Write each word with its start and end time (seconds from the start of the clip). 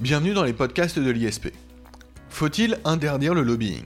Bienvenue 0.00 0.32
dans 0.32 0.44
les 0.44 0.54
podcasts 0.54 0.98
de 0.98 1.10
l'ISP. 1.10 1.48
Faut-il 2.30 2.78
interdire 2.86 3.34
le 3.34 3.42
lobbying? 3.42 3.84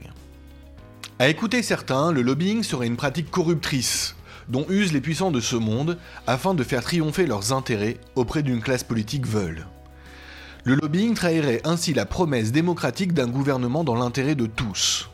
À 1.19 1.27
écouter 1.27 1.61
certains, 1.61 2.13
le 2.13 2.21
lobbying 2.21 2.63
serait 2.63 2.87
une 2.87 2.95
pratique 2.95 3.29
corruptrice 3.29 4.15
dont 4.47 4.65
usent 4.69 4.93
les 4.93 5.01
puissants 5.01 5.31
de 5.31 5.41
ce 5.41 5.57
monde 5.57 5.97
afin 6.25 6.53
de 6.53 6.63
faire 6.63 6.83
triompher 6.83 7.25
leurs 7.25 7.51
intérêts 7.51 7.97
auprès 8.15 8.43
d'une 8.43 8.61
classe 8.61 8.85
politique 8.85 9.27
veule. 9.27 9.67
Le 10.63 10.75
lobbying 10.75 11.15
trahirait 11.15 11.59
ainsi 11.65 11.93
la 11.93 12.05
promesse 12.05 12.53
démocratique 12.53 13.11
d'un 13.11 13.27
gouvernement 13.27 13.83
dans 13.83 13.95
l'intérêt 13.95 14.35
de 14.35 14.45
tous. 14.45 15.09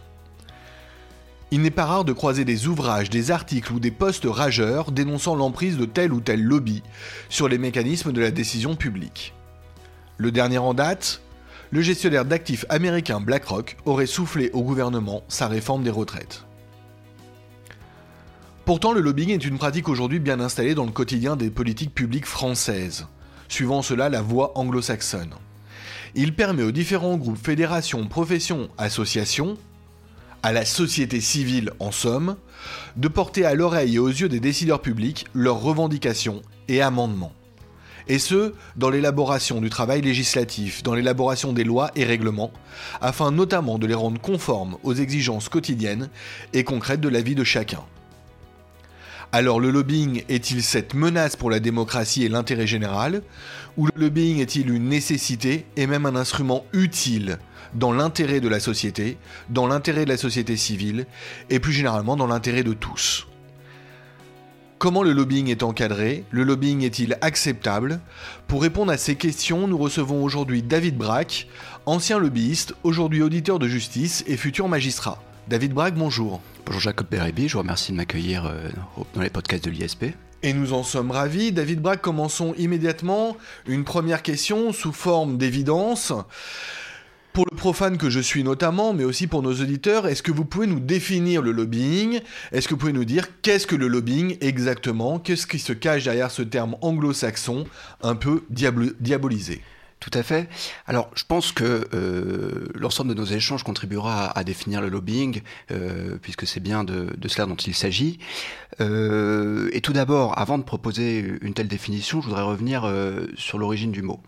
Il 1.50 1.62
n'est 1.62 1.72
pas 1.72 1.86
rare 1.86 2.06
de 2.06 2.14
croiser 2.14 2.46
des 2.46 2.68
ouvrages, 2.68 3.10
des 3.10 3.32
articles 3.32 3.74
ou 3.74 3.80
des 3.80 3.90
posts 3.90 4.28
rageurs 4.30 4.92
dénonçant 4.92 5.34
l'emprise 5.34 5.80
de 5.80 5.86
tel 5.86 6.14
ou 6.14 6.22
tel 6.22 6.44
lobby 6.44 6.84
sur 7.28 7.48
les 7.48 7.58
mécanismes 7.58 8.12
de 8.12 8.22
la 8.22 8.30
décision 8.30 8.76
publique. 8.76 9.34
Le 10.22 10.32
dernier 10.32 10.60
en 10.60 10.76
date, 10.76 11.20
le 11.72 11.82
gestionnaire 11.82 12.26
d'actifs 12.26 12.64
américain 12.70 13.20
BlackRock 13.20 13.76
aurait 13.86 14.06
soufflé 14.06 14.52
au 14.54 14.62
gouvernement 14.62 15.24
sa 15.28 15.48
réforme 15.48 15.82
des 15.82 15.90
retraites. 15.90 16.46
Pourtant, 18.64 18.92
le 18.92 19.02
lobbying 19.02 19.32
est 19.32 19.44
une 19.44 19.58
pratique 19.58 19.90
aujourd'hui 19.90 20.20
bien 20.20 20.40
installée 20.40 20.76
dans 20.76 20.86
le 20.86 20.92
quotidien 20.92 21.36
des 21.36 21.50
politiques 21.50 21.96
publiques 21.96 22.28
françaises, 22.28 23.08
suivant 23.50 23.82
cela 23.82 24.10
la 24.10 24.22
voie 24.22 24.52
anglo-saxonne. 24.60 25.34
Il 26.14 26.36
permet 26.36 26.62
aux 26.62 26.72
différents 26.72 27.18
groupes, 27.18 27.44
fédérations, 27.44 28.06
professions, 28.06 28.70
associations, 28.78 29.58
à 30.44 30.52
la 30.54 30.66
société 30.66 31.20
civile 31.20 31.72
en 31.80 31.92
somme, 31.92 32.36
de 32.96 33.08
porter 33.08 33.44
à 33.44 33.56
l'oreille 33.56 33.96
et 33.96 34.00
aux 34.00 34.08
yeux 34.08 34.30
des 34.30 34.40
décideurs 34.40 34.84
publics 34.84 35.26
leurs 35.34 35.62
revendications 35.62 36.44
et 36.68 36.80
amendements. 36.80 37.34
Et 38.12 38.20
ce, 38.20 38.52
dans 38.76 38.90
l'élaboration 38.90 39.62
du 39.62 39.70
travail 39.70 40.02
législatif, 40.02 40.84
dans 40.84 40.94
l'élaboration 40.94 41.54
des 41.54 41.64
lois 41.64 41.92
et 41.96 42.04
règlements, 42.04 42.52
afin 43.00 43.32
notamment 43.32 43.80
de 43.80 43.88
les 43.88 43.94
rendre 43.94 44.20
conformes 44.20 44.76
aux 44.84 44.94
exigences 44.94 45.48
quotidiennes 45.48 46.10
et 46.52 46.66
concrètes 46.66 47.00
de 47.00 47.08
la 47.08 47.22
vie 47.22 47.36
de 47.36 47.46
chacun. 47.46 47.80
Alors 49.32 49.62
le 49.62 49.72
lobbying 49.72 50.26
est-il 50.28 50.62
cette 50.62 50.94
menace 50.94 51.38
pour 51.38 51.50
la 51.50 51.62
démocratie 51.62 52.26
et 52.26 52.28
l'intérêt 52.28 52.68
général 52.68 53.22
Ou 53.78 53.86
le 53.86 53.94
lobbying 53.96 54.40
est-il 54.42 54.70
une 54.70 54.90
nécessité 54.90 55.66
et 55.78 55.88
même 55.88 56.06
un 56.06 56.18
instrument 56.18 56.66
utile 56.74 57.38
dans 57.76 57.94
l'intérêt 57.94 58.42
de 58.42 58.50
la 58.50 58.60
société, 58.60 59.18
dans 59.50 59.68
l'intérêt 59.68 60.04
de 60.04 60.10
la 60.10 60.18
société 60.18 60.58
civile 60.58 61.06
et 61.50 61.62
plus 61.62 61.72
généralement 61.72 62.18
dans 62.18 62.28
l'intérêt 62.28 62.64
de 62.64 62.74
tous? 62.74 63.31
Comment 64.82 65.04
le 65.04 65.14
lobbying 65.14 65.48
est 65.50 65.62
encadré? 65.62 66.24
Le 66.32 66.44
lobbying 66.44 66.82
est-il 66.82 67.16
acceptable? 67.22 68.00
Pour 68.48 68.64
répondre 68.64 68.92
à 68.92 68.98
ces 68.98 69.14
questions, 69.16 69.68
nous 69.68 69.78
recevons 69.78 70.24
aujourd'hui 70.24 70.64
David 70.64 70.98
Braque, 70.98 71.48
ancien 71.86 72.18
lobbyiste, 72.18 72.74
aujourd'hui 72.82 73.22
auditeur 73.22 73.60
de 73.60 73.68
justice 73.68 74.24
et 74.26 74.38
futur 74.38 74.68
magistrat. 74.68 75.22
David 75.48 75.74
Braque, 75.74 75.94
bonjour. 75.94 76.42
Bonjour 76.66 76.82
Jacob 76.82 77.06
Bérébi, 77.12 77.48
je 77.48 77.54
vous 77.54 77.60
remercie 77.60 77.92
de 77.92 77.98
m'accueillir 77.98 78.48
euh, 78.48 78.70
dans 79.14 79.22
les 79.22 79.30
podcasts 79.30 79.64
de 79.66 79.70
l'ISP. 79.70 80.06
Et 80.42 80.52
nous 80.52 80.74
en 80.74 80.82
sommes 80.82 81.12
ravis. 81.12 81.52
David 81.52 81.80
Braque, 81.80 82.02
commençons 82.02 82.56
immédiatement. 82.58 83.38
Une 83.68 83.84
première 83.84 84.24
question 84.24 84.74
sous 84.74 84.94
forme 84.94 85.38
d'évidence. 85.38 86.12
Pour 87.34 87.46
le 87.50 87.56
profane 87.56 87.98
que 87.98 88.10
je 88.10 88.20
suis 88.20 88.44
notamment, 88.44 88.94
mais 88.94 89.06
aussi 89.06 89.26
pour 89.26 89.42
nos 89.42 89.54
auditeurs, 89.54 90.06
est-ce 90.06 90.22
que 90.22 90.34
vous 90.34 90.44
pouvez 90.44 90.68
nous 90.68 90.82
définir 90.82 91.42
le 91.42 91.54
lobbying? 91.54 92.20
Est-ce 92.52 92.68
que 92.68 92.74
vous 92.74 92.80
pouvez 92.80 92.92
nous 92.92 93.06
dire 93.06 93.28
qu'est-ce 93.42 93.66
que 93.66 93.78
le 93.78 93.88
lobbying 93.88 94.36
exactement? 94.42 95.18
Qu'est-ce 95.18 95.48
qui 95.48 95.60
se 95.60 95.72
cache 95.72 96.04
derrière 96.04 96.30
ce 96.30 96.42
terme 96.42 96.76
anglo-saxon 96.82 97.66
un 98.02 98.16
peu 98.16 98.44
diabolisé? 98.50 99.62
Tout 100.02 100.10
à 100.14 100.24
fait. 100.24 100.50
Alors, 100.88 101.10
je 101.16 101.24
pense 101.26 101.54
que 101.54 101.88
euh, 101.94 102.68
l'ensemble 102.74 103.12
de 103.12 103.14
nos 103.14 103.26
échanges 103.26 103.64
contribuera 103.64 104.38
à, 104.38 104.44
définir 104.44 104.82
le 104.82 104.90
lobbying, 104.90 105.42
euh, 105.72 106.18
puisque 106.22 106.46
c'est 106.46 106.60
bien 106.60 106.84
de, 106.84 107.08
cela 107.28 107.46
dont 107.46 107.56
il 107.56 107.76
s'agit. 107.76 108.20
Euh, 108.82 109.70
et 109.72 109.80
tout 109.80 109.94
d'abord, 109.94 110.38
avant 110.38 110.58
de 110.58 110.64
proposer 110.64 111.38
une 111.42 111.54
telle 111.54 111.68
définition, 111.70 112.20
je 112.20 112.28
voudrais 112.28 112.42
revenir 112.42 112.92
sur 113.38 113.58
l'origine 113.58 113.92
du 113.92 114.02
mot. 114.02 114.20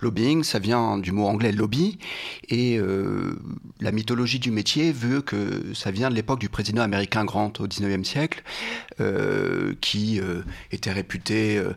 Lobbying, 0.00 0.44
ça 0.44 0.58
vient 0.58 0.98
du 0.98 1.12
mot 1.12 1.26
anglais 1.26 1.52
lobby, 1.52 1.98
et 2.48 2.78
la 3.80 3.92
mythologie 3.92 4.38
du 4.38 4.50
métier 4.50 4.92
veut 4.92 5.22
que 5.22 5.74
ça 5.74 5.90
vient 5.90 6.10
de 6.10 6.14
l'époque 6.14 6.38
du 6.40 6.48
président 6.48 6.82
américain 6.82 7.24
Grant 7.24 7.52
au 7.58 7.66
19e 7.66 8.04
siècle, 8.04 8.42
qui 9.80 10.20
était 10.70 10.92
réputé 10.92 11.58
euh, 11.58 11.72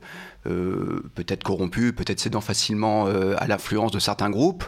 peut-être 1.16 1.44
corrompus, 1.44 1.92
peut-être 1.92 2.20
cédant 2.20 2.42
facilement 2.42 3.08
euh, 3.08 3.36
à 3.38 3.48
l'influence 3.48 3.92
de 3.92 4.00
certains 4.00 4.30
groupes. 4.30 4.64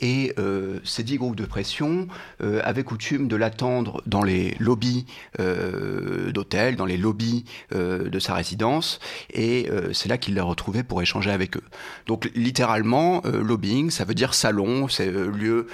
Et 0.00 0.32
euh, 0.38 0.80
ces 0.84 1.02
dix 1.02 1.16
groupes 1.16 1.36
de 1.36 1.46
pression 1.46 2.08
avaient 2.40 2.84
coutume 2.84 3.28
de 3.28 3.36
l'attendre 3.36 4.02
dans 4.06 4.22
les 4.22 4.54
lobbies 4.58 5.06
d'hôtels, 5.38 6.76
dans 6.76 6.84
les 6.84 6.96
lobbies 6.96 7.44
de 7.72 8.18
sa 8.18 8.34
résidence. 8.34 8.98
Et 9.32 9.68
c'est 9.92 10.08
là 10.08 10.18
qu'il 10.18 10.34
les 10.34 10.40
retrouvait 10.40 10.82
pour 10.82 11.00
échanger 11.00 11.30
avec 11.30 11.56
eux. 11.56 11.62
Donc 12.06 12.30
littéralement, 12.34 13.22
lobbying, 13.24 13.90
ça 13.90 14.04
veut 14.04 14.14
dire 14.14 14.34
salon, 14.34 14.88
c'est 14.88 15.10
lieu 15.10 15.68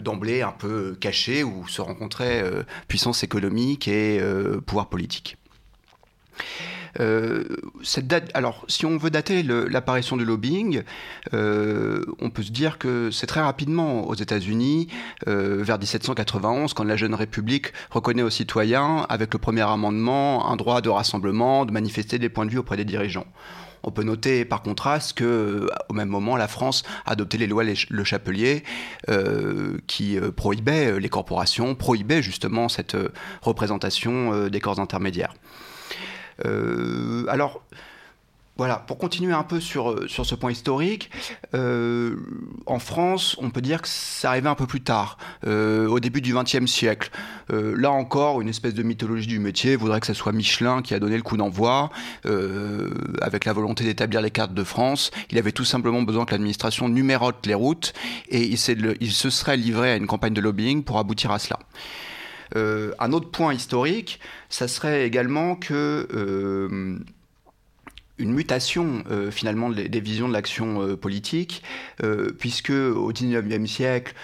d'emblée 0.00 0.42
un 0.42 0.52
peu 0.52 0.96
caché 0.98 1.44
où 1.44 1.68
se 1.68 1.80
rencontraient 1.80 2.44
puissance 2.88 3.22
économique 3.22 3.86
et 3.86 4.20
pouvoir 4.66 4.88
politique. 4.88 5.36
Euh, 6.98 7.44
cette 7.82 8.06
date, 8.06 8.30
alors, 8.34 8.64
si 8.68 8.86
on 8.86 8.96
veut 8.96 9.10
dater 9.10 9.42
l'apparition 9.42 10.16
du 10.16 10.24
lobbying, 10.24 10.82
euh, 11.34 12.04
on 12.18 12.30
peut 12.30 12.42
se 12.42 12.50
dire 12.50 12.78
que 12.78 13.10
c'est 13.10 13.26
très 13.26 13.40
rapidement 13.40 14.08
aux 14.08 14.14
États-Unis, 14.14 14.88
euh, 15.28 15.62
vers 15.62 15.78
1791, 15.78 16.74
quand 16.74 16.84
la 16.84 16.96
jeune 16.96 17.14
République 17.14 17.72
reconnaît 17.90 18.22
aux 18.22 18.30
citoyens, 18.30 19.06
avec 19.08 19.32
le 19.32 19.38
premier 19.38 19.62
amendement, 19.62 20.50
un 20.50 20.56
droit 20.56 20.80
de 20.80 20.88
rassemblement, 20.88 21.64
de 21.64 21.72
manifester 21.72 22.18
des 22.18 22.28
points 22.28 22.46
de 22.46 22.50
vue 22.50 22.58
auprès 22.58 22.76
des 22.76 22.84
dirigeants. 22.84 23.26
On 23.82 23.90
peut 23.90 24.02
noter 24.02 24.44
par 24.44 24.62
contraste 24.62 25.14
que, 25.14 25.66
au 25.88 25.94
même 25.94 26.10
moment, 26.10 26.36
la 26.36 26.48
France 26.48 26.82
a 27.06 27.12
adopté 27.12 27.38
les 27.38 27.46
lois 27.46 27.64
Le 27.64 28.04
Chapelier 28.04 28.62
qui 29.86 30.18
prohibaient 30.36 31.00
les 31.00 31.08
corporations, 31.08 31.74
prohibaient 31.74 32.20
justement 32.20 32.68
cette 32.68 32.94
représentation 33.40 34.48
des 34.48 34.60
corps 34.60 34.80
intermédiaires. 34.80 35.32
Euh, 36.46 37.24
alors, 37.28 37.62
voilà, 38.56 38.76
pour 38.76 38.98
continuer 38.98 39.32
un 39.32 39.42
peu 39.42 39.58
sur, 39.58 40.06
sur 40.06 40.26
ce 40.26 40.34
point 40.34 40.52
historique, 40.52 41.10
euh, 41.54 42.16
en 42.66 42.78
France, 42.78 43.34
on 43.40 43.48
peut 43.48 43.62
dire 43.62 43.80
que 43.80 43.88
ça 43.88 44.28
arrivait 44.28 44.50
un 44.50 44.54
peu 44.54 44.66
plus 44.66 44.82
tard, 44.82 45.16
euh, 45.46 45.88
au 45.88 45.98
début 45.98 46.20
du 46.20 46.34
XXe 46.34 46.66
siècle. 46.66 47.10
là 47.48 47.90
encore, 47.90 48.42
une 48.42 48.48
espèce 48.48 48.74
de 48.74 48.82
mythologie 48.82 49.26
du 49.26 49.38
métier 49.38 49.76
voudrait 49.76 50.00
que 50.00 50.06
ce 50.06 50.12
soit 50.12 50.32
Michelin 50.32 50.82
qui 50.82 50.92
a 50.92 50.98
donné 50.98 51.16
le 51.16 51.22
coup 51.22 51.38
d'envoi, 51.38 51.88
avec 53.22 53.46
la 53.46 53.54
volonté 53.54 53.84
d'établir 53.84 54.20
les 54.20 54.30
cartes 54.30 54.52
de 54.52 54.64
France. 54.64 55.10
Il 55.30 55.38
avait 55.38 55.52
tout 55.52 55.64
simplement 55.64 56.02
besoin 56.02 56.26
que 56.26 56.32
l'administration 56.32 56.90
numérote 56.90 57.46
les 57.46 57.54
routes 57.54 57.94
et 58.28 58.42
il 58.42 58.58
se 58.58 59.30
serait 59.30 59.56
livré 59.56 59.92
à 59.92 59.96
une 59.96 60.06
campagne 60.06 60.34
de 60.34 60.40
lobbying 60.42 60.84
pour 60.84 60.98
aboutir 60.98 61.30
à 61.32 61.38
cela. 61.38 61.58
Euh, 62.56 62.92
un 62.98 63.12
autre 63.12 63.30
point 63.30 63.54
historique, 63.54 64.20
ça 64.48 64.68
serait 64.68 65.06
également 65.06 65.56
que 65.56 66.08
euh, 66.12 66.98
une 68.18 68.32
mutation 68.32 69.02
euh, 69.10 69.30
finalement 69.30 69.70
des, 69.70 70.00
visions 70.00 70.28
de 70.28 70.32
l'action 70.32 70.96
politique, 70.96 71.62
puisque 72.38 72.70
au 72.70 73.12
XIXe 73.12 73.70
siècle, 73.70 74.14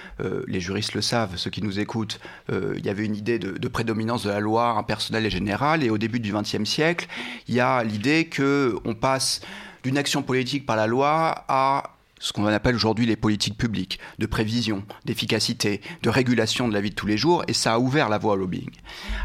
les 0.47 0.61
juristes 0.61 0.95
le 0.95 1.01
savent, 1.01 1.37
ceux 1.37 1.51
qui 1.51 1.63
nous 1.63 1.81
écoutent, 1.81 2.21
il 2.51 2.85
y 2.85 2.89
avait 2.89 3.05
une 3.05 3.17
idée 3.17 3.39
de, 3.39 3.69
prédominance 3.69 4.25
de 4.25 4.31
la 4.31 4.41
loi 4.41 4.71
impersonnelle 4.71 5.27
et 5.27 5.31
générale, 5.31 5.83
et 5.83 5.91
au 5.91 5.99
début 5.99 6.21
du 6.21 6.33
XXe 6.33 6.65
siècle, 6.65 7.07
il 7.49 7.55
y 7.55 7.61
a 7.61 7.83
l'idée 7.85 8.27
que 8.27 8.77
on 8.85 8.95
passe 8.95 9.41
d'une 9.83 9.99
action 9.99 10.23
politique 10.23 10.67
par 10.67 10.77
la 10.77 10.87
loi 10.87 11.45
à 11.49 11.96
ce 12.19 12.33
qu'on 12.33 12.47
appelle 12.47 12.75
aujourd'hui 12.75 13.07
les 13.07 13.17
politiques 13.17 13.59
publiques, 13.59 13.99
de 14.19 14.27
prévision, 14.27 14.85
d'efficacité, 15.05 15.81
de 16.03 16.11
régulation 16.11 16.69
de 16.69 16.75
la 16.75 16.81
vie 16.81 16.91
de 16.91 16.95
tous 16.95 17.07
les 17.07 17.19
jours, 17.19 17.45
et 17.49 17.53
ça 17.53 17.75
a 17.75 17.79
ouvert 17.79 18.09
la 18.09 18.19
voie 18.19 18.35
au 18.35 18.37
lobbying. 18.37 18.71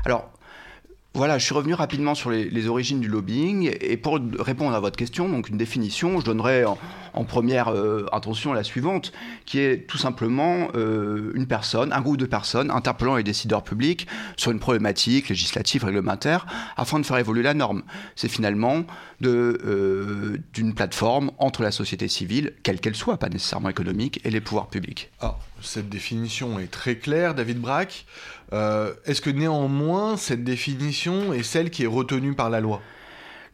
Alors, 0.06 0.32
voilà, 1.14 1.38
je 1.38 1.44
suis 1.44 1.54
revenu 1.54 1.74
rapidement 1.74 2.16
sur 2.16 2.30
les, 2.32 2.68
origines 2.68 3.02
du 3.02 3.10
lobbying 3.10 3.76
et 3.82 3.98
pour 3.98 4.18
répondre 4.40 4.74
à 4.74 4.80
votre 4.80 4.96
question, 4.96 5.28
donc 5.28 5.50
une 5.50 5.58
définition, 5.58 6.22
je 6.22 6.26
donnerai 6.26 6.64
en, 6.64 7.26
première 7.26 7.68
euh, 7.68 8.06
intention 8.14 8.54
la 8.54 8.64
suivante, 8.64 9.12
qui 9.46 9.60
est 9.60 9.88
tout 9.88 9.98
simplement 9.98 10.70
euh, 10.76 11.34
une 11.36 11.48
personne, 11.48 11.92
un 11.92 12.00
groupe 12.00 12.16
de 12.16 12.26
personnes 12.26 12.72
interpellant 12.72 13.18
les 13.18 13.24
décideurs 13.24 13.64
publics 13.64 14.08
sur 14.38 14.52
une 14.52 14.60
problématique 14.60 15.28
législative, 15.28 15.84
réglementaire, 15.84 16.46
afin 16.78 16.98
de 16.98 17.06
faire 17.06 17.18
évoluer 17.18 17.44
la 17.44 17.54
norme. 17.54 17.84
C'est 18.16 18.30
finalement 18.30 18.86
euh, 19.24 20.38
d'une 20.54 20.74
plateforme 20.74 21.32
entre 21.40 21.62
la 21.62 21.72
société 21.72 22.08
civile, 22.08 22.54
quelle 22.64 22.80
qu'elle 22.80 22.96
soit, 22.96 23.18
pas 23.18 23.28
nécessairement 23.28 23.70
économique, 23.70 24.22
et 24.24 24.30
les 24.32 24.40
pouvoirs 24.42 24.68
publics. 24.68 25.12
Alors, 25.20 25.40
cette 25.62 25.90
définition 25.90 26.58
est 26.60 26.72
très 26.72 26.96
claire, 26.96 27.36
David 27.36 27.60
Braque. 27.60 28.06
Euh, 28.54 28.94
est-ce 29.06 29.22
que 29.22 29.30
néanmoins 29.30 30.18
cette 30.18 30.44
définition 30.44 31.34
est 31.34 31.44
celle 31.44 31.70
qui 31.70 31.84
est 31.84 31.88
retenue 31.88 32.34
par 32.34 32.50
la 32.50 32.60
loi? 32.60 32.82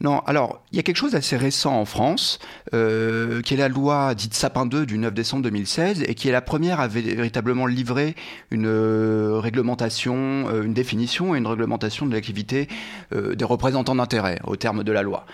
Non, 0.00 0.20
alors, 0.26 0.62
il 0.70 0.76
y 0.76 0.78
a 0.78 0.84
quelque 0.84 0.96
chose 0.96 1.12
d'assez 1.12 1.36
récent 1.36 1.74
en 1.74 1.84
France, 1.84 2.38
euh, 2.72 3.42
qui 3.42 3.54
est 3.54 3.56
la 3.56 3.68
loi 3.68 4.14
dite 4.14 4.32
Sapin 4.32 4.64
2 4.64 4.86
du 4.86 4.96
9 4.96 5.12
décembre 5.12 5.42
2016, 5.42 6.04
et 6.06 6.14
qui 6.14 6.28
est 6.28 6.32
la 6.32 6.40
première 6.40 6.78
à 6.78 6.86
véritablement 6.86 7.66
livrer 7.66 8.14
une 8.52 8.66
euh, 8.66 9.40
réglementation, 9.40 10.46
euh, 10.50 10.62
une 10.62 10.74
définition 10.74 11.34
et 11.34 11.38
une 11.38 11.48
réglementation 11.48 12.06
de 12.06 12.12
l'activité 12.12 12.68
des 13.12 13.44
représentants 13.44 13.94
d'intérêt, 13.94 14.38
au 14.44 14.56
terme 14.56 14.84
de 14.84 14.92
la 14.92 15.02
loi. 15.02 15.26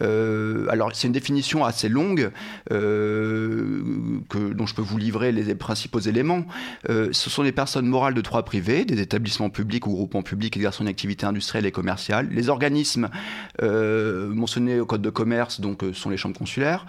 Alors 0.00 0.90
c'est 0.94 1.06
une 1.06 1.12
définition 1.12 1.64
assez 1.64 1.88
longue 1.88 2.30
dont 2.70 2.76
je 4.30 4.74
peux 4.74 4.82
vous 4.82 4.96
livrer 4.96 5.30
les 5.32 5.54
principaux 5.54 5.98
éléments. 5.98 6.44
Ce 6.88 7.12
sont 7.12 7.42
les 7.42 7.52
personnes 7.52 7.86
morales 7.86 8.14
de 8.14 8.20
droit 8.20 8.42
privé, 8.42 8.84
des 8.84 9.00
établissements 9.00 9.50
publics 9.50 9.86
ou 9.86 9.90
groupements 9.90 10.22
publics 10.22 10.56
exerçant 10.56 10.84
une 10.84 10.88
activité 10.88 11.26
industrielle 11.26 11.66
et 11.66 11.72
commerciale, 11.72 12.28
les 12.30 12.48
organismes 12.48 13.10
mentionnés 14.28 14.80
au 14.80 14.86
code 14.86 15.02
de 15.02 15.10
commerce, 15.10 15.60
donc 15.60 15.82
sont 15.94 16.10
les 16.10 16.16
chambres 16.16 16.38
consulaires, 16.38 16.86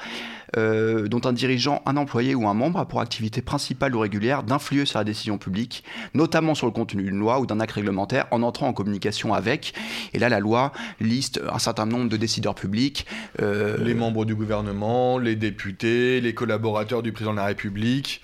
euh, 0.57 1.07
dont 1.07 1.21
un 1.23 1.33
dirigeant, 1.33 1.81
un 1.85 1.95
employé 1.95 2.35
ou 2.35 2.47
un 2.47 2.53
membre 2.53 2.79
a 2.79 2.85
pour 2.85 2.99
activité 2.99 3.41
principale 3.41 3.95
ou 3.95 3.99
régulière 3.99 4.43
d'influer 4.43 4.85
sur 4.85 4.99
la 4.99 5.05
décision 5.05 5.37
publique, 5.37 5.83
notamment 6.13 6.55
sur 6.55 6.67
le 6.67 6.73
contenu 6.73 7.03
d'une 7.03 7.17
loi 7.17 7.39
ou 7.39 7.45
d'un 7.45 7.59
acte 7.59 7.73
réglementaire, 7.73 8.27
en 8.31 8.43
entrant 8.43 8.67
en 8.67 8.73
communication 8.73 9.33
avec. 9.33 9.73
Et 10.13 10.19
là, 10.19 10.27
la 10.29 10.39
loi 10.39 10.73
liste 10.99 11.41
un 11.51 11.59
certain 11.59 11.85
nombre 11.85 12.09
de 12.09 12.17
décideurs 12.17 12.55
publics. 12.55 13.05
Euh, 13.41 13.77
les 13.77 13.93
membres 13.93 14.25
du 14.25 14.35
gouvernement, 14.35 15.17
les 15.17 15.35
députés, 15.35 16.19
les 16.19 16.33
collaborateurs 16.33 17.01
du 17.01 17.13
président 17.13 17.31
de 17.31 17.37
la 17.37 17.45
République, 17.45 18.21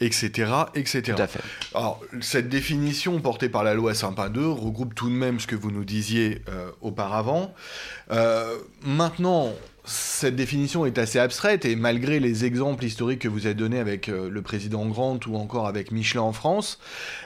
etc. 0.00 0.50
etc. 0.74 1.02
Tout 1.14 1.22
à 1.22 1.26
fait. 1.26 1.40
Alors, 1.74 2.00
cette 2.20 2.48
définition 2.48 3.20
portée 3.20 3.48
par 3.48 3.62
la 3.62 3.74
loi 3.74 3.94
Sympa 3.94 4.28
2 4.28 4.48
regroupe 4.48 4.94
tout 4.94 5.08
de 5.08 5.14
même 5.14 5.38
ce 5.38 5.46
que 5.46 5.56
vous 5.56 5.70
nous 5.70 5.84
disiez 5.84 6.42
euh, 6.48 6.70
auparavant. 6.80 7.54
maintenant, 8.82 9.52
cette 9.88 10.36
définition 10.36 10.84
est 10.84 10.98
assez 10.98 11.18
abstraite 11.18 11.64
et 11.64 11.74
malgré 11.74 12.20
les 12.20 12.44
exemples 12.44 12.84
historiques 12.84 13.20
que 13.20 13.28
vous 13.28 13.46
avez 13.46 13.54
donnés 13.54 13.78
avec 13.78 14.08
euh, 14.08 14.28
le 14.28 14.42
président 14.42 14.86
Grant 14.86 15.18
ou 15.26 15.36
encore 15.36 15.66
avec 15.66 15.90
Michelin 15.90 16.22
en 16.22 16.32
France, 16.32 16.78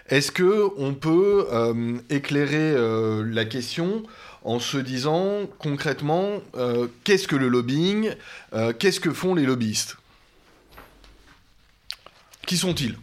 est-ce 0.08 0.30
que 0.30 0.68
on 0.76 0.94
peut 0.94 1.46
euh, 1.52 1.98
éclairer 2.08 2.72
euh, 2.72 3.24
la 3.24 3.44
question 3.44 4.04
en 4.44 4.60
se 4.60 4.76
disant 4.76 5.46
concrètement 5.58 6.40
qu'est-ce 7.04 7.28
que 7.28 7.36
le 7.36 7.48
lobbying, 7.48 8.10
qu'est-ce 8.80 8.98
que 8.98 9.12
font 9.12 9.36
les 9.36 9.44
lobbyistes? 9.44 9.98
Qui 12.44 12.56
sont-ils? 12.56 12.96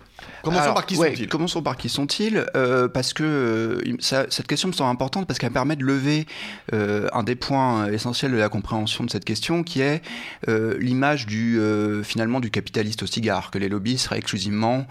Commençons 0.44 0.74
par 0.74 0.86
qui 0.86 0.96
sont-ils? 0.96 1.28
Commençons 1.28 1.62
par 1.62 1.78
qui 1.78 1.90
sont-ils 1.90 2.46
euh, 2.56 2.88
Parce 2.88 3.14
que 3.14 3.24
euh, 3.24 4.26
cette 4.30 4.48
question 4.48 4.68
me 4.68 4.74
semble 4.74 4.92
importante 4.92 5.28
parce 5.28 5.40
qu'elle 5.40 5.52
permet 5.52 5.76
de 5.76 5.84
lever 5.84 6.26
euh, 6.74 7.08
un 7.14 7.24
des 7.24 7.36
points 7.36 7.88
essentiels 7.92 8.32
de 8.32 8.38
la 8.38 8.50
compréhension 8.50 9.04
de 9.04 9.10
cette 9.10 9.26
question 9.26 9.64
qui 9.64 9.82
est 9.82 10.02
l'image 10.48 11.26
du 11.26 11.60
finalement 12.04 12.40
du 12.40 12.52
capitaliste 12.52 13.04
au 13.04 13.08
cigare, 13.08 13.52
que 13.52 13.58
les 13.58 13.70
lobbies 13.70 13.98
seraient 13.98 14.18
exclusivement 14.18 14.86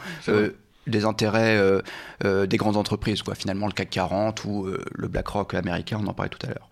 des 0.89 1.05
intérêts 1.05 1.57
euh, 1.59 1.81
euh, 2.25 2.47
des 2.47 2.57
grandes 2.57 2.77
entreprises, 2.77 3.23
quoi. 3.23 3.35
Finalement, 3.35 3.67
le 3.67 3.73
CAC 3.73 3.91
40 3.91 4.45
ou 4.45 4.67
euh, 4.67 4.85
le 4.95 5.09
BlackRock 5.09 5.55
américain, 5.55 6.01
on 6.03 6.07
en 6.07 6.15
parlait 6.15 6.31
tout 6.31 6.47
à 6.47 6.49
l'heure. 6.49 6.69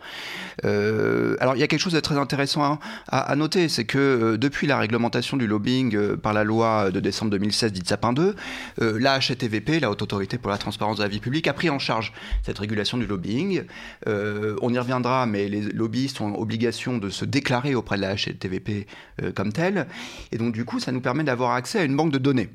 alors, 1.40 1.54
il 1.56 1.60
y 1.60 1.62
a 1.62 1.66
quelque 1.66 1.80
chose 1.80 1.92
de 1.92 2.00
très 2.00 2.18
intéressant 2.18 2.78
à, 3.08 3.36
noter, 3.36 3.68
c'est 3.68 3.84
que 3.84 4.36
depuis 4.36 4.66
la 4.66 4.78
réglementation 4.78 5.36
du 5.36 5.46
lobbying 5.46 6.16
par 6.16 6.32
la 6.32 6.44
loi 6.44 6.90
de 6.90 7.00
décembre 7.00 7.30
2016 7.32 7.72
dite 7.72 7.88
Sapin 7.88 8.12
2, 8.12 8.34
la 8.78 9.18
HTVP, 9.18 9.80
la 9.80 9.90
Haute 9.90 10.02
Autorité 10.02 10.38
pour 10.38 10.50
la 10.50 10.58
Transparence 10.58 10.98
de 10.98 11.02
la 11.02 11.08
Vie 11.08 11.20
Publique, 11.20 11.46
a 11.46 11.52
pris 11.52 11.70
en 11.70 11.78
charge 11.78 12.12
cette 12.42 12.58
régulation 12.58 12.98
du 12.98 13.06
lobbying. 13.06 13.64
on 14.06 14.72
y 14.72 14.78
reviendra, 14.78 15.26
mais 15.26 15.48
les 15.48 15.60
lobbyistes 15.60 16.20
ont 16.20 16.34
obligation 16.38 16.98
de 16.98 17.10
se 17.10 17.24
déclarer 17.24 17.74
auprès 17.74 17.96
de 17.96 18.02
la 18.02 18.14
HTVP 18.14 18.86
comme 19.34 19.52
telle. 19.52 19.86
Et 20.32 20.38
donc, 20.38 20.52
du 20.52 20.64
coup, 20.64 20.80
ça 20.80 20.92
nous 20.92 21.00
permet 21.00 21.24
d'avoir 21.24 21.52
accès 21.52 21.78
à 21.78 21.84
une 21.84 21.96
banque 21.96 22.12
de 22.12 22.18
données. 22.18 22.50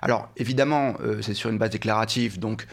Alors, 0.00 0.28
évidemment, 0.36 0.94
c'est 1.20 1.34
sur 1.34 1.50
une 1.50 1.58
base 1.58 1.70
déclarative, 1.70 2.38
donc 2.38 2.66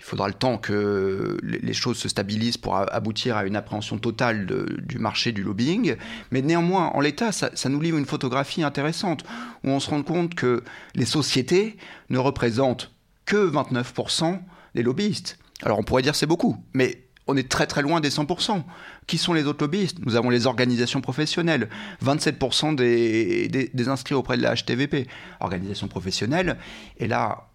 il 0.00 0.04
faudra 0.04 0.28
le 0.28 0.34
temps 0.34 0.56
que 0.56 1.36
les 1.42 1.74
choses 1.74 1.98
se 1.98 2.08
stabilisent 2.08 2.56
pour 2.56 2.74
aboutir 2.74 3.36
à 3.36 3.44
une 3.44 3.54
appréhension 3.54 3.98
totale 3.98 4.46
du 4.78 4.98
marché 4.98 5.30
du 5.30 5.42
lobbying. 5.42 5.96
Mais 6.30 6.40
néanmoins, 6.40 6.86
en 6.94 7.00
l'état, 7.00 7.32
ça, 7.32 7.50
nous 7.68 7.80
livre 7.80 7.98
une 7.98 8.06
photographie 8.06 8.62
intéressante 8.62 9.24
où 9.62 9.68
on 9.68 9.78
se 9.78 9.90
rend 9.90 10.02
compte 10.02 10.34
que 10.34 10.64
les 10.94 11.04
sociétés 11.04 11.76
ne 12.08 12.16
représentent 12.16 12.92
que 13.26 13.50
29% 13.50 14.40
des 14.74 14.82
lobbyistes. 14.82 15.38
Alors 15.62 15.78
on 15.78 15.82
pourrait 15.82 16.02
dire 16.02 16.14
c'est 16.14 16.26
beaucoup, 16.26 16.56
mais 16.72 17.04
on 17.26 17.36
est 17.36 17.48
très 17.48 17.66
très 17.66 17.82
loin 17.82 18.00
des 18.00 18.10
100%. 18.10 18.62
Qui 19.06 19.18
sont 19.18 19.34
les 19.34 19.44
autres 19.44 19.62
lobbyistes? 19.62 19.98
Nous 20.04 20.16
avons 20.16 20.30
les 20.30 20.46
organisations 20.46 21.02
professionnelles, 21.02 21.68
27% 22.02 22.74
des, 22.74 23.48
des, 23.48 23.88
inscrits 23.88 24.14
auprès 24.14 24.38
de 24.38 24.42
la 24.42 24.54
HTVP, 24.54 25.06
organisation 25.40 25.88
professionnelle. 25.88 26.56
Et 26.98 27.06
là, 27.06 27.49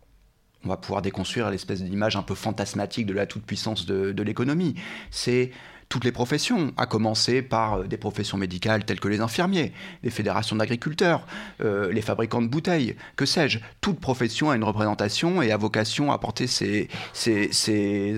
on 0.65 0.69
va 0.69 0.77
pouvoir 0.77 1.01
déconstruire 1.01 1.49
l'espèce 1.49 1.83
d'image 1.83 2.15
un 2.15 2.23
peu 2.23 2.35
fantasmatique 2.35 3.05
de 3.05 3.13
la 3.13 3.25
toute-puissance 3.25 3.85
de, 3.85 4.11
de 4.11 4.23
l'économie. 4.23 4.75
C'est 5.11 5.51
toutes 5.89 6.03
les 6.03 6.11
professions, 6.11 6.73
à 6.77 6.85
commencer 6.85 7.41
par 7.41 7.75
euh, 7.75 7.83
des 7.87 7.97
professions 7.97 8.37
médicales 8.37 8.85
telles 8.85 8.99
que 8.99 9.07
les 9.07 9.21
infirmiers, 9.21 9.71
les 10.03 10.09
fédérations 10.09 10.55
d'agriculteurs, 10.55 11.27
euh, 11.63 11.91
les 11.91 12.01
fabricants 12.01 12.41
de 12.41 12.47
bouteilles, 12.47 12.95
que 13.15 13.25
sais-je. 13.25 13.59
Toute 13.81 13.99
profession 13.99 14.49
a 14.49 14.55
une 14.55 14.63
représentation 14.63 15.41
et 15.41 15.51
a 15.51 15.57
vocation 15.57 16.11
à 16.11 16.17
porter 16.17 16.47
ses, 16.47 16.89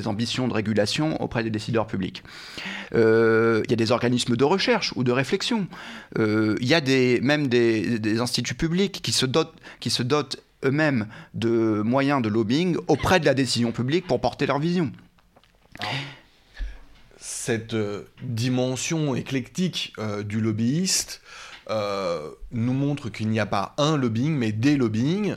ambitions 0.05 0.47
de 0.47 0.53
régulation 0.53 1.21
auprès 1.21 1.43
des 1.43 1.49
décideurs 1.49 1.87
publics. 1.87 2.23
Euh, 2.95 3.61
il 3.65 3.71
y 3.71 3.73
a 3.73 3.77
des 3.77 3.91
organismes 3.91 4.35
de 4.35 4.43
recherche 4.43 4.93
ou 4.95 5.03
de 5.03 5.11
réflexion. 5.11 5.67
Il 6.17 6.57
y 6.61 6.73
a 6.73 6.81
même 7.21 7.47
des, 7.47 8.19
instituts 8.19 8.55
publics 8.55 9.01
qui 9.01 9.11
se 9.11 9.25
dotent 9.25 10.37
eux-mêmes 10.65 11.07
de 11.33 11.81
moyens 11.83 12.21
de 12.21 12.29
lobbying 12.29 12.77
auprès 12.87 13.19
de 13.19 13.25
la 13.25 13.33
décision 13.33 13.71
publique 13.71 14.07
pour 14.07 14.21
porter 14.21 14.45
leur 14.45 14.59
vision. 14.59 14.91
Cette 17.19 17.73
euh, 17.73 18.03
dimension 18.23 19.15
éclectique 19.15 19.93
euh, 19.99 20.23
du 20.23 20.41
lobbyiste 20.41 21.21
euh, 21.69 22.29
nous 22.51 22.73
montre 22.73 23.09
qu'il 23.09 23.27
n'y 23.27 23.39
a 23.39 23.45
pas 23.45 23.75
un 23.77 23.97
lobbying, 23.97 24.33
mais 24.33 24.51
des 24.51 24.77
lobbying. 24.77 25.35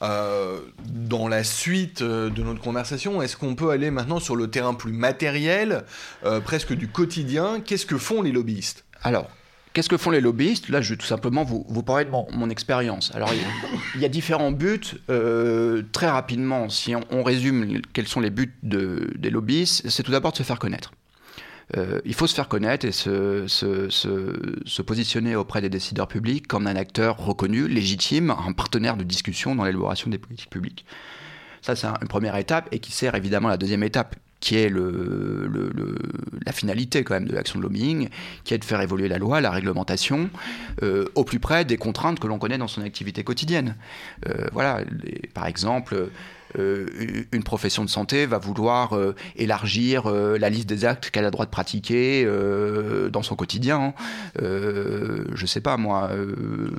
dans 0.00 1.28
la 1.28 1.44
suite 1.44 2.02
de 2.02 2.42
notre 2.42 2.60
conversation, 2.60 3.20
est-ce 3.20 3.36
qu'on 3.36 3.54
peut 3.54 3.70
aller 3.70 3.90
maintenant 3.90 4.18
sur 4.18 4.36
le 4.36 4.48
terrain 4.48 4.72
plus 4.72 4.92
matériel, 4.92 5.84
presque 6.44 6.72
du 6.72 6.88
quotidien? 6.88 7.60
Qu'est-ce 7.60 7.84
que 7.84 7.98
font 7.98 8.22
les 8.22 8.32
lobbyistes? 8.32 8.84
Alors, 9.02 9.30
Qu'est-ce 9.76 9.90
que 9.90 9.98
font 9.98 10.10
les 10.10 10.22
lobbyistes? 10.22 10.70
Là, 10.70 10.80
je 10.80 10.94
vais 10.94 10.96
tout 10.96 11.04
simplement 11.04 11.44
vous, 11.44 11.66
vous 11.68 11.82
parler 11.82 12.06
de 12.06 12.10
mon, 12.10 12.48
expérience. 12.48 13.14
Alors, 13.14 13.30
il 13.94 14.00
y, 14.00 14.06
a 14.06 14.08
différents 14.08 14.50
buts. 14.50 14.80
très 15.92 16.08
rapidement, 16.08 16.70
si 16.70 16.94
on, 16.94 17.22
résume 17.22 17.82
quels 17.92 18.08
sont 18.08 18.20
les 18.20 18.30
buts 18.30 18.54
des 18.62 19.28
lobbyistes, 19.28 19.86
c'est 19.90 20.02
tout 20.02 20.12
d'abord 20.12 20.32
de 20.32 20.38
se 20.38 20.44
faire 20.44 20.58
connaître. 20.58 20.92
Euh, 21.76 22.00
il 22.06 22.14
faut 22.14 22.26
se 22.26 22.34
faire 22.34 22.48
connaître 22.48 22.86
et 22.86 22.92
se, 22.92 23.46
se, 23.48 23.90
se, 23.90 24.82
positionner 24.82 25.36
auprès 25.36 25.60
des 25.60 25.68
décideurs 25.68 26.08
publics 26.08 26.46
comme 26.46 26.66
un 26.66 26.76
acteur 26.76 27.18
reconnu, 27.18 27.68
légitime, 27.68 28.30
un 28.30 28.52
partenaire 28.52 28.96
de 28.96 29.04
discussion 29.04 29.54
dans 29.54 29.64
l'élaboration 29.64 30.08
des 30.08 30.16
politiques 30.16 30.48
publiques. 30.48 30.86
Ça, 31.60 31.76
c'est 31.76 31.86
une 32.00 32.08
première 32.08 32.36
étape 32.36 32.66
et 32.72 32.78
qui 32.78 32.92
sert 32.92 33.14
évidemment 33.14 33.48
à 33.48 33.50
la 33.52 33.56
deuxième 33.58 33.82
étape, 33.82 34.16
qui 34.40 34.56
est 34.56 34.70
la 34.70 36.52
finalité 36.52 37.04
quand 37.04 37.14
même 37.14 37.26
de 37.26 37.34
l'action 37.34 37.58
de 37.58 37.64
lobbying, 37.64 38.08
qui 38.44 38.54
est 38.54 38.58
de 38.58 38.64
faire 38.64 38.80
évoluer 38.80 39.08
la 39.08 39.18
loi, 39.18 39.40
la 39.40 39.50
réglementation, 39.50 40.30
euh, 40.82 41.06
au 41.14 41.24
plus 41.24 41.38
près 41.38 41.64
des 41.64 41.76
contraintes 41.76 42.20
que 42.20 42.26
l'on 42.26 42.38
connaît 42.38 42.58
dans 42.58 42.68
son 42.68 42.82
activité 42.82 43.24
quotidienne. 43.24 43.76
Euh, 44.28 44.46
voilà, 44.52 44.80
par 45.34 45.46
exemple, 45.46 46.10
une 46.56 47.42
profession 47.42 47.84
de 47.84 47.90
santé 47.90 48.26
va 48.26 48.38
vouloir 48.38 48.94
euh, 48.94 49.14
élargir 49.36 50.06
euh, 50.06 50.38
la 50.38 50.50
liste 50.50 50.68
des 50.68 50.84
actes 50.84 51.10
qu'elle 51.10 51.24
a 51.24 51.30
droit 51.30 51.44
de 51.44 51.50
pratiquer 51.50 52.26
dans 53.10 53.22
son 53.22 53.36
quotidien. 53.36 53.94
je 54.38 55.46
sais 55.46 55.60
pas 55.60 55.76
moi. 55.76 56.10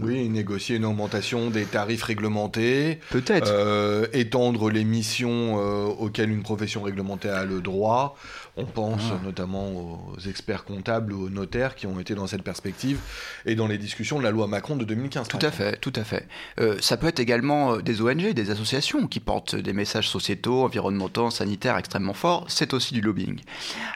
oui, 0.01 0.29
négocier 0.29 0.77
une 0.77 0.85
augmentation 0.85 1.49
des 1.49 1.65
tarifs 1.65 2.03
réglementés. 2.03 2.99
Peut-être. 3.09 4.09
étendre 4.13 4.69
les 4.69 4.83
missions 4.83 5.55
auxquelles 5.99 6.31
une 6.31 6.43
profession 6.43 6.81
réglementée 6.81 7.29
a 7.29 7.45
le 7.45 7.61
droit. 7.61 8.17
On 8.57 8.65
pense 8.65 9.03
ah. 9.11 9.19
notamment 9.23 9.69
aux 9.69 10.19
experts 10.27 10.65
comptables, 10.65 11.13
aux 11.13 11.29
notaires 11.29 11.75
qui 11.75 11.85
ont 11.85 11.99
été 11.99 12.15
dans 12.15 12.25
cette 12.25 12.41
perspective 12.41 12.99
et 13.45 13.53
dans 13.53 13.67
les 13.67 13.77
discussions 13.77 14.17
de 14.17 14.23
la 14.23 14.31
loi 14.31 14.47
Macron 14.47 14.75
de 14.75 14.83
2015. 14.83 15.27
Tout 15.27 15.37
à 15.41 15.51
fait, 15.51 15.77
tout 15.77 15.93
à 15.95 16.03
fait. 16.03 16.27
Euh, 16.59 16.75
ça 16.81 16.97
peut 16.97 17.07
être 17.07 17.19
également 17.19 17.75
euh, 17.75 17.81
des 17.81 18.01
ONG, 18.01 18.33
des 18.33 18.49
associations 18.49 19.07
qui 19.07 19.19
portent 19.19 19.55
des 19.55 19.73
messages 19.73 20.09
sociétaux, 20.09 20.63
environnementaux, 20.63 21.29
sanitaires 21.29 21.77
extrêmement 21.77 22.13
forts. 22.13 22.45
C'est 22.47 22.73
aussi 22.73 22.95
du 22.95 23.01
lobbying. 23.01 23.39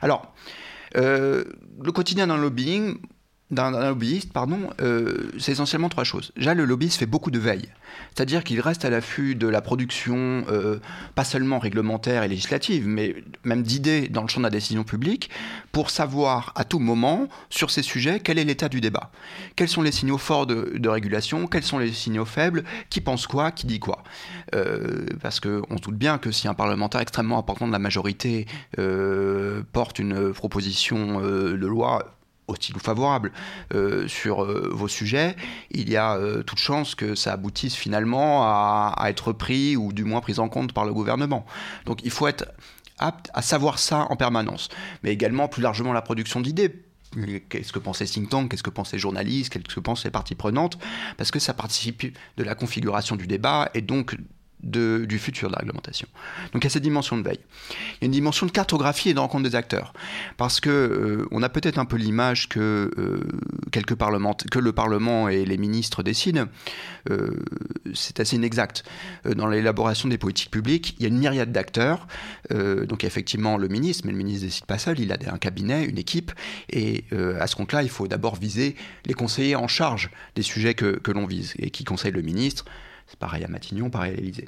Alors, 0.02 0.32
euh, 0.96 1.44
le 1.82 1.92
quotidien 1.92 2.28
d'un 2.28 2.38
lobbying, 2.38 2.98
d'un 3.52 3.72
lobbyiste, 3.72 4.32
pardon, 4.32 4.70
euh, 4.82 5.30
c'est 5.38 5.52
essentiellement 5.52 5.90
trois 5.90 6.06
choses. 6.06 6.32
Déjà, 6.38 6.54
le 6.54 6.64
lobbyiste 6.64 6.98
fait 6.98 7.06
beaucoup 7.06 7.32
de 7.32 7.40
veille. 7.40 7.68
C'est-à-dire 8.16 8.46
qu'il 8.46 8.62
reste 8.62 8.86
à 8.86 8.90
l'affût 8.90 9.36
de 9.36 9.48
la 9.48 9.62
production, 9.62 10.46
euh, 10.50 10.80
pas 11.16 11.26
seulement 11.26 11.60
réglementaire 11.60 12.24
et 12.24 12.30
législative, 12.30 12.88
mais 12.88 13.16
même 13.44 13.62
d'idées 13.62 14.08
dans 14.08 14.22
le 14.22 14.30
champ 14.30 14.40
de 14.40 14.46
la 14.46 14.50
décision 14.50 14.86
publique, 14.86 15.30
pour 15.74 15.90
savoir 15.90 16.54
à 16.56 16.64
tout 16.64 16.80
moment, 16.80 17.28
sur 17.50 17.72
ces 17.72 17.82
sujets, 17.82 18.22
quel 18.22 18.40
est 18.40 18.46
l'état 18.46 18.70
du 18.70 18.80
débat. 18.80 19.12
Quels 19.58 19.68
sont 19.68 19.82
les 19.82 19.92
signaux 19.92 20.18
forts 20.18 20.48
de, 20.48 20.88
régulation, 20.88 21.48
quels 21.48 21.64
sont 21.64 21.78
les 21.78 21.92
signaux 21.92 22.26
faibles, 22.26 22.64
qui 22.90 23.02
pense 23.02 23.28
quoi, 23.28 23.52
qui 23.52 23.68
dit 23.68 23.80
quoi? 23.80 24.04
Euh, 24.56 25.06
parce 25.22 25.42
qu'on 25.42 25.78
se 25.78 25.82
doute 25.82 25.98
bien 25.98 26.18
que 26.18 26.32
si 26.32 26.48
un 26.48 26.54
parlementaire 26.54 27.02
extrêmement 27.02 27.38
important 27.38 27.68
de 27.68 27.74
la 27.74 27.80
majorité 27.80 28.46
porte 29.74 30.00
une 30.00 30.32
proposition 30.34 31.22
de 31.22 31.68
loi 31.68 32.16
hostile 32.48 32.76
ou 32.76 32.80
favorable 32.80 33.32
euh, 33.74 34.08
sur 34.08 34.44
euh, 34.44 34.70
vos 34.72 34.88
sujets, 34.88 35.36
il 35.72 35.90
y 35.90 35.98
a 35.98 36.16
euh, 36.16 36.44
toute 36.44 36.60
chance 36.60 36.96
que 36.96 37.16
ça 37.16 37.34
aboutisse 37.34 37.76
finalement 37.76 38.44
à, 38.44 39.06
être 39.08 39.34
pris 39.34 39.76
ou 39.76 39.94
du 39.94 40.04
moins 40.04 40.22
pris 40.22 40.40
en 40.40 40.50
compte 40.50 40.74
par 40.74 40.86
le 40.86 40.94
gouvernement. 40.94 41.46
Donc 41.86 42.02
il 42.04 42.12
faut 42.12 42.28
être 42.28 42.46
apte 42.98 43.32
à 43.34 43.42
savoir 43.42 43.80
ça 43.80 44.08
en 44.10 44.16
permanence, 44.16 44.70
mais 45.04 45.12
également 45.12 45.48
plus 45.48 45.64
largement 45.64 45.94
la 45.94 46.02
production 46.02 46.40
d'idées. 46.40 46.84
Qu'est-ce 47.50 47.74
que 47.74 47.80
pensent 47.80 48.00
les 48.00 48.08
think 48.08 48.30
tanks, 48.30 48.50
qu'est-ce 48.50 48.64
que 48.64 48.70
pensent 48.70 48.94
les 48.94 49.00
journalistes, 49.00 49.52
qu'est-ce 49.52 49.76
que 49.76 49.82
pensent 49.82 50.06
les 50.06 50.12
parties 50.12 50.36
prenantes, 50.36 50.78
parce 51.18 51.30
que 51.30 51.40
ça 51.40 51.54
participe 51.54 52.18
de 52.38 52.44
la 52.44 52.56
configuration 52.56 53.18
du 53.18 53.28
débat 53.28 53.70
et 53.74 53.82
donc 53.82 54.16
du 54.64 55.20
futur 55.20 55.50
de 55.50 55.54
la 55.54 55.60
réglementation. 55.60 56.08
Donc 56.54 56.64
il 56.64 56.66
y 56.66 56.68
a 56.68 56.70
cette 56.70 56.84
dimension 56.84 57.18
de 57.18 57.24
veille. 57.24 57.40
Il 57.70 58.02
y 58.02 58.04
a 58.04 58.06
une 58.06 58.12
dimension 58.12 58.46
de 58.46 58.52
cartographie 58.52 59.10
et 59.10 59.14
de 59.14 59.20
rencontre 59.20 59.44
des 59.50 59.56
acteurs. 59.56 59.94
Parce 60.38 60.60
que 60.60 60.70
euh, 60.70 61.28
on 61.32 61.42
a 61.44 61.50
peut-être 61.50 61.80
un 61.80 61.86
peu 61.86 61.98
l'image 61.98 62.50
que, 62.50 62.92
euh, 62.98 63.22
que 63.72 64.60
le 64.60 64.72
Parlement 64.72 65.30
et 65.30 65.46
les 65.46 65.58
ministres 65.58 66.04
décident. 66.04 66.46
Euh, 67.10 67.32
c'est 67.94 68.20
assez 68.20 68.36
inexact. 68.36 68.84
dans 69.36 69.48
l'élaboration 69.48 70.10
des 70.10 70.18
politiques 70.18 70.52
publiques, 70.52 70.96
il 70.98 71.04
y 71.04 71.06
a 71.06 71.10
une 71.10 71.18
myriade 71.18 71.52
d'acteurs. 71.52 72.08
donc 72.52 73.04
effectivement 73.04 73.58
le 73.58 73.68
ministre, 73.68 74.04
mais 74.06 74.12
le 74.12 74.18
ministre 74.18 74.44
ne 74.44 74.48
décide 74.48 74.66
pas 74.66 74.78
seul, 74.78 75.00
il 75.00 75.12
a 75.12 75.18
un 75.32 75.38
cabinet, 75.38 75.86
une 75.86 75.98
équipe. 75.98 76.32
Et 76.70 77.06
à 77.40 77.48
ce 77.48 77.56
compte-là, 77.56 77.84
il 77.84 77.90
faut 77.90 78.08
d'abord 78.08 78.36
viser 78.36 78.76
les 79.06 79.14
conseillers 79.14 79.56
en 79.56 79.68
charge 79.68 80.10
des 80.36 80.42
sujets 80.42 80.74
que 80.74 81.12
l'on 81.12 81.26
vise 81.26 81.54
et 81.58 81.70
qui 81.72 81.84
conseillent 81.84 82.12
le 82.12 82.22
ministre 82.22 82.66
c'est 83.12 83.20
pareil 83.20 83.44
à 83.44 83.50
Matignon, 83.50 83.90
pareil 83.90 84.14
à 84.14 84.16
l'Élysée. 84.16 84.48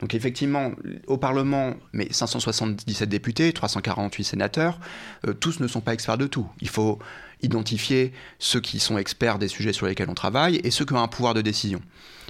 Donc 0.00 0.14
effectivement, 0.14 0.72
au 1.06 1.16
Parlement, 1.16 1.76
mais 1.92 2.08
577 2.10 3.08
députés, 3.08 3.52
348 3.52 4.24
sénateurs, 4.24 4.80
euh, 5.28 5.32
tous 5.32 5.60
ne 5.60 5.68
sont 5.68 5.80
pas 5.80 5.94
experts 5.94 6.18
de 6.18 6.26
tout. 6.26 6.48
Il 6.60 6.68
faut 6.68 6.98
identifier 7.42 8.12
ceux 8.40 8.60
qui 8.60 8.80
sont 8.80 8.98
experts 8.98 9.38
des 9.38 9.46
sujets 9.46 9.72
sur 9.72 9.86
lesquels 9.86 10.10
on 10.10 10.14
travaille 10.14 10.56
et 10.56 10.72
ceux 10.72 10.84
qui 10.84 10.92
ont 10.92 11.00
un 11.00 11.06
pouvoir 11.06 11.34
de 11.34 11.40
décision. 11.40 11.80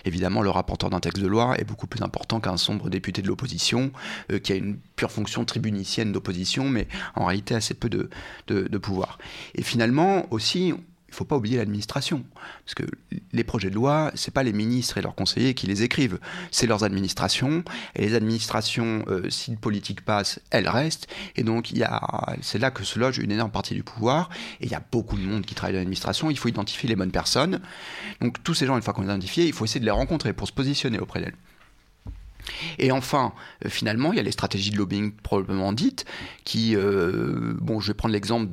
Évidemment, 0.05 0.43
le 0.43 0.51
rapporteur 0.51 0.91
d'un 0.91 1.01
texte 1.01 1.23
de 1.23 1.27
loi 1.27 1.59
est 1.59 1.65
beaucoup 1.65 1.87
plus 1.87 2.03
important 2.03 2.41
qu'un 2.41 2.59
sombre 2.59 2.91
député 2.91 3.23
de 3.23 3.29
l'opposition, 3.29 3.91
euh, 4.31 4.39
qui 4.39 4.53
a 4.53 4.57
une 4.57 4.77
pure 4.97 5.11
fonction 5.11 5.47
tribunicienne 5.47 6.13
d'opposition, 6.13 6.69
mais 6.69 6.89
en 7.15 7.25
réalité 7.25 7.55
assez 7.55 7.73
peu 7.73 7.89
de, 7.89 8.11
de 8.49 8.79
pouvoir. 8.79 9.19
Et 9.55 9.63
finalement, 9.63 10.27
aussi, 10.31 10.75
il 11.11 11.15
ne 11.15 11.17
faut 11.17 11.25
pas 11.25 11.37
oublier 11.37 11.57
l'administration. 11.57 12.25
Parce 12.65 12.75
que 12.75 12.85
les 13.33 13.43
projets 13.43 13.69
de 13.69 13.75
loi, 13.75 14.13
ce 14.15 14.31
n'est 14.31 14.33
pas 14.33 14.45
les 14.45 14.53
ministres 14.53 14.97
et 14.97 15.03
leurs 15.03 15.17
conseillers 15.17 15.55
qui 15.55 15.67
les 15.67 15.83
écrivent, 15.83 16.21
c'est 16.53 16.69
leurs 16.69 16.85
administrations. 16.85 17.65
Et 17.97 18.07
les 18.07 18.15
administrations, 18.15 19.05
euh, 19.09 19.29
si 19.29 19.51
le 19.51 19.57
politique 19.57 20.03
passe, 20.03 20.41
elles 20.51 20.69
restent. 20.69 21.09
Et 21.35 21.43
donc, 21.43 21.73
c'est 22.43 22.59
là 22.61 22.71
que 22.71 22.85
se 22.85 23.01
loge 23.01 23.19
une 23.19 23.33
énorme 23.33 23.51
partie 23.51 23.75
du 23.75 23.83
pouvoir. 23.83 24.31
Et 24.61 24.67
il 24.67 24.71
y 24.71 24.77
a 24.77 24.83
beaucoup 24.93 25.17
de 25.17 25.25
monde 25.25 25.45
qui 25.45 25.57
travaille 25.57 25.75
dans 25.75 25.81
l'administration. 25.81 26.31
Il 26.31 26.39
faut 26.39 26.49
identifier 26.49 26.89
les 26.89 26.97
bonnes 26.97 27.11
personnes. 27.11 27.61
Donc, 28.21 28.41
tous 28.45 28.55
ces 28.55 28.67
gens, 28.67 28.77
une 28.77 28.83
fois 28.83 28.95
qu'on 28.95 29.03
les 29.03 29.09
a 29.09 29.15
identifiés, 29.15 29.47
il 29.47 29.53
faut 29.53 29.65
essayer 29.65 29.81
de 29.81 29.85
les 29.85 29.91
rencontrer 29.91 30.33
pour 30.33 30.47
se 30.47 30.53
positionner 30.53 31.01
auprès 31.01 31.21
d'elles. 31.21 31.35
Et 32.79 32.93
enfin, 32.93 33.33
euh, 33.65 33.69
finalement, 33.69 34.13
il 34.13 34.17
y 34.17 34.21
a 34.21 34.23
les 34.23 34.33
stratégies 34.33 34.71
de 34.71 34.77
lobbying 34.77 35.13
probablement 35.13 35.73
dites, 35.73 36.05
qui, 36.45 36.75
euh, 36.75 37.55
bon, 37.61 37.81
je 37.81 37.89
vais 37.89 37.95
prendre 37.95 38.13
l'exemple 38.13 38.49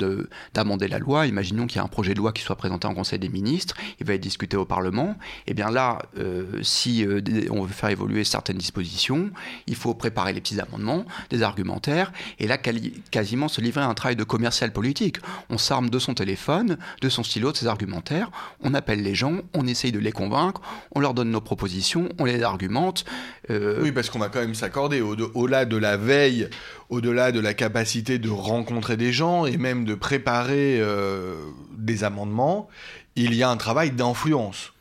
d'amender 0.53 0.87
la 0.87 0.99
loi. 0.99 1.27
Imaginons 1.27 1.67
qu'il 1.67 1.77
y 1.77 1.79
a 1.79 1.83
un 1.83 1.87
projet 1.87 2.13
de 2.13 2.19
loi 2.19 2.31
qui 2.31 2.41
soit 2.41 2.55
présenté 2.55 2.87
en 2.87 2.93
Conseil 2.93 3.19
des 3.19 3.29
ministres, 3.29 3.75
il 3.99 4.05
va 4.05 4.13
être 4.13 4.21
discuté 4.21 4.57
au 4.57 4.65
Parlement. 4.65 5.15
Et 5.47 5.51
eh 5.51 5.53
bien 5.53 5.71
là, 5.71 5.99
euh, 6.17 6.61
si 6.61 7.05
on 7.49 7.61
veut 7.61 7.73
faire 7.73 7.89
évoluer 7.89 8.23
certaines 8.23 8.57
dispositions, 8.57 9.31
il 9.67 9.75
faut 9.75 9.93
préparer 9.93 10.33
les 10.33 10.41
petits 10.41 10.59
amendements, 10.59 11.05
des 11.29 11.41
argumentaires, 11.41 12.11
et 12.39 12.47
là, 12.47 12.57
quasiment 12.57 13.47
se 13.47 13.61
livrer 13.61 13.81
à 13.81 13.87
un 13.87 13.93
travail 13.93 14.15
de 14.15 14.23
commercial 14.23 14.71
politique. 14.71 15.17
On 15.49 15.57
s'arme 15.57 15.89
de 15.89 15.99
son 15.99 16.13
téléphone, 16.13 16.77
de 17.01 17.09
son 17.09 17.23
stylo, 17.23 17.51
de 17.51 17.57
ses 17.57 17.67
argumentaires, 17.67 18.31
on 18.61 18.73
appelle 18.73 19.01
les 19.01 19.15
gens, 19.15 19.37
on 19.53 19.67
essaye 19.67 19.91
de 19.91 19.99
les 19.99 20.11
convaincre, 20.11 20.61
on 20.93 20.99
leur 20.99 21.13
donne 21.13 21.31
nos 21.31 21.41
propositions, 21.41 22.09
on 22.19 22.25
les 22.25 22.43
argumente. 22.43 23.05
Oui, 23.49 23.91
parce 23.91 24.09
qu'on 24.09 24.19
va 24.19 24.29
quand 24.29 24.39
même 24.39 24.55
s'accorder 24.55 25.01
au-delà 25.01 25.65
de 25.65 25.77
la 25.77 25.95
veille, 25.95 26.49
au-delà 26.89 27.31
de 27.31 27.39
la 27.39 27.53
capacité 27.53 28.19
de 28.19 28.29
rencontrer 28.29 28.97
des 28.97 29.13
gens 29.13 29.45
et 29.45 29.57
même 29.57 29.85
de 29.85 29.95
préparer 29.95 30.79
euh, 30.79 31.35
des 31.77 32.03
amendements, 32.03 32.67
il 33.15 33.33
y 33.33 33.43
a 33.43 33.49
un 33.49 33.57
travail 33.57 33.91
d'influence. 33.91 34.73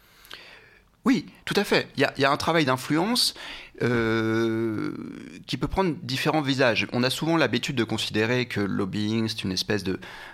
Oui, 1.06 1.26
tout 1.44 1.54
à 1.56 1.62
fait. 1.62 1.88
Il 1.96 2.04
y 2.18 2.24
a, 2.24 2.32
un 2.32 2.36
travail 2.36 2.64
d'influence 2.64 3.34
euh, 3.82 4.92
qui 5.46 5.56
peut 5.56 5.68
prendre 5.68 5.94
différents 6.02 6.42
visages. 6.42 6.86
On 6.92 7.02
a 7.02 7.10
souvent 7.10 7.36
l'habitude 7.36 7.76
de 7.76 7.84
considérer 7.84 8.46
que 8.46 8.60
le 8.60 8.66
lobbying, 8.66 9.28
c'est 9.28 9.44
une 9.44 9.52
espèce 9.52 9.84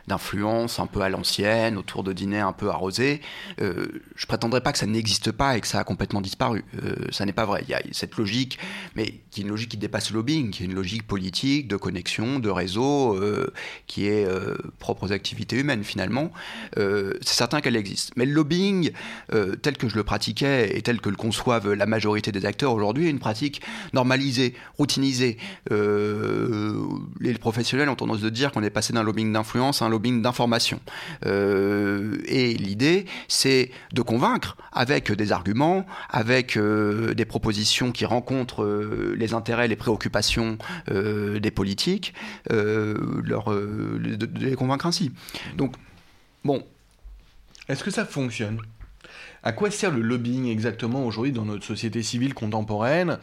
d'influence 0.08 0.78
un 0.78 0.86
peu 0.86 1.00
à 1.00 1.08
l'ancienne, 1.08 1.76
autour 1.76 2.02
de 2.02 2.12
dîners 2.12 2.40
un 2.40 2.52
peu 2.52 2.70
arrosés. 2.70 3.20
Euh, 3.60 4.02
je 4.16 4.26
prétendrai 4.26 4.60
pas 4.60 4.72
que 4.72 4.78
ça 4.78 4.86
n'existe 4.86 5.32
pas 5.32 5.56
et 5.56 5.60
que 5.60 5.66
ça 5.66 5.80
a 5.80 5.84
complètement 5.84 6.20
disparu. 6.20 6.64
Euh, 6.82 6.94
ça 7.10 7.26
n'est 7.26 7.32
pas 7.32 7.44
vrai. 7.44 7.64
Il 7.66 7.70
y 7.70 7.74
a 7.74 7.82
cette 7.92 8.16
logique, 8.16 8.58
mais 8.94 9.20
qui 9.30 9.40
est 9.40 9.44
une 9.44 9.50
logique 9.50 9.70
qui 9.70 9.76
dépasse 9.76 10.10
le 10.10 10.16
lobbying, 10.16 10.50
qui 10.50 10.62
est 10.62 10.66
une 10.66 10.74
logique 10.74 11.06
politique, 11.06 11.68
de 11.68 11.76
connexion, 11.76 12.38
de 12.38 12.48
réseau, 12.48 13.16
euh, 13.16 13.52
qui 13.86 14.06
est 14.06 14.26
propre 14.78 15.04
aux 15.04 15.12
activités 15.12 15.56
humaines 15.56 15.84
finalement. 15.84 16.30
c'est 16.76 17.34
certain 17.34 17.60
qu'elle 17.60 17.76
existe. 17.76 18.12
Mais 18.16 18.24
le 18.24 18.32
lobbying, 18.32 18.90
tel 19.62 19.76
que 19.76 19.88
je 19.88 19.96
le 19.96 20.04
pratiquais 20.04 20.76
et 20.76 20.82
tel 20.82 21.00
que 21.00 21.08
le 21.08 21.16
conçoivent 21.16 21.72
la 21.72 21.86
majorité 21.86 22.32
des 22.32 22.46
acteurs 22.46 22.72
aujourd'hui, 22.72 23.06
est 23.06 23.10
une 23.10 23.18
pratique 23.18 23.31
pratique 23.32 23.62
normalisée, 23.94 24.52
routinisée. 24.76 25.38
Euh, 25.70 26.84
les 27.18 27.32
professionnels 27.34 27.88
ont 27.88 27.94
tendance 27.94 28.20
de 28.20 28.28
dire 28.28 28.52
qu'on 28.52 28.62
est 28.62 28.68
passé 28.78 28.92
d'un 28.92 29.02
lobbying 29.02 29.32
d'influence 29.32 29.80
à 29.80 29.86
un 29.86 29.88
lobbying 29.88 30.20
d'information. 30.20 30.80
Euh, 31.24 32.18
et 32.26 32.52
l'idée, 32.52 33.06
c'est 33.28 33.70
de 33.94 34.02
convaincre 34.02 34.58
avec 34.70 35.10
des 35.10 35.32
arguments, 35.32 35.86
avec 36.10 36.58
euh, 36.58 37.14
des 37.14 37.24
propositions 37.24 37.90
qui 37.90 38.04
rencontrent 38.04 38.66
les 39.16 39.32
intérêts, 39.32 39.66
les 39.66 39.76
préoccupations 39.76 40.58
des 40.90 41.50
politiques, 41.50 42.12
leur, 42.50 43.44
de, 43.50 44.16
de 44.16 44.44
les 44.44 44.56
convaincre 44.56 44.86
ainsi. 44.86 45.10
Donc, 45.56 45.76
bon. 46.44 46.62
Est-ce 47.68 47.82
que 47.82 47.90
ça 47.90 48.04
fonctionne? 48.04 48.60
À 49.42 49.52
quoi 49.52 49.70
sert 49.70 49.90
le 49.90 50.00
lobbying 50.00 50.46
exactement 50.46 51.04
aujourd'hui 51.04 51.32
dans 51.32 51.44
notre 51.44 51.64
société 51.64 52.02
civile 52.02 52.34
contemporaine, 52.34 53.18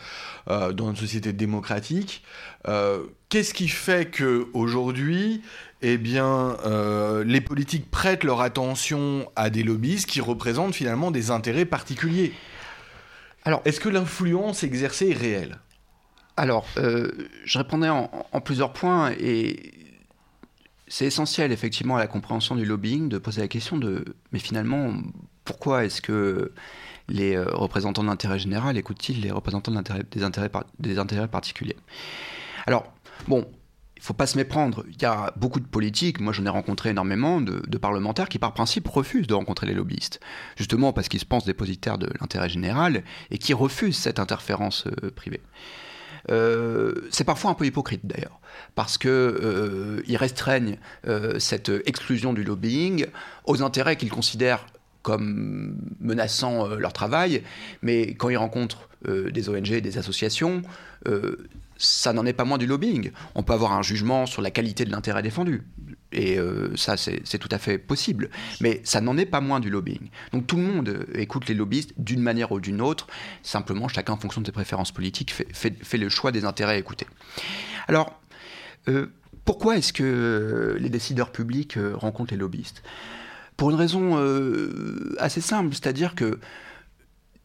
euh, 0.49 0.73
dans 0.73 0.87
notre 0.87 0.99
société 0.99 1.33
démocratique 1.33 2.23
euh, 2.67 3.05
Qu'est-ce 3.29 3.53
qui 3.53 3.67
fait 3.67 4.09
que 4.09 4.47
aujourd'hui, 4.53 5.43
eh 5.81 5.97
bien, 5.97 6.57
euh, 6.65 7.23
les 7.23 7.41
politiques 7.41 7.89
prêtent 7.89 8.23
leur 8.23 8.41
attention 8.41 9.31
à 9.35 9.49
des 9.49 9.63
lobbyistes 9.63 10.09
qui 10.09 10.19
représentent 10.19 10.73
finalement 10.73 11.11
des 11.11 11.29
intérêts 11.29 11.65
particuliers? 11.65 12.33
Alors, 13.45 13.61
est-ce 13.65 13.79
que 13.79 13.89
l'influence 13.89 14.63
exercée 14.63 15.09
est 15.09 15.13
réelle? 15.13 15.59
Alors, 16.37 16.65
je 16.75 17.57
répondais 17.57 17.89
en, 17.89 18.09
en 18.31 18.41
plusieurs 18.41 18.73
points 18.73 19.11
et 19.19 19.73
c'est 20.87 21.05
essentiel 21.05 21.51
effectivement 21.51 21.97
à 21.97 21.99
la 21.99 22.07
compréhension 22.07 22.55
du 22.55 22.65
lobbying 22.65 23.09
de 23.09 23.17
poser 23.17 23.41
la 23.41 23.47
question 23.47 23.77
de 23.77 24.03
mais 24.31 24.39
finalement 24.39 24.93
pourquoi 25.49 25.83
est-ce 25.83 25.99
que 25.99 26.51
les 27.07 27.35
euh, 27.35 27.43
représentants 27.53 28.03
de 28.03 28.07
l'intérêt 28.07 28.37
général 28.37 28.77
écoutent-ils 28.77 29.19
les 29.19 29.31
représentants 29.31 29.71
des, 29.71 30.23
intérêts, 30.23 31.27
particuliers? 31.27 31.75
Alors, 32.67 32.93
bon, 33.27 33.47
il 33.97 34.01
ne 34.01 34.03
faut 34.03 34.13
pas 34.13 34.27
se 34.27 34.37
méprendre. 34.37 34.85
Il 34.91 35.01
y 35.01 35.05
a 35.05 35.33
beaucoup 35.37 35.59
de 35.59 35.65
politiques, 35.65 36.21
moi 36.21 36.33
j'en 36.33 36.45
ai 36.45 36.49
rencontré 36.49 36.91
énormément, 36.91 37.41
de, 37.41 37.77
parlementaires 37.79 38.29
qui 38.29 38.37
par 38.37 38.53
principe 38.53 38.87
refusent 38.87 39.25
de 39.25 39.33
rencontrer 39.33 39.65
les 39.65 39.73
lobbyistes. 39.73 40.19
Justement 40.55 40.93
parce 40.93 41.09
qu'ils 41.09 41.19
se 41.19 41.25
pensent 41.25 41.45
dépositaires 41.45 41.97
de 41.97 42.11
l'intérêt 42.21 42.47
général 42.47 43.03
et 43.31 43.39
qui 43.39 43.55
refusent 43.55 43.97
cette 43.97 44.19
interférence 44.19 44.85
euh, 44.85 45.09
privée. 45.09 45.41
Euh, 46.29 46.93
c'est 47.09 47.23
parfois 47.23 47.49
un 47.49 47.55
peu 47.55 47.65
hypocrite 47.65 48.05
d'ailleurs, 48.05 48.39
parce 48.75 48.99
qu'ils 48.99 50.17
restreignent 50.17 50.77
cette 51.39 51.71
exclusion 51.87 52.33
du 52.33 52.43
lobbying 52.43 53.07
aux 53.45 53.63
intérêts 53.63 53.95
qu'ils 53.95 54.11
considèrent 54.11 54.67
comme 55.01 55.77
menaçant 55.99 56.69
euh, 56.69 56.77
leur 56.77 56.93
travail, 56.93 57.43
mais 57.81 58.13
quand 58.15 58.29
ils 58.29 58.37
rencontrent 58.37 58.89
euh, 59.07 59.31
des 59.31 59.49
ONG, 59.49 59.79
des 59.79 59.97
associations, 59.97 60.61
euh, 61.07 61.35
ça 61.77 62.11
n'en 62.11 62.25
est 62.25 62.33
pas 62.33 62.43
moins 62.43 62.57
du 62.57 62.65
lobbying. 62.65 63.11
On 63.35 63.43
peut 63.43 63.53
avoir 63.53 63.71
un 63.71 63.81
jugement 63.81 64.25
sur 64.25 64.41
la 64.41 64.51
qualité 64.51 64.83
de 64.83 64.91
l'intérêt 64.91 65.23
défendu. 65.23 65.63
Et 66.11 66.39
ça, 66.75 66.97
c'est 66.97 67.37
tout 67.37 67.47
à 67.51 67.59
fait 67.59 67.77
possible. 67.77 68.31
Mais 68.59 68.81
ça 68.83 68.99
n'en 68.99 69.15
est 69.15 69.27
pas 69.27 69.39
moins 69.39 69.61
du 69.61 69.69
lobbying. 69.69 70.09
Donc 70.33 70.47
tout 70.47 70.57
le 70.57 70.63
monde 70.63 71.05
écoute 71.13 71.47
les 71.47 71.53
lobbyistes 71.53 71.93
d'une 71.97 72.21
manière 72.21 72.51
ou 72.51 72.59
d'une 72.59 72.81
autre. 72.81 73.07
Simplement, 73.43 73.87
chacun, 73.87 74.13
en 74.13 74.17
fonction 74.17 74.41
de 74.41 74.47
ses 74.47 74.51
préférences 74.51 74.91
politiques, 74.91 75.31
fait, 75.31 75.97
le 75.97 76.09
choix 76.09 76.33
des 76.33 76.43
intérêts 76.43 76.73
à 76.73 76.77
écouter. 76.77 77.05
Alors, 77.87 78.19
pourquoi 79.45 79.77
est-ce 79.77 79.93
que 79.93 80.75
les 80.81 80.89
décideurs 80.89 81.31
publics 81.31 81.77
rencontrent 81.93 82.33
les 82.33 82.39
lobbyistes? 82.39 82.83
Pour 83.59 83.71
une 83.71 83.75
raison 83.75 84.17
assez 85.19 85.41
simple, 85.41 85.75
c'est-à-dire 85.75 86.15
que 86.15 86.39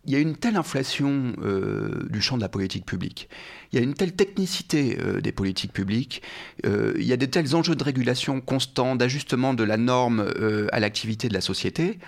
il 0.07 0.13
y 0.13 0.17
a 0.17 0.19
une 0.19 0.37
telle 0.37 0.57
inflation 0.57 1.33
euh, 1.43 2.07
du 2.11 2.21
champ 2.21 2.37
de 2.37 2.43
la 2.43 2.49
politique 2.49 2.85
publique, 2.85 3.29
il 3.73 3.79
y 3.79 3.83
a 3.83 3.85
une 3.85 3.95
telle 3.95 4.13
technicité 4.13 4.99
euh, 5.01 5.21
des 5.21 5.33
politiques 5.33 5.73
publiques, 5.73 6.23
euh, 6.67 6.93
il 6.99 7.05
y 7.05 7.13
a 7.13 7.17
des 7.17 7.29
tels 7.29 7.57
enjeux 7.57 7.75
de 7.75 7.83
régulation 7.83 8.41
constant, 8.41 8.97
d'ajustement 8.97 9.55
de 9.55 9.65
la 9.65 9.77
norme 9.77 10.27
à 10.73 10.81
l'activité 10.81 11.29
de 11.29 11.35
la 11.35 11.41
société. 11.41 11.99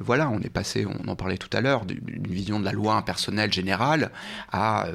voilà, 0.00 0.30
on 0.30 0.40
est 0.40 0.50
passé, 0.50 0.86
on 0.86 1.08
en 1.08 1.16
parlait 1.16 1.36
tout 1.36 1.54
à 1.56 1.60
l'heure, 1.60 1.84
d'une 1.84 2.26
vision 2.26 2.58
de 2.60 2.64
la 2.64 2.72
loi 2.72 2.94
impersonnelle 2.94 3.52
générale 3.52 4.10
à 4.50 4.88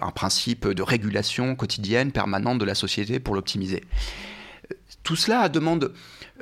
un 0.00 0.10
principe 0.10 0.68
de 0.68 0.82
régulation 0.82 1.54
quotidienne, 1.56 2.12
permanente 2.12 2.58
de 2.58 2.64
la 2.64 2.74
société 2.74 3.20
pour 3.20 3.34
l'optimiser. 3.34 3.82
Tout 5.02 5.16
cela 5.16 5.48
demande 5.48 5.92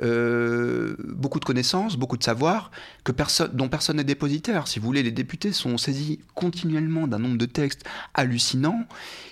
euh, 0.01 0.95
beaucoup 0.99 1.39
de 1.39 1.45
connaissances, 1.45 1.97
beaucoup 1.97 2.17
de 2.17 2.23
savoir, 2.23 2.71
que 3.03 3.11
dont 3.51 3.67
personne 3.67 3.97
n'est 3.97 4.03
dépositaire. 4.03 4.67
Si 4.67 4.79
vous 4.79 4.85
voulez, 4.85 5.03
les 5.03 5.11
députés 5.11 5.51
sont 5.51 5.77
saisis 5.77 6.19
continuellement 6.35 7.07
d'un 7.07 7.19
nombre 7.19 7.37
de 7.37 7.45
textes 7.45 7.83
hallucinants 8.13 8.85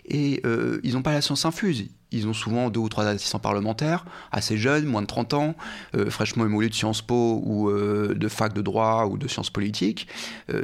et 0.06 0.42
euh, 0.46 0.80
ils 0.84 0.94
n'ont 0.94 1.02
pas 1.02 1.14
la 1.14 1.22
science 1.22 1.46
infuse. 1.46 1.86
Ils 2.12 2.28
ont 2.28 2.34
souvent 2.34 2.70
deux 2.70 2.80
ou 2.80 2.90
trois 2.90 3.06
assistants 3.06 3.40
parlementaires, 3.40 4.06
assez 4.32 4.58
jeunes, 4.58 4.86
moins 4.86 5.02
de 5.02 5.08
30 5.08 5.34
ans, 5.34 5.56
euh, 5.96 6.10
fraîchement 6.10 6.46
émolés 6.46 6.70
de 6.70 6.74
Sciences 6.74 7.02
Po 7.02 7.42
ou 7.46 7.72
de 7.72 8.28
fac 8.28 8.54
de 8.54 8.62
droit 8.62 9.06
ou 9.06 9.18
de 9.18 9.28
sciences 9.28 9.50
politiques. 9.50 10.08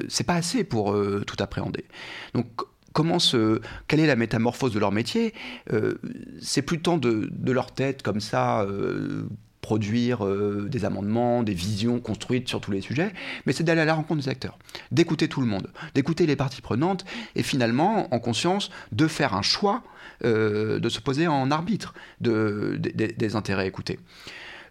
c'est 0.08 0.24
pas 0.24 0.36
assez 0.36 0.64
pour 0.64 0.96
tout 1.26 1.36
appréhender. 1.40 1.86
Donc, 2.34 2.48
comment 2.94 3.20
se, 3.20 3.60
quelle 3.88 4.00
est 4.00 4.08
la 4.08 4.16
métamorphose 4.16 4.74
de 4.74 4.80
leur 4.80 4.92
métier 4.92 5.34
C'est 6.42 6.62
plus 6.62 6.80
tant 6.80 6.98
de, 6.98 7.30
de, 7.32 7.52
leur 7.52 7.72
tête 7.72 8.02
comme 8.02 8.22
ça, 8.22 8.66
produire 9.64 10.24
euh, 10.24 10.68
des 10.70 10.86
amendements, 10.86 11.42
des 11.42 11.56
visions 11.56 12.00
construites 12.00 12.48
sur 12.48 12.62
tous 12.62 12.70
les 12.70 12.82
sujets, 12.82 13.12
mais 13.48 13.54
c'est 13.54 13.64
d'aller 13.64 13.82
à 13.82 13.86
la 13.86 13.96
rencontre 13.96 14.22
des 14.22 14.30
acteurs, 14.30 14.60
d'écouter 14.92 15.28
tout 15.28 15.42
le 15.42 15.48
monde, 15.48 15.72
d'écouter 15.96 16.28
les 16.28 16.36
parties 16.36 16.62
prenantes 16.62 17.06
et 17.36 17.42
finalement, 17.42 18.14
en 18.14 18.20
conscience, 18.20 18.70
de 18.92 19.08
faire 19.08 19.34
un 19.34 19.42
choix, 19.42 19.82
euh, 20.26 20.80
de 20.80 20.90
se 20.90 21.00
poser 21.00 21.28
en 21.28 21.50
arbitre 21.50 21.96
de, 22.22 22.78
des 22.78 23.36
intérêts 23.36 23.66
écoutés. 23.66 24.00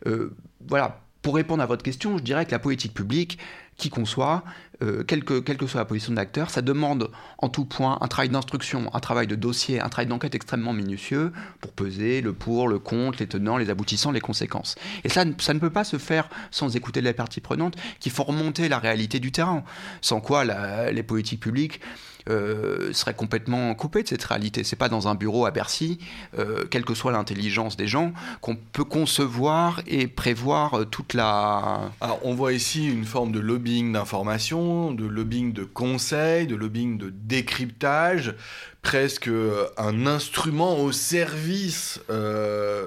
Euh, 0.06 0.36
voilà, 0.68 1.00
pour 1.22 1.36
répondre 1.36 1.62
à 1.62 1.66
votre 1.66 1.82
question, 1.82 2.18
je 2.18 2.22
dirais 2.22 2.44
que 2.44 2.52
la 2.52 2.58
politique 2.58 2.92
publique, 2.92 3.38
qui 3.76 3.88
conçoit, 3.88 4.44
euh, 4.82 5.04
quelle, 5.04 5.24
que, 5.24 5.42
soit 5.66 5.80
la 5.80 5.84
position 5.84 6.12
de 6.12 6.16
l'acteur, 6.16 6.50
ça 6.50 6.62
demande 6.62 7.10
en 7.38 7.48
tout 7.48 7.64
point 7.64 7.98
un 8.00 8.08
travail 8.08 8.28
d'instruction, 8.28 8.90
un 8.92 9.00
travail 9.00 9.26
de 9.26 9.34
dossier, 9.34 9.80
un 9.80 9.88
travail 9.88 10.08
d'enquête 10.08 10.34
extrêmement 10.34 10.72
minutieux 10.72 11.32
pour 11.60 11.72
peser 11.72 12.20
le 12.20 12.32
pour, 12.32 12.68
le 12.68 12.78
contre, 12.78 13.18
les 13.20 13.26
tenants, 13.26 13.56
les 13.56 13.70
aboutissants, 13.70 14.10
les 14.10 14.20
conséquences. 14.20 14.74
Et 15.04 15.08
ça, 15.08 15.24
ça 15.38 15.54
ne 15.54 15.58
peut 15.58 15.70
pas 15.70 15.84
se 15.84 15.98
faire 15.98 16.28
sans 16.50 16.74
écouter 16.76 17.00
les 17.00 17.12
parties 17.12 17.40
prenantes 17.40 17.76
qui 18.00 18.10
font 18.10 18.24
remonter 18.24 18.68
la 18.68 18.78
réalité 18.78 19.20
du 19.20 19.32
terrain, 19.32 19.64
sans 20.00 20.20
quoi 20.20 20.44
les 20.90 21.02
politiques 21.02 21.40
publiques 21.40 21.80
euh, 22.28 22.92
serait 22.92 23.14
complètement 23.14 23.74
coupé 23.74 24.04
de 24.04 24.08
cette 24.08 24.22
réalité. 24.22 24.62
C'est 24.62 24.76
pas 24.76 24.88
dans 24.88 25.08
un 25.08 25.16
bureau 25.16 25.44
à 25.44 25.50
Bercy, 25.50 25.98
euh, 26.38 26.64
quelle 26.70 26.84
que 26.84 26.94
soit 26.94 27.10
l'intelligence 27.10 27.76
des 27.76 27.88
gens, 27.88 28.12
qu'on 28.40 28.54
peut 28.54 28.84
concevoir 28.84 29.82
et 29.88 30.06
prévoir 30.06 30.74
euh, 30.74 30.84
toute 30.84 31.14
la. 31.14 31.90
Alors, 32.00 32.20
on 32.22 32.34
voit 32.34 32.52
ici 32.52 32.86
une 32.88 33.04
forme 33.04 33.32
de 33.32 33.40
lobbying 33.40 33.92
d'information, 33.92 34.92
de 34.92 35.04
lobbying 35.04 35.52
de 35.52 35.64
conseil, 35.64 36.46
de 36.46 36.54
lobbying 36.54 36.96
de 36.96 37.10
décryptage, 37.10 38.36
presque 38.82 39.30
un 39.76 40.06
instrument 40.06 40.78
au 40.78 40.92
service 40.92 42.00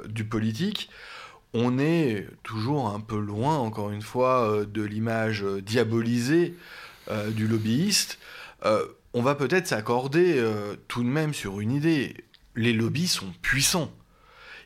du 0.09 0.25
politique 0.25 0.89
on 1.57 1.79
est 1.79 2.27
toujours 2.43 2.89
un 2.89 2.99
peu 2.99 3.17
loin, 3.17 3.57
encore 3.57 3.89
une 3.89 4.01
fois, 4.01 4.65
de 4.65 4.81
l'image 4.81 5.45
diabolisée 5.63 6.53
du 7.29 7.47
lobbyiste 7.47 8.19
on 9.15 9.21
va 9.21 9.33
peut-être 9.33 9.65
s'accorder 9.65 10.35
euh, 10.37 10.75
tout 10.89 11.01
de 11.01 11.07
même 11.07 11.33
sur 11.33 11.61
une 11.61 11.71
idée. 11.71 12.25
Les 12.53 12.73
lobbies 12.73 13.07
sont 13.07 13.33
puissants. 13.41 13.89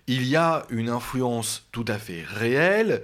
Il 0.08 0.26
y 0.26 0.36
a 0.36 0.66
une 0.72 0.90
influence 0.90 1.68
tout 1.72 1.86
à 1.88 2.00
fait 2.00 2.24
réelle. 2.24 3.04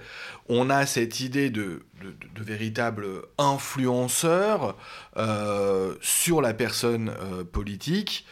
On 0.50 0.72
a 0.72 0.88
cette 0.88 1.20
idée 1.20 1.52
de, 1.52 1.84
de, 2.02 2.44
véritable 2.44 3.06
influenceur 3.38 4.76
euh, 5.18 5.94
sur 6.02 6.42
la 6.42 6.56
personne 6.56 7.10
euh, 7.10 7.44
politique. 7.44 8.26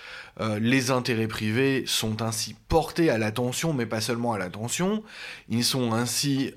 les 0.60 0.89
intérêts 0.89 1.28
privés 1.28 1.84
sont 1.86 2.23
ainsi 2.23 2.56
portés 2.67 3.12
à 3.12 3.19
l'attention, 3.19 3.73
mais 3.73 3.86
pas 3.86 4.02
seulement 4.02 4.34
à 4.34 4.39
l'attention. 4.39 5.04
Ils 5.49 5.63
sont 5.63 5.93
ainsi, 5.93 6.52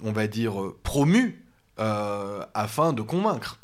on 0.00 0.12
va 0.12 0.28
dire, 0.28 0.54
promus 0.84 1.42
afin 1.76 2.92
de 2.92 3.02
convaincre. 3.02 3.58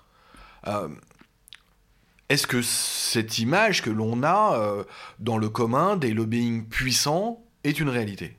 Est-ce 2.31 2.47
que 2.47 2.63
cette 2.63 3.41
image 3.41 3.83
que 3.83 3.91
l'on 3.91 4.23
a 4.23 4.57
euh, 4.57 4.85
dans 5.19 5.37
le 5.37 5.49
commun 5.49 5.97
des 5.97 6.15
lobbying 6.15 6.65
puissants 6.65 7.43
est 7.65 7.81
une 7.81 7.89
réalité? 7.89 8.37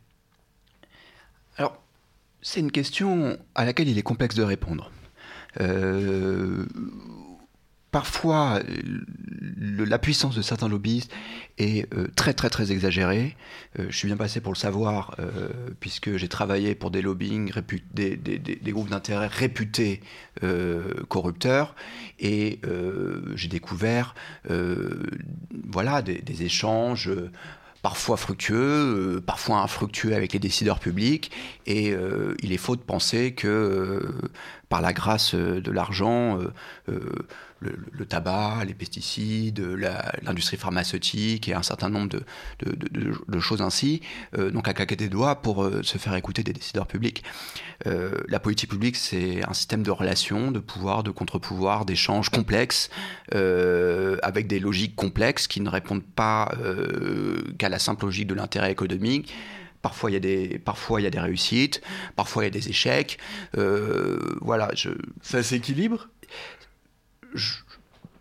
Alors, 1.57 1.77
c'est 2.41 2.61
une 2.61 2.71
question 2.71 3.37
à 3.53 3.65
laquelle 3.65 3.89
il 3.89 3.97
est 3.97 4.03
complexe 4.03 4.35
de 4.35 4.43
répondre. 4.43 4.91
Euh, 5.59 6.65
parfois, 7.91 8.59
la 9.57 9.99
puissance 9.99 10.35
de 10.35 10.41
certains 10.41 10.69
lobbyistes 10.69 11.11
est 11.57 11.93
euh, 11.93 12.07
très 12.15 12.33
très 12.33 12.49
très 12.49 12.71
exagérée. 12.71 13.35
Euh, 13.79 13.87
je 13.89 13.97
suis 13.97 14.07
bien 14.07 14.17
passé 14.17 14.39
pour 14.39 14.53
le 14.53 14.57
savoir, 14.57 15.15
euh, 15.19 15.49
puisque 15.79 16.15
j'ai 16.15 16.29
travaillé 16.29 16.73
pour 16.73 16.89
des 16.89 17.01
lobbying, 17.01 17.51
des, 17.93 18.15
des, 18.15 18.71
groupes 18.71 18.89
d'intérêt 18.89 19.27
réputés 19.27 20.01
corrupteurs, 21.09 21.75
et 22.19 22.59
j'ai 23.35 23.47
découvert 23.47 24.15
voilà, 25.67 26.01
des, 26.01 26.43
échanges 26.43 27.11
parfois 27.81 28.17
fructueux, 28.17 29.21
parfois 29.25 29.59
infructueux 29.59 30.15
avec 30.15 30.33
les 30.33 30.39
décideurs 30.39 30.79
publics, 30.79 31.31
et 31.65 31.93
il 32.41 32.53
est 32.53 32.57
faux 32.57 32.75
de 32.75 32.81
penser 32.81 33.33
que 33.33 34.01
par 34.69 34.81
la 34.81 34.93
grâce 34.93 35.35
de 35.35 35.71
l'argent, 35.71 36.39
le, 37.61 38.05
tabac, 38.05 38.65
les 38.65 38.73
pesticides, 38.73 39.59
l'industrie 40.23 40.57
pharmaceutique 40.57 41.47
et 41.47 41.53
un 41.53 41.63
certain 41.63 41.89
nombre 41.89 42.09
de, 42.59 43.39
choses 43.39 43.61
ainsi, 43.61 44.01
euh, 44.37 44.51
donc 44.51 44.67
à 44.67 44.73
claquer 44.73 44.95
des 44.95 45.09
doigts 45.09 45.41
pour 45.41 45.63
euh, 45.63 45.81
se 45.83 45.97
faire 45.97 46.15
écouter 46.15 46.43
des 46.43 46.53
décideurs 46.53 46.87
publics. 46.87 47.23
Euh, 47.87 48.11
la 48.27 48.39
politique 48.39 48.69
publique, 48.69 48.95
c'est 48.95 49.47
un 49.47 49.53
système 49.53 49.83
de 49.83 49.91
relations, 49.91 50.51
de 50.51 50.59
pouvoir, 50.59 51.03
de 51.03 51.11
contre-pouvoir, 51.11 51.85
d'échanges 51.85 52.29
complexes, 52.29 52.89
avec 53.31 54.47
des 54.47 54.59
logiques 54.59 54.95
complexes 54.95 55.47
qui 55.47 55.61
ne 55.61 55.69
répondent 55.69 56.03
pas 56.03 56.51
qu'à 57.57 57.69
la 57.69 57.79
simple 57.79 58.05
logique 58.05 58.27
de 58.27 58.33
l'intérêt 58.33 58.71
économique. 58.71 59.33
Parfois 59.81 60.11
il, 60.11 60.13
y 60.13 60.17
a 60.17 60.19
des, 61.09 61.19
réussites, 61.19 61.81
parfois 62.15 62.43
il 62.43 62.45
y 62.45 62.47
a 62.47 62.51
des 62.51 62.69
échecs. 62.69 63.17
voilà. 63.53 64.71
Ça 65.21 65.41
s'équilibre? 65.41 66.07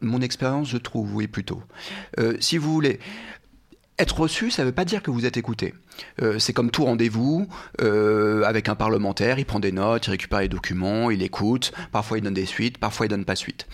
Mon 0.01 0.21
expérience, 0.21 0.69
je 0.69 0.79
trouve, 0.79 1.15
oui, 1.15 1.27
plutôt. 1.27 1.63
Euh, 2.19 2.37
si 2.41 2.59
vous 2.59 2.73
voulez, 2.73 3.01
être 3.99 4.19
reçu, 4.21 4.51
ça 4.51 4.63
ne 4.63 4.69
veut 4.69 4.75
pas 4.75 4.85
dire 4.85 5.03
que 5.03 5.11
vous 5.11 5.27
êtes 5.27 5.37
écouté. 5.37 5.75
Euh, 6.23 6.39
c'est 6.39 6.53
comme 6.53 6.71
tout 6.71 6.85
rendez-vous 6.85 7.49
euh, 7.83 8.43
avec 8.45 8.69
un 8.69 8.75
parlementaire, 8.75 9.39
il 9.39 9.45
prend 9.45 9.61
des 9.61 9.73
notes, 9.73 10.07
il 10.07 10.11
récupère 10.11 10.41
les 10.41 10.49
documents, 10.49 11.11
il 11.11 11.23
écoute, 11.23 11.73
parfois 11.93 12.19
il 12.19 12.23
donne 12.23 12.35
des 12.35 12.47
suites, 12.47 12.79
parfois 12.79 13.07
il 13.07 13.09
donne 13.11 13.27
pas 13.27 13.37
suite. 13.37 13.67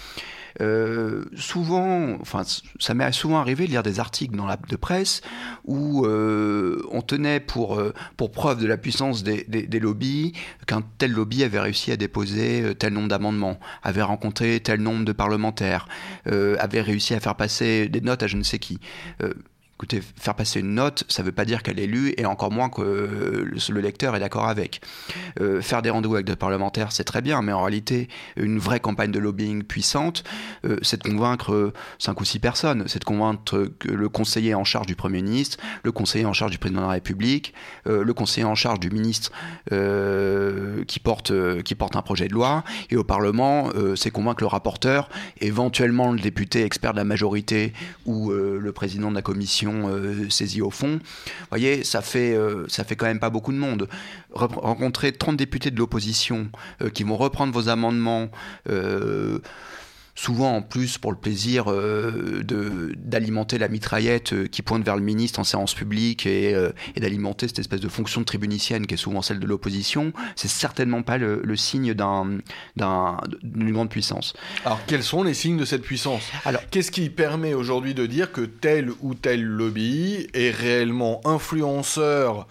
Euh, 0.60 1.24
souvent, 1.36 2.16
enfin, 2.20 2.42
ça 2.78 2.94
m'est 2.94 3.10
souvent 3.12 3.38
arrivé 3.38 3.66
de 3.66 3.70
lire 3.70 3.82
des 3.82 4.00
articles 4.00 4.36
dans 4.36 4.46
la 4.46 4.56
presse 4.56 5.20
où 5.64 6.06
euh, 6.06 6.82
on 6.90 7.02
tenait 7.02 7.40
pour, 7.40 7.78
euh, 7.78 7.92
pour 8.16 8.30
preuve 8.30 8.60
de 8.60 8.66
la 8.66 8.76
puissance 8.76 9.22
des, 9.22 9.44
des, 9.44 9.80
lobbies 9.80 10.32
qu'un 10.66 10.82
tel 10.98 11.12
lobby 11.12 11.44
avait 11.44 11.60
réussi 11.60 11.92
à 11.92 11.96
déposer 11.96 12.74
tel 12.78 12.92
nombre 12.92 13.08
d'amendements, 13.08 13.58
avait 13.82 14.02
rencontré 14.02 14.60
tel 14.60 14.80
nombre 14.80 15.04
de 15.04 15.12
parlementaires, 15.12 15.88
avait 16.26 16.80
réussi 16.80 17.14
à 17.14 17.20
faire 17.20 17.34
passer 17.34 17.88
des 17.88 18.00
notes 18.00 18.22
à 18.22 18.26
je 18.26 18.36
ne 18.36 18.42
sais 18.42 18.58
qui 18.58 18.78
Écoutez, 19.78 20.00
faire 20.00 20.34
passer 20.34 20.60
une 20.60 20.72
note, 20.72 21.04
ça 21.06 21.20
ne 21.20 21.26
veut 21.26 21.34
pas 21.34 21.44
dire 21.44 21.62
qu'elle 21.62 21.78
est 21.78 21.86
lue 21.86 22.14
et 22.16 22.24
encore 22.24 22.50
moins 22.50 22.70
que 22.70 23.44
le 23.68 23.80
lecteur 23.82 24.16
est 24.16 24.20
d'accord 24.20 24.48
avec. 24.48 24.80
Euh, 25.38 25.60
faire 25.60 25.82
des 25.82 25.90
rendez-vous 25.90 26.14
avec 26.14 26.24
des 26.24 26.34
parlementaires, 26.34 26.92
c'est 26.92 27.04
très 27.04 27.20
bien, 27.20 27.42
mais 27.42 27.52
en 27.52 27.60
réalité, 27.60 28.08
une 28.36 28.58
vraie 28.58 28.80
campagne 28.80 29.10
de 29.10 29.18
lobbying 29.18 29.64
puissante, 29.64 30.24
euh, 30.64 30.78
c'est 30.80 31.02
de 31.02 31.06
convaincre 31.06 31.74
cinq 31.98 32.18
ou 32.22 32.24
six 32.24 32.38
personnes. 32.38 32.84
C'est 32.86 33.00
de 33.00 33.04
convaincre 33.04 33.70
le 33.84 34.08
conseiller 34.08 34.54
en 34.54 34.64
charge 34.64 34.86
du 34.86 34.96
Premier 34.96 35.20
ministre, 35.20 35.58
le 35.82 35.92
conseiller 35.92 36.24
en 36.24 36.32
charge 36.32 36.52
du 36.52 36.58
Président 36.58 36.80
de 36.80 36.86
la 36.86 36.92
République, 36.92 37.52
euh, 37.86 38.02
le 38.02 38.14
conseiller 38.14 38.46
en 38.46 38.54
charge 38.54 38.80
du 38.80 38.88
ministre 38.88 39.30
qui, 40.86 41.00
porte, 41.00 41.62
qui 41.64 41.74
porte 41.74 41.96
un 41.96 42.02
projet 42.02 42.28
de 42.28 42.32
loi, 42.32 42.64
et 42.88 42.96
au 42.96 43.04
Parlement, 43.04 43.70
c'est 43.94 44.10
convaincre 44.10 44.42
le 44.42 44.46
rapporteur, 44.46 45.10
éventuellement 45.40 46.12
le 46.12 46.18
député 46.18 46.64
expert 46.64 46.92
de 46.92 46.96
la 46.96 47.04
majorité 47.04 47.74
ou 48.06 48.30
le 48.30 48.72
président 48.72 49.10
de 49.10 49.16
la 49.16 49.22
commission 49.22 49.65
euh, 49.74 50.28
saisie 50.30 50.62
au 50.62 50.70
fond. 50.70 50.98
Vous 51.26 51.46
voyez, 51.50 51.84
ça 51.84 52.02
fait, 52.02 52.34
euh, 52.34 52.66
ça 52.68 52.84
fait 52.84 52.96
quand 52.96 53.06
même 53.06 53.20
pas 53.20 53.30
beaucoup 53.30 53.52
de 53.52 53.58
monde. 53.58 53.88
rencontrer 54.32 55.12
30 55.12 55.36
députés 55.36 55.70
de 55.70 55.78
l'opposition 55.78 56.48
euh, 56.82 56.90
qui 56.90 57.04
vont 57.04 57.16
reprendre 57.16 57.52
vos 57.52 57.68
amendements 57.68 58.28
souvent 60.16 60.56
en 60.56 60.62
plus 60.62 60.98
pour 60.98 61.12
le 61.12 61.18
plaisir 61.18 61.70
euh, 61.70 62.42
d'alimenter 62.96 63.58
la 63.58 63.68
mitraillette 63.68 64.32
euh, 64.32 64.46
qui 64.46 64.62
pointe 64.62 64.84
vers 64.84 64.96
le 64.96 65.02
ministre 65.02 65.38
en 65.38 65.44
séance 65.44 65.74
publique 65.74 66.26
et, 66.26 66.54
euh, 66.54 66.72
et 66.96 67.00
d'alimenter 67.00 67.46
cette 67.46 67.60
espèce 67.60 67.80
de 67.80 67.88
fonction 67.88 68.22
de 68.22 68.26
tribunicienne 68.26 68.86
qui 68.86 68.94
est 68.94 68.96
souvent 68.98 69.22
celle 69.22 69.38
de 69.38 69.46
l'opposition, 69.46 70.12
c'est 70.34 70.48
certainement 70.48 71.02
pas 71.02 71.18
le, 71.18 71.42
le 71.44 71.56
signe 71.56 71.94
d'une 71.94 72.42
grande 73.72 73.90
puissance. 73.90 74.32
Alors 74.64 74.80
quels 74.86 75.02
sont 75.02 75.22
les 75.22 75.34
signes 75.34 75.58
de 75.58 75.66
cette 75.66 75.82
puissance? 75.82 76.22
Alors 76.44 76.62
qu'est-ce 76.70 76.90
qui 76.90 77.10
permet 77.10 77.52
aujourd'hui 77.52 77.94
de 77.94 78.06
dire 78.06 78.32
que 78.32 78.40
tel 78.40 78.90
ou 79.02 79.14
tel 79.14 79.44
lobby 79.44 80.28
est 80.32 80.50
réellement 80.50 81.20
influenceur 81.26 82.48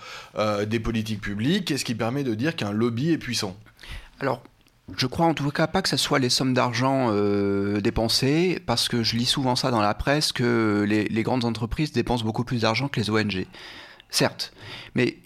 des 0.68 0.80
politiques 0.80 1.22
publiques? 1.22 1.66
Qu'est-ce 1.66 1.86
qui 1.86 1.96
permet 1.96 2.24
de 2.24 2.36
dire 2.36 2.56
qu'un 2.56 2.72
lobby 2.72 3.12
est 3.12 3.18
puissant? 3.18 3.58
Alors, 4.20 4.44
je 4.96 5.08
crois 5.08 5.26
en 5.26 5.34
tout 5.34 5.50
cas 5.50 5.68
pas 5.68 5.82
que 5.82 5.90
ce 5.90 5.98
soit 5.98 6.20
les 6.20 6.30
sommes 6.30 6.54
d'argent 6.54 7.08
euh, 7.10 7.82
dépensées, 7.82 8.62
parce 8.66 8.88
que 8.88 9.04
je 9.04 9.16
lis 9.16 9.26
souvent 9.26 9.56
ça 9.56 9.72
dans 9.72 9.82
la 9.82 9.94
presse, 9.94 10.32
que 10.32 10.86
les, 10.88 11.24
grandes 11.24 11.46
entreprises 11.46 11.92
dépensent 11.92 12.24
beaucoup 12.24 12.44
plus 12.44 12.62
d'argent 12.62 12.88
que 12.88 13.00
les 13.00 13.10
ONG. 13.10 13.48
Certes, 14.10 14.54
mais 14.94 15.18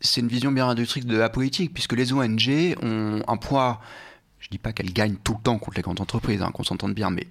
c'est 0.00 0.20
une 0.20 0.28
vision 0.28 0.52
bien 0.52 0.68
industrielle 0.68 1.08
de 1.08 1.16
la 1.16 1.28
politique, 1.28 1.74
puisque 1.74 1.94
les 1.94 2.12
ONG 2.12 2.76
ont 2.82 3.22
un 3.26 3.36
poids, 3.36 3.80
je 4.38 4.48
dis 4.50 4.58
pas 4.58 4.72
qu'elles 4.72 4.92
gagnent 4.92 5.16
tout 5.16 5.34
le 5.34 5.42
temps 5.42 5.58
contre 5.58 5.76
les 5.76 5.82
grandes 5.82 6.00
entreprises, 6.00 6.42
hein, 6.42 6.50
qu'on 6.52 6.64
s'entende 6.64 6.94
bien, 6.94 7.10
mais 7.10 7.26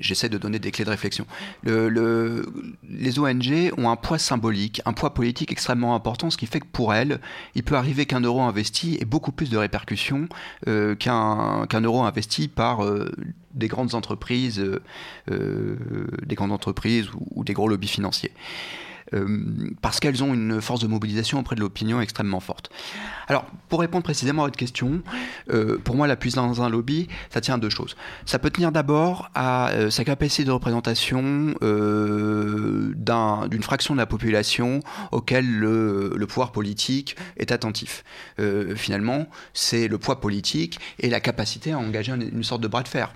j'essaie 0.00 0.28
de 0.28 0.38
donner 0.38 0.58
des 0.58 0.70
clés 0.70 0.84
de 0.84 0.90
réflexion. 0.90 1.26
les 1.64 3.18
ONG 3.18 3.72
ont 3.78 3.88
un 3.90 3.96
poids 3.96 4.18
symbolique, 4.18 4.80
un 4.84 4.92
poids 4.92 5.14
politique 5.14 5.52
extrêmement 5.52 5.94
important, 5.94 6.30
ce 6.30 6.36
qui 6.36 6.46
fait 6.46 6.60
que 6.60 6.66
pour 6.66 6.94
elles, 6.94 7.20
il 7.54 7.62
peut 7.62 7.76
arriver 7.76 8.06
qu'un 8.06 8.20
euro 8.20 8.42
investi 8.42 8.98
ait 9.00 9.04
beaucoup 9.04 9.32
plus 9.32 9.50
de 9.50 9.56
répercussions 9.56 10.28
euh, 10.68 10.94
qu'un 10.94 11.80
euro 11.80 12.02
investi 12.02 12.48
par 12.48 12.84
euh, 12.84 13.10
des 13.54 13.68
grandes 13.68 13.94
entreprises, 13.94 14.60
euh, 15.30 15.66
des 16.24 16.34
grandes 16.34 16.52
entreprises 16.52 17.08
ou, 17.34 17.44
des 17.44 17.52
gros 17.52 17.68
lobbies 17.68 17.88
financiers. 17.88 18.32
Euh, 19.12 19.26
parce 19.82 20.00
qu'elles 20.00 20.24
ont 20.24 20.32
une 20.32 20.62
force 20.62 20.80
de 20.80 20.86
mobilisation 20.86 21.38
auprès 21.38 21.56
de 21.56 21.60
l'opinion 21.60 22.00
extrêmement 22.00 22.40
forte. 22.40 22.70
Alors, 23.28 23.44
pour 23.68 23.80
répondre 23.80 24.02
précisément 24.02 24.42
à 24.42 24.46
votre 24.46 24.56
question, 24.56 25.02
euh, 25.50 25.78
pour 25.78 25.94
moi, 25.94 26.06
la 26.06 26.16
puissance 26.16 26.56
d'un 26.58 26.70
lobby, 26.70 27.08
ça 27.30 27.40
tient 27.40 27.54
à 27.54 27.58
deux 27.58 27.70
choses. 27.70 27.96
Ça 28.24 28.38
peut 28.38 28.50
tenir 28.50 28.72
d'abord 28.72 29.30
à 29.34 29.70
euh, 29.70 29.90
sa 29.90 30.04
capacité 30.04 30.44
de 30.44 30.50
représentation 30.50 31.54
d'une 32.94 33.62
fraction 33.62 33.94
de 33.94 33.98
la 33.98 34.06
population 34.06 34.80
auquel 35.12 35.46
le, 35.50 36.26
pouvoir 36.26 36.52
politique 36.52 37.16
est 37.36 37.52
attentif. 37.52 38.04
finalement, 38.74 39.26
c'est 39.52 39.88
le 39.88 39.98
poids 39.98 40.20
politique 40.20 40.80
et 40.98 41.10
la 41.10 41.20
capacité 41.20 41.72
à 41.72 41.78
engager 41.78 42.12
une 42.12 42.42
sorte 42.42 42.62
de 42.62 42.68
bras 42.68 42.82
de 42.82 42.88
fer. 42.88 43.12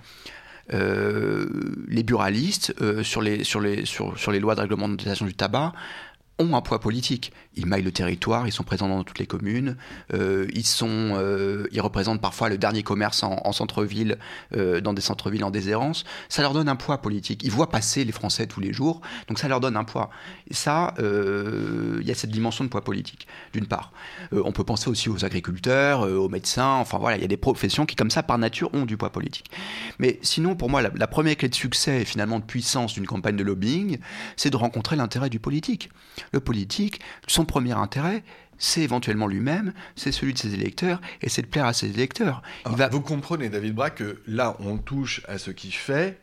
Euh, 0.73 1.47
les 1.87 2.03
buralistes 2.03 2.73
euh, 2.81 3.03
sur, 3.03 3.21
les, 3.21 3.43
sur, 3.43 3.59
les, 3.59 3.85
sur, 3.85 4.17
sur 4.19 4.31
les 4.31 4.39
lois 4.39 4.55
de 4.55 4.61
réglementation 4.61 5.25
du 5.25 5.33
tabac 5.33 5.73
ont 6.37 6.55
un 6.55 6.61
poids 6.61 6.79
politique. 6.79 7.31
Ils 7.55 7.65
maillent 7.65 7.83
le 7.83 7.91
territoire, 7.91 8.47
ils 8.47 8.51
sont 8.51 8.63
présents 8.63 8.87
dans 8.87 9.03
toutes 9.03 9.19
les 9.19 9.25
communes, 9.25 9.75
euh, 10.13 10.47
ils, 10.53 10.65
sont, 10.65 10.87
euh, 10.87 11.67
ils 11.71 11.81
représentent 11.81 12.21
parfois 12.21 12.47
le 12.47 12.57
dernier 12.57 12.83
commerce 12.83 13.23
en, 13.23 13.51
centre-ville, 13.51 14.17
euh, 14.55 14.81
dans 14.81 14.93
des 14.93 15.01
centres-villes 15.01 15.43
en 15.43 15.49
déshérence. 15.49 16.05
Ça 16.29 16.43
leur 16.43 16.53
donne 16.53 16.69
un 16.69 16.75
poids 16.75 17.01
politique. 17.01 17.43
Ils 17.43 17.51
voient 17.51 17.69
passer 17.69 18.05
les 18.05 18.11
Français 18.11 18.45
tous 18.45 18.59
les 18.59 18.71
jours, 18.71 19.01
donc 19.27 19.39
ça 19.39 19.47
leur 19.47 19.59
donne 19.59 19.77
un 19.77 19.83
poids. 19.83 20.11
Et 20.49 20.53
ça, 20.53 20.93
il 20.99 22.07
y 22.07 22.11
a 22.11 22.15
cette 22.15 22.29
dimension 22.29 22.63
de 22.63 22.69
poids 22.69 22.83
politique, 22.83 23.27
d'une 23.51 23.65
part. 23.65 23.91
on 24.31 24.51
peut 24.51 24.63
penser 24.63 24.89
aussi 24.89 25.09
aux 25.09 25.25
agriculteurs, 25.25 26.01
aux 26.01 26.29
médecins, 26.29 26.75
enfin 26.75 26.97
voilà, 26.99 27.17
il 27.17 27.21
y 27.21 27.25
a 27.25 27.27
des 27.27 27.37
professions 27.37 27.85
qui, 27.85 27.95
comme 27.95 28.11
ça, 28.11 28.23
par 28.23 28.37
nature, 28.37 28.69
ont 28.73 28.85
du 28.85 28.95
poids 28.95 29.11
politique. 29.11 29.49
Mais 29.97 30.19
sinon, 30.21 30.55
pour 30.55 30.69
moi, 30.69 30.81
la, 30.81 30.91
la 30.95 31.07
première 31.07 31.35
clé 31.35 31.49
de 31.49 31.55
succès 31.55 32.01
et 32.01 32.05
finalement 32.05 32.39
de 32.39 32.45
puissance 32.45 32.93
d'une 32.93 33.07
campagne 33.07 33.35
de 33.35 33.43
lobbying, 33.43 33.97
c'est 34.37 34.49
de 34.49 34.57
rencontrer 34.57 34.95
l'intérêt 34.95 35.29
du 35.29 35.39
politique. 35.39 35.89
Le 36.31 36.39
politique, 36.39 37.01
son 37.27 37.45
premier 37.49 37.73
intérêt, 37.73 38.23
c'est 38.59 38.81
éventuellement 38.81 39.27
lui-même, 39.27 39.73
c'est 39.95 40.11
celui 40.11 40.33
de 40.33 40.37
ses 40.37 40.53
électeurs, 40.53 41.01
et 41.21 41.29
c'est 41.29 41.41
de 41.41 41.47
plaire 41.47 41.65
à 41.65 41.73
ses 41.73 41.89
électeurs. 41.89 42.43
Vous 42.65 43.01
comprenez, 43.01 43.49
David 43.49 43.73
Braque, 43.73 43.95
que 43.95 44.21
là, 44.27 44.55
on 44.59 44.77
touche 44.77 45.21
à 45.27 45.37
ce 45.37 45.49
qui 45.51 45.71
fait 45.71 46.19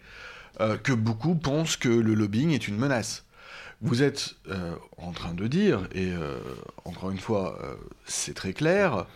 euh, 0.60 0.76
que 0.76 0.92
beaucoup 0.92 1.34
pensent 1.34 1.76
que 1.76 1.88
le 1.88 2.14
lobbying 2.14 2.50
est 2.50 2.68
une 2.68 2.76
menace. 2.76 3.24
Vous 3.82 4.02
êtes 4.02 4.36
euh, 4.48 4.74
en 4.96 5.12
train 5.12 5.34
de 5.34 5.46
dire, 5.46 5.88
et 5.92 6.12
euh, 6.12 6.38
encore 6.84 7.10
une 7.10 7.18
fois, 7.18 7.58
c'est 8.04 8.34
très 8.34 8.52
clair, 8.52 9.06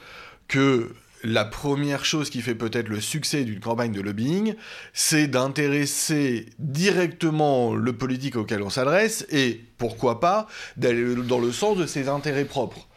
que 0.48 0.94
la 1.22 1.44
première 1.44 2.04
chose 2.04 2.30
qui 2.30 2.40
fait 2.40 2.54
peut-être 2.54 2.88
le 2.88 3.00
succès 3.00 3.44
d'une 3.44 3.60
campagne 3.60 3.92
de 3.92 4.00
lobbying, 4.00 4.54
c'est 4.92 5.28
d'intéresser 5.28 6.46
directement 6.58 7.74
le 7.74 7.92
politique 7.92 8.36
auquel 8.36 8.62
on 8.62 8.70
s'adresse 8.70 9.26
et, 9.30 9.64
pourquoi 9.76 10.20
pas, 10.20 10.46
d'aller 10.76 11.14
dans 11.14 11.38
le 11.38 11.52
sens 11.52 11.76
de 11.76 11.86
ses 11.86 12.08
intérêts 12.08 12.44
propres. 12.44 12.88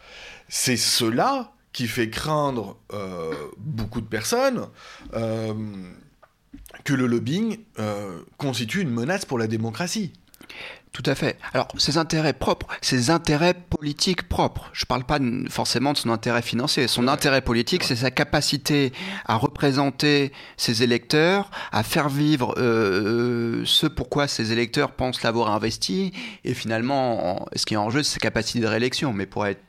C'est 0.48 0.76
cela 0.76 1.52
qui 1.72 1.88
fait 1.88 2.08
craindre 2.08 2.76
euh, 2.92 3.32
beaucoup 3.58 4.00
de 4.00 4.06
personnes 4.06 4.68
euh, 5.14 5.52
que 6.84 6.94
le 6.94 7.06
lobbying 7.06 7.58
euh, 7.78 8.20
constitue 8.38 8.80
une 8.80 8.90
menace 8.90 9.24
pour 9.24 9.38
la 9.38 9.48
démocratie. 9.48 10.12
Tout 10.94 11.02
à 11.06 11.16
fait. 11.16 11.36
Alors, 11.52 11.66
ses 11.76 11.98
intérêts 11.98 12.32
propres, 12.32 12.68
ses 12.80 13.10
intérêts 13.10 13.54
politiques 13.54 14.28
propres. 14.28 14.70
Je 14.72 14.84
ne 14.84 14.86
parle 14.86 15.02
pas 15.02 15.18
forcément 15.50 15.92
de 15.92 15.98
son 15.98 16.10
intérêt 16.10 16.40
financier. 16.40 16.86
Son 16.86 17.08
intérêt 17.08 17.40
politique, 17.40 17.82
c'est 17.82 17.96
sa 17.96 18.12
capacité 18.12 18.92
à 19.26 19.34
représenter 19.34 20.30
ses 20.56 20.84
électeurs, 20.84 21.50
à 21.72 21.82
faire 21.82 22.08
vivre 22.08 22.54
euh, 22.58 23.64
ce 23.64 23.88
pourquoi 23.88 24.28
ses 24.28 24.52
électeurs 24.52 24.92
pensent 24.92 25.24
l'avoir 25.24 25.50
investi. 25.50 26.12
Et 26.44 26.54
finalement, 26.54 27.44
ce 27.56 27.66
qui 27.66 27.74
est 27.74 27.78
en 27.78 27.90
jeu, 27.90 28.04
c'est 28.04 28.14
sa 28.14 28.20
capacité 28.20 28.60
de 28.60 28.68
réélection. 28.68 29.12
Mais 29.12 29.26
pour 29.26 29.46
être 29.46 29.62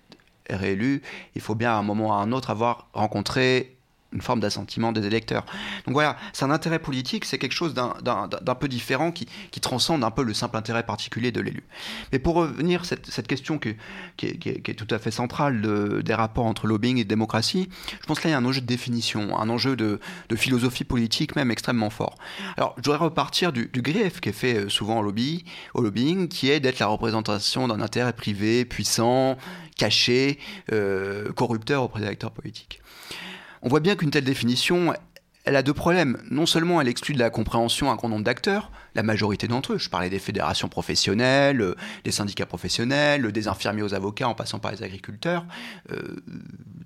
réélu, 0.48 1.02
il 1.34 1.42
faut 1.42 1.56
bien 1.56 1.72
à 1.72 1.76
un 1.78 1.84
moment 1.84 2.10
ou 2.10 2.14
à 2.14 2.18
un 2.18 2.32
autre 2.34 2.52
avoir 2.52 2.88
rencontré 2.94 3.75
une 4.16 4.22
forme 4.22 4.40
d'assentiment 4.40 4.92
des 4.92 5.06
électeurs. 5.06 5.46
Donc 5.86 5.94
voilà, 5.94 6.18
c'est 6.34 6.46
un 6.46 6.52
intérêt 6.52 6.80
politique, 6.80 7.26
c'est 7.26 7.38
quelque 7.38 7.54
chose 7.54 7.74
d'un 7.74 8.56
peu 8.56 8.68
différent 8.68 9.12
qui, 9.12 9.28
transcende 9.66 10.04
un 10.04 10.12
peu 10.12 10.24
le 10.24 10.34
simple 10.36 10.58
intérêt 10.58 10.84
particulier 10.84 11.32
de 11.32 11.42
l'élu. 11.42 11.64
Mais 12.12 12.20
pour 12.20 12.36
revenir 12.36 12.82
à 12.82 12.86
cette, 12.86 13.28
question 13.28 13.58
qui, 13.58 13.76
est, 14.22 14.76
tout 14.76 14.88
à 14.92 15.00
fait 15.00 15.10
centrale 15.12 16.04
des 16.04 16.14
rapports 16.14 16.46
entre 16.46 16.68
lobbying 16.68 16.98
et 16.98 17.04
démocratie, 17.04 17.68
je 17.90 18.06
pense 18.06 18.20
qu'il 18.20 18.30
y 18.30 18.34
a 18.34 18.38
un 18.38 18.46
enjeu 18.46 18.62
de 18.62 18.68
définition, 18.68 19.38
un 19.38 19.50
enjeu 19.50 19.76
de, 19.76 20.00
philosophie 20.36 20.84
politique 20.84 21.36
même 21.36 21.50
extrêmement 21.50 21.90
fort. 21.90 22.16
Alors 22.58 22.76
je 22.78 22.84
voudrais 22.84 23.04
repartir 23.04 23.52
du, 23.52 23.70
grief 23.82 24.20
qui 24.22 24.30
est 24.30 24.34
fait 24.34 24.56
euh, 24.56 24.70
souvent 24.70 25.00
au 25.00 25.82
lobbying, 25.82 26.28
qui 26.28 26.52
est 26.52 26.60
d'être 26.60 26.80
la 26.80 26.88
représentation 26.88 27.68
d'un 27.68 27.82
intérêt 27.82 28.14
privé, 28.14 28.66
puissant, 28.66 29.38
caché, 29.78 30.40
euh, 30.72 31.32
corrupteur 31.34 31.84
auprès 31.84 32.02
des 32.02 32.08
acteurs 32.08 32.32
politiques. 32.32 32.82
On 33.62 33.70
voit 33.70 33.80
bien 33.80 33.96
qu'une 33.96 34.12
telle 34.12 34.24
définition, 34.24 34.94
a 35.56 35.64
deux 35.64 35.74
problèmes. 35.74 36.22
Non 36.30 36.46
seulement 36.46 36.82
elle 36.82 36.88
exclut 36.88 37.14
de 37.14 37.20
la 37.20 37.30
compréhension 37.30 37.92
un 37.92 37.96
grand 37.96 38.10
nombre 38.10 38.24
d'acteurs, 38.24 38.72
la 38.96 39.04
majorité 39.04 39.48
d'entre 39.48 39.74
eux, 39.74 39.78
je 39.78 39.90
parlais 39.90 40.10
des 40.10 40.20
fédérations 40.20 40.70
professionnelles, 40.70 41.62
euh, 41.62 41.76
des 42.04 42.12
syndicats 42.12 42.46
professionnels, 42.46 43.32
des 43.32 43.48
infirmiers 43.48 43.84
aux 43.84 43.94
avocats 43.94 44.28
en 44.28 44.34
passant 44.34 44.60
par 44.60 44.72
les 44.72 44.84
agriculteurs, 44.84 45.46
euh, 45.92 46.02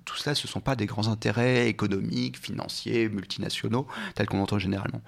tout 0.04 0.16
cela 0.16 0.34
ce 0.34 0.46
ne 0.46 0.50
sont 0.50 0.60
pas 0.60 0.76
des 0.76 0.86
grands 0.86 1.08
intérêts 1.08 1.68
économiques, 1.68 2.38
financiers, 2.38 3.08
multinationaux, 3.08 3.86
tels 4.14 4.26
qu'on 4.26 4.40
entend 4.40 4.58
généralement. 4.58 5.02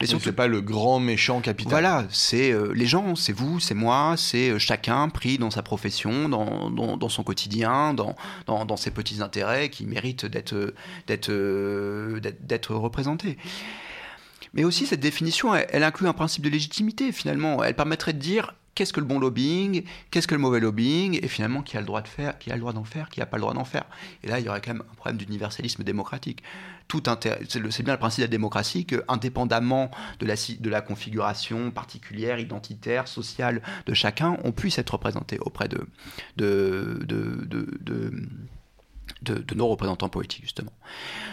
Mais 0.00 0.06
ce 0.06 0.16
n'est 0.16 0.32
pas 0.32 0.48
le 0.48 0.60
grand 0.60 0.98
méchant 0.98 1.40
capital. 1.40 1.70
Voilà, 1.70 2.04
c'est 2.10 2.52
euh, 2.52 2.72
les 2.74 2.86
gens, 2.86 3.14
c'est 3.14 3.32
vous, 3.32 3.60
c'est 3.60 3.74
moi, 3.74 4.14
c'est 4.16 4.50
euh, 4.50 4.58
chacun 4.58 5.08
pris 5.08 5.38
dans 5.38 5.50
sa 5.50 5.62
profession, 5.62 6.28
dans, 6.28 6.70
dans, 6.70 7.08
son 7.08 7.22
quotidien, 7.22 7.94
dans, 7.94 8.16
dans, 8.46 8.76
ses 8.76 8.90
petits 8.90 9.22
intérêts 9.22 9.68
qui 9.68 9.86
méritent 9.86 10.26
d'être 10.26 10.74
d'être 11.06 12.74
représentés. 12.74 13.38
Mais 14.54 14.64
aussi, 14.64 14.86
cette 14.86 15.00
définition, 15.00 15.54
elle, 15.54 15.82
inclut 15.82 16.08
un 16.08 16.12
principe 16.12 16.44
de 16.44 16.48
légitimité, 16.48 17.12
finalement. 17.12 17.62
Elle 17.62 17.74
permettrait 17.74 18.12
de 18.12 18.18
dire 18.18 18.54
qu'est-ce 18.74 18.92
que 18.92 19.00
le 19.00 19.06
bon 19.06 19.18
lobbying, 19.18 19.84
qu'est-ce 20.10 20.26
que 20.26 20.34
le 20.34 20.40
mauvais 20.40 20.60
lobbying, 20.60 21.18
et 21.22 21.28
finalement 21.28 21.62
qui 21.62 21.76
a 21.76 21.80
le 21.80 21.86
droit 21.86 22.02
de 22.02 22.08
faire, 22.08 22.38
qui 22.38 22.50
a 22.50 22.54
le 22.54 22.60
droit 22.60 22.72
d'en 22.72 22.84
faire, 22.84 23.08
qui 23.08 23.20
n'a 23.20 23.26
pas 23.26 23.36
le 23.36 23.42
droit 23.42 23.54
d'en 23.54 23.64
faire. 23.64 23.84
Et 24.22 24.28
là, 24.28 24.38
il 24.38 24.46
y 24.46 24.48
aurait 24.48 24.60
quand 24.60 24.72
même 24.72 24.82
un 24.90 24.94
problème 24.94 25.16
d'universalisme 25.16 25.82
démocratique. 25.82 26.42
Tout 26.86 27.02
c'est 27.48 27.82
bien 27.82 27.94
le 27.94 27.98
principe 27.98 28.20
de 28.20 28.26
la 28.26 28.30
démocratie 28.30 28.84
que, 28.84 29.02
indépendamment 29.08 29.90
de 30.20 30.68
la, 30.68 30.80
configuration 30.80 31.70
particulière, 31.70 32.38
identitaire, 32.38 33.08
sociale 33.08 33.62
de 33.86 33.94
chacun, 33.94 34.36
on 34.44 34.52
puisse 34.52 34.78
être 34.78 34.90
représenté 34.90 35.38
auprès 35.38 35.68
de 35.68 35.86
de, 39.24 39.54
nos 39.54 39.68
représentants 39.68 40.08
politiques, 40.08 40.42
justement. 40.42 40.72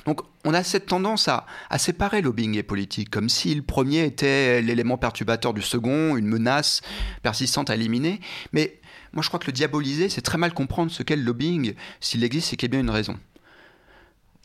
Donc, 0.06 0.22
on 0.46 0.54
a 0.54 0.64
cette 0.64 0.88
tendance 0.88 1.28
à, 1.28 1.46
séparer 1.78 2.22
lobbying 2.22 2.58
et 2.58 2.64
politique, 2.64 3.10
comme 3.10 3.30
si 3.30 3.54
le 3.54 3.62
premier 3.62 4.06
était 4.06 4.62
l'élément 4.62 4.98
perturbateur 4.98 5.54
du 5.54 5.62
second, 5.62 6.16
une 6.16 6.28
menace 6.28 6.82
persistante 7.22 7.70
à 7.70 7.76
éliminer. 7.76 8.20
Mais 8.54 8.80
moi, 9.14 9.22
je 9.22 9.28
crois 9.28 9.40
que 9.40 9.48
le 9.48 9.54
diaboliser, 9.54 10.10
c'est 10.10 10.22
très 10.22 10.38
mal 10.38 10.54
comprendre 10.54 10.92
ce 10.92 11.04
qu'est 11.04 11.16
le 11.16 11.24
lobbying. 11.24 11.76
S'il 12.00 12.24
existe, 12.24 12.50
c'est 12.50 12.56
qu'il 12.56 12.70
y 12.70 12.72
a 12.72 12.74
bien 12.74 12.80
une 12.80 12.90
raison. 12.90 13.20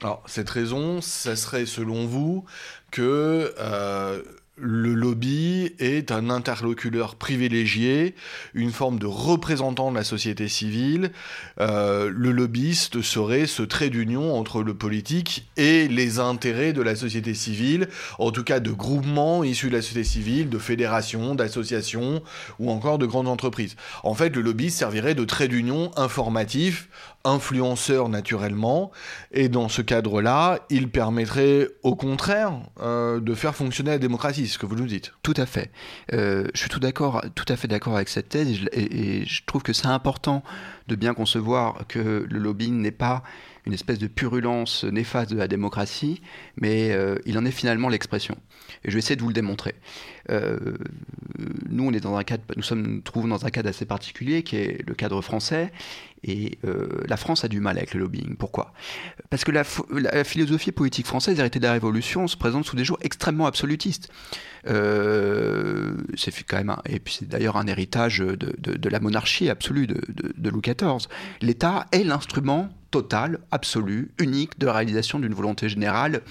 Alors, 0.02 0.22
cette 0.26 0.50
raison, 0.50 1.00
ça 1.00 1.36
serait, 1.36 1.64
selon 1.64 2.06
vous, 2.06 2.44
que 2.90 3.54
euh, 3.58 4.22
le 4.58 4.94
lobby 4.94 5.74
est 5.78 6.10
un 6.10 6.30
interlocuteur 6.30 7.16
privilégié, 7.16 8.14
une 8.54 8.72
forme 8.72 8.98
de 8.98 9.06
représentant 9.06 9.90
de 9.90 9.96
la 9.96 10.04
société 10.04 10.48
civile. 10.48 11.12
Euh, 11.60 12.10
le 12.10 12.32
lobbyiste 12.32 13.02
serait 13.02 13.46
ce 13.46 13.62
trait 13.62 13.90
d'union 13.90 14.34
entre 14.34 14.62
le 14.62 14.72
politique 14.72 15.46
et 15.58 15.88
les 15.88 16.20
intérêts 16.20 16.72
de 16.72 16.80
la 16.80 16.96
société 16.96 17.34
civile, 17.34 17.88
en 18.18 18.30
tout 18.30 18.44
cas 18.44 18.60
de 18.60 18.70
groupements 18.70 19.44
issus 19.44 19.68
de 19.68 19.76
la 19.76 19.82
société 19.82 20.04
civile, 20.04 20.48
de 20.48 20.58
fédérations, 20.58 21.34
d'associations 21.34 22.22
ou 22.58 22.70
encore 22.70 22.96
de 22.96 23.04
grandes 23.04 23.28
entreprises. 23.28 23.76
En 24.04 24.14
fait, 24.14 24.34
le 24.34 24.40
lobby 24.40 24.70
servirait 24.70 25.14
de 25.14 25.24
trait 25.24 25.48
d'union 25.48 25.90
informatif 25.96 26.88
influenceur 27.26 28.08
naturellement, 28.08 28.92
et 29.32 29.48
dans 29.48 29.68
ce 29.68 29.82
cadre-là, 29.82 30.60
il 30.70 30.88
permettrait 30.88 31.68
au 31.82 31.96
contraire 31.96 32.52
euh, 32.80 33.20
de 33.20 33.34
faire 33.34 33.54
fonctionner 33.54 33.90
la 33.90 33.98
démocratie, 33.98 34.46
ce 34.46 34.58
que 34.58 34.66
vous 34.66 34.76
nous 34.76 34.86
dites. 34.86 35.12
Tout 35.22 35.34
à 35.36 35.44
fait. 35.44 35.70
Euh, 36.12 36.46
je 36.54 36.60
suis 36.60 36.70
tout 36.70 36.80
tout 36.80 37.44
à 37.48 37.56
fait 37.56 37.68
d'accord 37.68 37.96
avec 37.96 38.08
cette 38.08 38.28
thèse, 38.28 38.60
et 38.72 39.24
je 39.26 39.42
trouve 39.44 39.62
que 39.62 39.72
c'est 39.72 39.88
important 39.88 40.42
de 40.86 40.94
bien 40.94 41.14
concevoir 41.14 41.86
que 41.88 42.26
le 42.30 42.38
lobbying 42.38 42.80
n'est 42.80 42.92
pas 42.92 43.24
une 43.66 43.72
espèce 43.72 43.98
de 43.98 44.06
purulence 44.06 44.84
néfaste 44.84 45.32
de 45.32 45.36
la 45.36 45.48
démocratie, 45.48 46.22
mais 46.56 46.92
euh, 46.92 47.16
il 47.26 47.36
en 47.36 47.44
est 47.44 47.50
finalement 47.50 47.88
l'expression. 47.88 48.36
Et 48.84 48.90
je 48.90 48.92
vais 48.92 49.00
essayer 49.00 49.16
de 49.16 49.22
vous 49.22 49.28
le 49.28 49.34
démontrer. 49.34 49.74
Nous, 50.28 51.84
on 51.84 51.92
est 51.92 52.00
dans 52.00 52.16
un 52.16 52.24
cadre, 52.24 52.42
nous 52.56 52.62
sommes 52.62 52.86
nous 52.86 53.00
trouvons 53.00 53.28
dans 53.28 53.44
un 53.44 53.50
cadre 53.50 53.68
assez 53.68 53.84
particulier 53.84 54.42
qui 54.42 54.56
est 54.56 54.86
le 54.86 54.94
cadre 54.94 55.20
français. 55.20 55.72
Et 56.26 56.58
euh, 56.64 56.88
la 57.08 57.16
France 57.16 57.44
a 57.44 57.48
du 57.48 57.60
mal 57.60 57.76
avec 57.78 57.94
le 57.94 58.00
lobbying. 58.00 58.36
Pourquoi? 58.36 58.72
Parce 59.30 59.44
que 59.44 59.52
la, 59.52 59.64
philosophie 60.24 60.72
politique 60.72 61.06
française, 61.06 61.38
héritée 61.38 61.58
de 61.58 61.64
la 61.64 61.72
Révolution, 61.72 62.26
se 62.26 62.36
présente 62.36 62.64
sous 62.64 62.76
des 62.76 62.84
jours 62.84 62.98
extrêmement 63.00 63.46
absolutistes. 63.46 64.10
c'est 64.64 66.42
quand 66.46 66.56
même, 66.56 66.76
et 66.86 66.98
puis 66.98 67.16
c'est 67.18 67.28
d'ailleurs 67.28 67.56
un 67.56 67.66
héritage 67.66 68.18
de, 68.18 68.88
la 68.88 69.00
monarchie 69.00 69.48
absolue 69.48 69.86
de, 69.86 70.50
Louis 70.50 70.62
XIV. 70.62 71.08
L'État 71.40 71.86
est 71.92 72.04
l'instrument 72.04 72.70
total, 72.90 73.40
absolu, 73.50 74.10
unique 74.18 74.58
de 74.58 74.66
réalisation 74.66 75.18
d'une 75.18 75.34
volonté 75.34 75.68
générale 75.68 76.22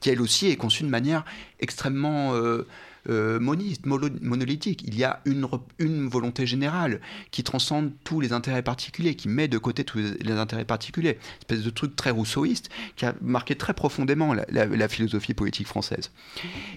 qui 0.00 0.10
elle 0.10 0.20
aussi 0.20 0.48
est 0.48 0.56
conçue 0.56 0.84
de 0.84 0.88
manière 0.88 1.24
extrêmement 1.60 2.34
euh, 2.34 2.66
euh, 3.08 3.38
monolithique. 3.40 4.84
Il 4.86 4.96
y 4.96 5.04
a 5.04 5.20
une, 5.24 6.08
volonté 6.08 6.46
générale 6.46 7.00
qui 7.30 7.42
transcende 7.42 7.92
tous 8.04 8.20
les 8.20 8.32
intérêts 8.32 8.62
particuliers, 8.62 9.14
qui 9.14 9.28
met 9.28 9.48
de 9.48 9.58
côté 9.58 9.84
tous 9.84 9.98
les, 9.98 10.32
intérêts 10.32 10.64
particuliers. 10.64 11.18
Une 11.18 11.38
espèce 11.40 11.62
de 11.62 11.70
truc 11.70 11.96
très 11.96 12.10
rousseauiste 12.10 12.70
qui 12.96 13.04
a 13.04 13.14
marqué 13.20 13.56
très 13.56 13.74
profondément 13.74 14.34
la, 14.34 14.88
philosophie 14.88 15.34
politique 15.34 15.66
française. 15.66 16.10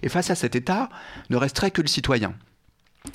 Et 0.02 0.10
face 0.10 0.30
à 0.30 0.36
cet 0.36 0.56
État, 0.56 0.90
ne 1.30 1.38
resterait 1.38 1.72
que 1.72 1.82
le 1.82 1.88
citoyen. 1.88 2.34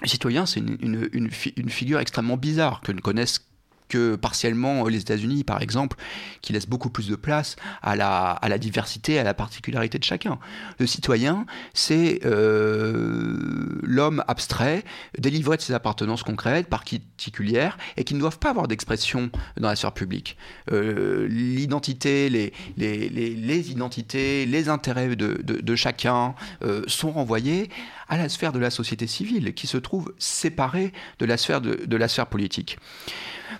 Le 0.02 0.08
citoyen, 0.08 0.46
c'est 0.46 0.60
une, 0.60 1.08
une, 1.12 1.30
figure 1.70 1.98
extrêmement 1.98 2.36
bizarre 2.36 2.80
que 2.80 2.92
ne 2.92 3.00
connaissent 3.00 3.49
que 3.90 4.16
partiellement 4.16 4.86
les 4.88 5.00
États-Unis, 5.00 5.44
par 5.44 5.60
exemple, 5.60 5.98
qui 6.40 6.54
laissent 6.54 6.68
beaucoup 6.68 6.88
plus 6.88 7.08
de 7.08 7.16
place 7.16 7.56
à 7.82 7.96
la, 7.96 8.30
à 8.30 8.48
la 8.48 8.56
diversité, 8.56 9.18
à 9.18 9.24
la 9.24 9.34
particularité 9.34 9.98
de 9.98 10.04
chacun. 10.04 10.38
Le 10.78 10.86
citoyen, 10.86 11.44
c'est 11.74 12.20
euh, 12.24 13.36
l'homme 13.82 14.24
abstrait, 14.28 14.84
délivré 15.18 15.56
de 15.56 15.62
ses 15.62 15.74
appartenances 15.74 16.22
concrètes, 16.22 16.68
particulières, 16.68 17.76
et 17.96 18.04
qui 18.04 18.14
ne 18.14 18.20
doivent 18.20 18.38
pas 18.38 18.50
avoir 18.50 18.68
d'expression 18.68 19.30
dans 19.58 19.68
la 19.68 19.76
sphère 19.76 19.92
publique. 19.92 20.36
Euh, 20.72 21.26
l'identité, 21.28 22.30
les, 22.30 22.52
les, 22.76 23.08
les, 23.08 23.70
identités, 23.70 24.46
les 24.46 24.68
intérêts 24.68 25.16
de, 25.16 25.42
de, 25.42 25.76
chacun 25.76 26.34
euh, 26.62 26.82
sont 26.86 27.10
renvoyés 27.10 27.68
à 28.08 28.16
la 28.16 28.28
sphère 28.28 28.52
de 28.52 28.58
la 28.58 28.70
société 28.70 29.06
civile, 29.06 29.52
qui 29.54 29.66
se 29.66 29.76
trouve 29.76 30.12
séparée 30.18 30.92
de 31.18 31.26
la 31.26 31.36
sphère, 31.36 31.60
de, 31.60 31.84
de 31.84 31.96
la 31.96 32.08
sphère 32.08 32.26
politique. 32.26 32.78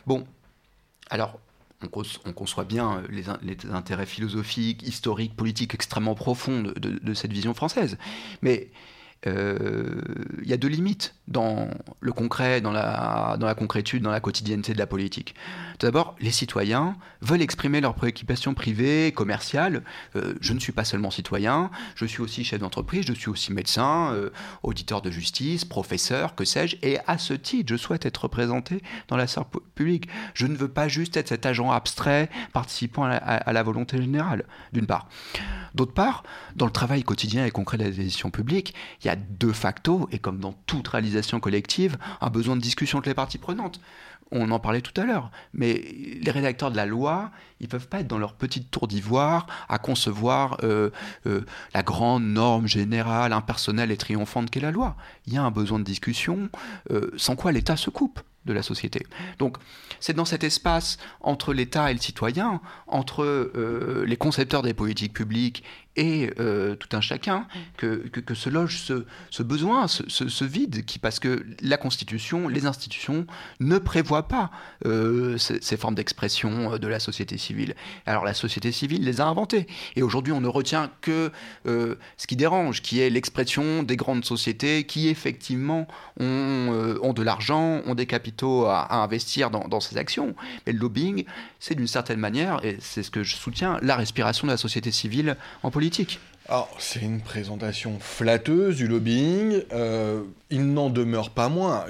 Bon, 0.07 0.27
alors, 1.11 1.39
on, 1.83 2.33
conçoit 2.33 2.65
bien 2.65 3.03
les, 3.09 3.29
intérêts 3.71 4.07
philosophiques, 4.07 4.83
historiques, 4.83 5.35
politiques 5.35 5.75
extrêmement 5.75 6.15
profonds 6.15 6.63
de 6.63 7.15
cette 7.15 7.33
vision 7.33 7.55
française. 7.55 7.99
Mais 8.43 8.71
euh, 9.27 10.01
il 10.43 10.49
y 10.49 10.53
a 10.53 10.57
deux 10.57 10.69
limites 10.69 11.15
dans 11.29 11.69
le 12.01 12.13
concret, 12.13 12.61
dans 12.61 12.73
la, 12.73 13.37
dans 13.39 13.47
la 13.47 13.55
concrétude, 13.55 14.03
dans 14.03 14.11
la 14.11 14.21
quotidienneté 14.21 14.73
de 14.73 14.79
la 14.79 14.87
politique. 14.87 15.35
Tout 15.79 15.87
d'abord, 15.87 16.17
les 16.21 16.31
citoyens 16.31 16.97
veulent 17.21 17.43
exprimer 17.43 17.81
leurs 17.81 17.95
préoccupations 17.95 18.55
privées, 18.55 19.13
commerciales. 19.13 19.83
Euh, 20.17 20.35
je 20.41 20.53
ne 20.55 20.59
suis 20.59 20.73
pas 20.73 20.85
seulement 20.85 21.11
citoyen, 21.11 21.71
je 21.95 22.07
suis 22.07 22.23
aussi 22.23 22.45
chef 22.45 22.61
d'entreprise, 22.61 23.05
je 23.07 23.13
suis 23.13 23.29
aussi 23.29 23.53
médecin, 23.53 24.13
euh, 24.15 24.31
auditeur 24.63 25.03
de 25.03 25.11
justice, 25.11 25.65
professeur, 25.65 26.35
que 26.35 26.45
sais-je, 26.45 26.77
et 26.83 26.99
à 27.07 27.19
ce 27.19 27.35
titre, 27.35 27.71
je 27.71 27.77
souhaite 27.77 28.07
être 28.07 28.23
représenté 28.23 28.83
dans 29.09 29.17
la 29.17 29.27
sphère 29.27 29.45
publique. 29.75 30.09
Je 30.35 30.47
ne 30.47 30.57
veux 30.57 30.69
pas 30.69 30.89
juste 30.89 31.17
être 31.17 31.29
cet 31.29 31.45
agent 31.45 31.71
abstrait 31.71 32.31
participant 32.53 33.05
à 33.05 33.09
la, 33.09 33.17
à 33.17 33.53
la 33.53 33.63
volonté 33.63 34.01
générale, 34.01 34.47
d'une 34.73 34.87
part. 34.87 35.09
D'autre 35.75 35.93
part, 35.93 36.25
dans 36.57 36.67
le 36.67 36.73
travail 36.73 37.05
quotidien 37.05 37.45
et 37.45 37.51
concret 37.51 37.79
de 37.79 37.85
la 37.85 37.91
décision 37.91 38.31
publique, 38.31 38.75
il 39.03 39.07
y 39.07 39.10
a 39.10 39.10
de 39.17 39.53
facto, 39.53 40.09
et 40.13 40.19
comme 40.19 40.39
dans 40.39 40.53
toute 40.67 40.89
réalisation 40.89 41.41
collective, 41.41 41.99
un 42.21 42.31
besoin 42.31 42.57
de 42.57 42.61
discussion 42.61 42.99
entre 42.99 43.09
les 43.09 43.15
parties 43.15 43.39
prenantes. 43.39 43.81
On 44.33 44.51
en 44.53 44.61
parlait 44.61 44.81
tout 44.81 44.99
à 45.01 45.05
l'heure, 45.05 45.31
mais 45.53 45.75
les 46.21 46.31
rédacteurs 46.31 46.71
de 46.71 46.77
la 46.77 46.87
loi, 46.87 47.33
ils 47.59 47.67
peuvent 47.69 47.89
pas 47.89 48.01
être 48.01 48.07
dans 48.07 48.19
leur 48.19 48.35
petite 48.35 48.71
tour 48.71 48.87
d'ivoire 48.87 49.47
à 49.69 49.79
concevoir 49.79 50.59
euh, 50.63 50.91
euh, 51.27 51.41
la 51.75 51.83
grande 51.83 52.23
norme 52.25 52.69
générale, 52.69 53.33
impersonnelle 53.33 53.91
et 53.91 53.97
triomphante 53.97 54.51
qu'est 54.51 54.61
la 54.61 54.71
loi. 54.71 54.97
Il 55.27 55.35
y 55.35 55.37
a 55.37 55.43
un 55.43 55.51
besoin 55.51 55.81
de 55.81 55.85
discussion, 55.85 56.49
euh, 56.93 57.11
sans 57.17 57.35
quoi 57.35 57.51
l'État 57.51 57.77
se 57.77 57.91
coupe 57.91 58.21
de 58.47 58.53
la 58.53 58.63
société. 58.63 59.05
Donc 59.39 59.57
c'est 59.99 60.15
dans 60.15 60.25
cet 60.25 60.45
espace 60.45 60.97
entre 61.21 61.53
l'État 61.53 61.91
et 61.91 61.95
le 61.95 62.01
citoyen, 62.01 62.63
entre 62.87 63.53
les 64.07 64.17
concepteurs 64.17 64.63
des 64.63 64.73
politiques 64.73 65.13
publiques 65.13 65.63
et 66.01 66.31
euh, 66.41 66.77
tout 66.77 66.97
un 66.97 67.03
chacun, 67.03 67.47
que, 67.77 68.09
que, 68.09 68.35
se 68.35 68.49
loge 68.49 68.79
ce, 68.79 69.05
ce 69.29 69.43
besoin, 69.43 69.87
ce, 69.87 70.03
ce, 70.09 70.45
vide, 70.47 70.87
qui, 70.87 70.99
parce 70.99 71.21
que 71.21 71.45
la 71.61 71.77
Constitution, 71.77 72.49
les 72.49 72.65
institutions 72.65 73.27
ne 73.61 73.77
prévoient 73.77 74.27
pas 74.27 74.51
euh, 74.87 75.37
ces, 75.37 75.77
formes 75.77 75.95
d'expression 75.95 76.79
de 76.79 76.89
la 76.89 77.01
société 77.01 77.37
civile. 77.37 77.75
Alors 78.07 78.25
la 78.25 78.33
société 78.33 78.73
civile 78.73 79.05
les 79.05 79.21
a 79.21 79.27
inventées. 79.27 79.67
Et 79.95 80.03
aujourd'hui, 80.03 80.33
on 80.33 80.41
ne 80.41 80.49
retient 80.49 80.91
que 81.03 81.31
ce 81.67 82.27
qui 82.27 82.37
dérange, 82.37 82.81
qui 82.81 83.01
est 83.01 83.11
l'expression 83.11 83.83
des 83.83 83.97
grandes 83.97 84.25
sociétés 84.25 84.85
qui 84.85 85.09
effectivement 85.09 85.87
ont, 86.19 86.99
ont 87.03 87.13
de 87.13 87.23
l'argent, 87.23 87.83
ont 87.85 87.95
des 87.95 88.07
capitaux 88.07 88.65
à, 88.65 89.03
investir 89.03 89.51
dans, 89.51 89.81
ces 89.81 89.99
actions. 89.99 90.35
Mais 90.67 90.73
le 90.73 90.79
lobbying, 90.79 91.25
c'est 91.59 91.75
d'une 91.75 91.87
certaine 91.87 92.21
manière, 92.21 92.65
et 92.65 92.79
c'est 92.81 93.03
ce 93.03 93.11
que 93.11 93.23
je 93.23 93.37
soutiens, 93.37 93.79
la 93.83 93.97
respiration 93.97 94.47
de 94.47 94.53
la 94.53 94.57
société 94.57 94.91
civile 94.91 95.37
en 95.63 95.71
politique. 95.71 95.90
Alors, 96.51 96.69
c'est 96.81 97.01
une 97.01 97.21
présentation 97.21 97.99
flatteuse 98.01 98.75
du 98.75 98.89
lobbying. 98.89 99.63
Euh, 99.73 100.23
il 100.51 100.73
n'en 100.73 100.91
demeure 100.91 101.31
pas 101.31 101.49
moins. 101.49 101.85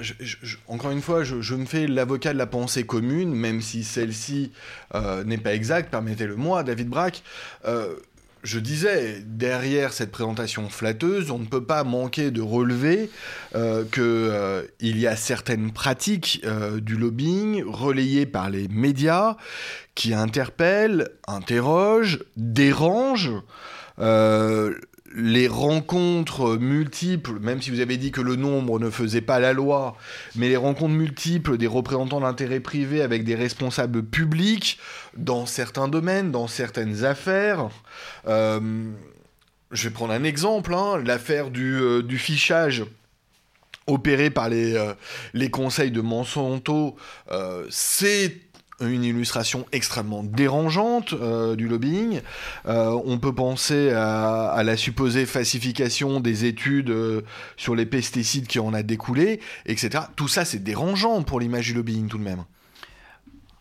encore 0.67 0.91
une 0.91 1.01
fois, 1.01 1.23
je, 1.23 1.55
me 1.55 1.65
fais 1.65 1.87
l'avocat 1.87 2.31
de 2.31 2.37
la 2.37 2.45
pensée 2.45 2.83
commune, 2.83 3.33
même 3.33 3.59
si 3.61 3.83
celle-ci 3.83 4.51
euh, 4.93 5.23
n'est 5.23 5.39
pas 5.39 5.55
exacte, 5.55 5.89
permettez-le 5.89 6.35
moi, 6.35 6.61
David 6.61 6.89
Braque. 6.89 7.23
Euh, 7.65 7.95
je 8.43 8.59
disais, 8.59 9.23
derrière 9.25 9.93
cette 9.93 10.11
présentation 10.11 10.69
flatteuse, 10.69 11.31
on 11.31 11.39
ne 11.39 11.45
peut 11.45 11.63
pas 11.63 11.83
manquer 11.83 12.29
de 12.29 12.41
relever 12.41 13.09
qu'il 13.53 14.97
y 14.99 15.07
a 15.07 15.15
certaines 15.15 15.71
pratiques 15.71 16.43
du 16.77 16.97
lobbying 16.97 17.63
relayées 17.67 18.25
par 18.25 18.49
les 18.49 18.67
médias 18.67 19.37
qui 19.93 20.15
interpellent, 20.15 21.09
interrogent, 21.27 22.23
dérangent 22.35 23.43
les 25.15 25.47
rencontres 25.47 26.57
multiples, 26.57 27.39
même 27.39 27.61
si 27.61 27.69
vous 27.69 27.79
avez 27.79 27.97
dit 27.97 28.11
que 28.11 28.21
le 28.21 28.35
nombre 28.35 28.79
ne 28.79 28.89
faisait 28.89 29.21
pas 29.21 29.39
la 29.39 29.53
loi, 29.53 29.97
mais 30.35 30.47
les 30.49 30.57
rencontres 30.57 30.93
multiples 30.93 31.57
des 31.57 31.67
représentants 31.67 32.21
d'intérêt 32.21 32.59
privé 32.59 33.01
avec 33.01 33.23
des 33.23 33.35
responsables 33.35 34.03
publics 34.03 34.79
dans 35.17 35.45
certains 35.45 35.87
domaines, 35.87 36.31
dans 36.31 36.47
certaines 36.47 37.03
affaires. 37.03 37.69
Euh, 38.27 38.91
je 39.71 39.87
vais 39.87 39.93
prendre 39.93 40.13
un 40.13 40.23
exemple, 40.23 40.73
hein, 40.73 41.01
l'affaire 41.03 41.49
du, 41.49 41.75
euh, 41.75 42.01
du, 42.01 42.17
fichage 42.17 42.83
opéré 43.87 44.29
par 44.29 44.49
euh, 44.51 44.93
les 45.33 45.49
conseils 45.49 45.91
de 45.91 46.01
Monsanto, 46.01 46.95
c'est 47.69 48.37
une 48.81 49.03
illustration 49.03 49.65
extrêmement 49.71 50.23
dérangeante 50.23 51.13
euh, 51.13 51.55
du 51.55 51.67
lobbying. 51.67 52.21
Euh, 52.65 52.99
on 53.05 53.19
peut 53.19 53.33
penser 53.33 53.91
à, 53.91 54.61
la 54.63 54.77
supposée 54.77 55.25
falsification 55.25 56.19
des 56.19 56.45
études 56.45 56.89
euh, 56.89 57.21
sur 57.57 57.75
les 57.75 57.85
pesticides 57.85 58.47
qui 58.47 58.59
en 58.59 58.73
a 58.73 58.83
découlé, 58.83 59.39
etc. 59.65 60.05
Tout 60.15 60.27
ça, 60.27 60.45
c'est 60.45 60.63
dérangeant 60.63 61.23
pour 61.23 61.39
l'image 61.39 61.67
du 61.67 61.73
lobbying 61.73 62.07
tout 62.07 62.17
de 62.17 62.23
même. 62.23 62.43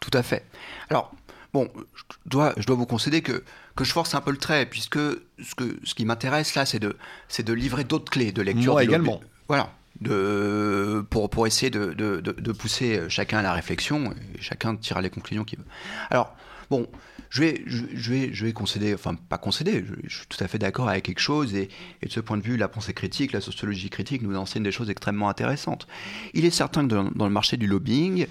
Tout 0.00 0.10
à 0.14 0.22
fait. 0.22 0.44
Alors, 0.88 1.12
bon, 1.52 1.68
je 1.94 2.02
dois, 2.26 2.54
je 2.56 2.66
dois 2.66 2.76
vous 2.76 2.86
concéder 2.86 3.20
que, 3.20 3.44
que 3.76 3.84
je 3.84 3.92
force 3.92 4.14
un 4.14 4.20
peu 4.20 4.30
le 4.30 4.38
trait, 4.38 4.66
puisque 4.66 4.98
ce, 4.98 5.54
que, 5.56 5.78
ce 5.84 5.94
qui 5.94 6.04
m'intéresse 6.04 6.54
là, 6.54 6.64
c'est 6.64 6.78
de, 6.78 6.96
de 7.38 7.52
livrer 7.52 7.84
d'autres 7.84 8.10
clés 8.10 8.32
de 8.32 8.42
lecture. 8.42 8.72
Moi 8.72 8.84
également. 8.84 9.20
Voilà 9.48 9.70
pour, 10.04 11.46
essayer 11.46 11.70
de, 11.70 12.52
pousser 12.52 13.08
chacun 13.08 13.38
à 13.38 13.42
la 13.42 13.52
réflexion 13.52 14.12
et 14.12 14.40
chacun 14.40 14.76
tire 14.76 15.00
les 15.00 15.10
conclusions 15.10 15.44
qu'il 15.44 15.58
veut. 15.58 15.66
Alors, 16.10 16.34
bon, 16.70 16.88
je 17.30 17.42
vais, 17.42 17.62
je, 17.64 17.84
je 17.94 18.44
vais 18.44 18.52
concéder, 18.52 18.92
enfin 18.92 19.14
pas 19.14 19.38
concéder, 19.38 19.84
je, 20.06 20.16
suis 20.16 20.26
tout 20.26 20.42
à 20.42 20.48
fait 20.48 20.58
d'accord 20.58 20.88
avec 20.88 21.04
quelque 21.04 21.20
chose 21.20 21.54
et, 21.54 21.68
de 22.02 22.10
ce 22.10 22.18
point 22.18 22.36
de 22.36 22.42
vue, 22.42 22.56
la 22.56 22.68
pensée 22.68 22.92
critique, 22.92 23.32
la 23.32 23.40
sociologie 23.40 23.88
critique 23.88 24.22
nous 24.22 24.36
enseigne 24.36 24.64
des 24.64 24.72
choses 24.72 24.90
extrêmement 24.90 25.28
intéressantes. 25.28 25.86
Il 26.34 26.44
est 26.44 26.50
certain 26.50 26.86
que 26.86 26.92
dans, 26.92 27.26
le 27.26 27.32
marché 27.32 27.56
du 27.56 27.68
lobbying, 27.68 28.26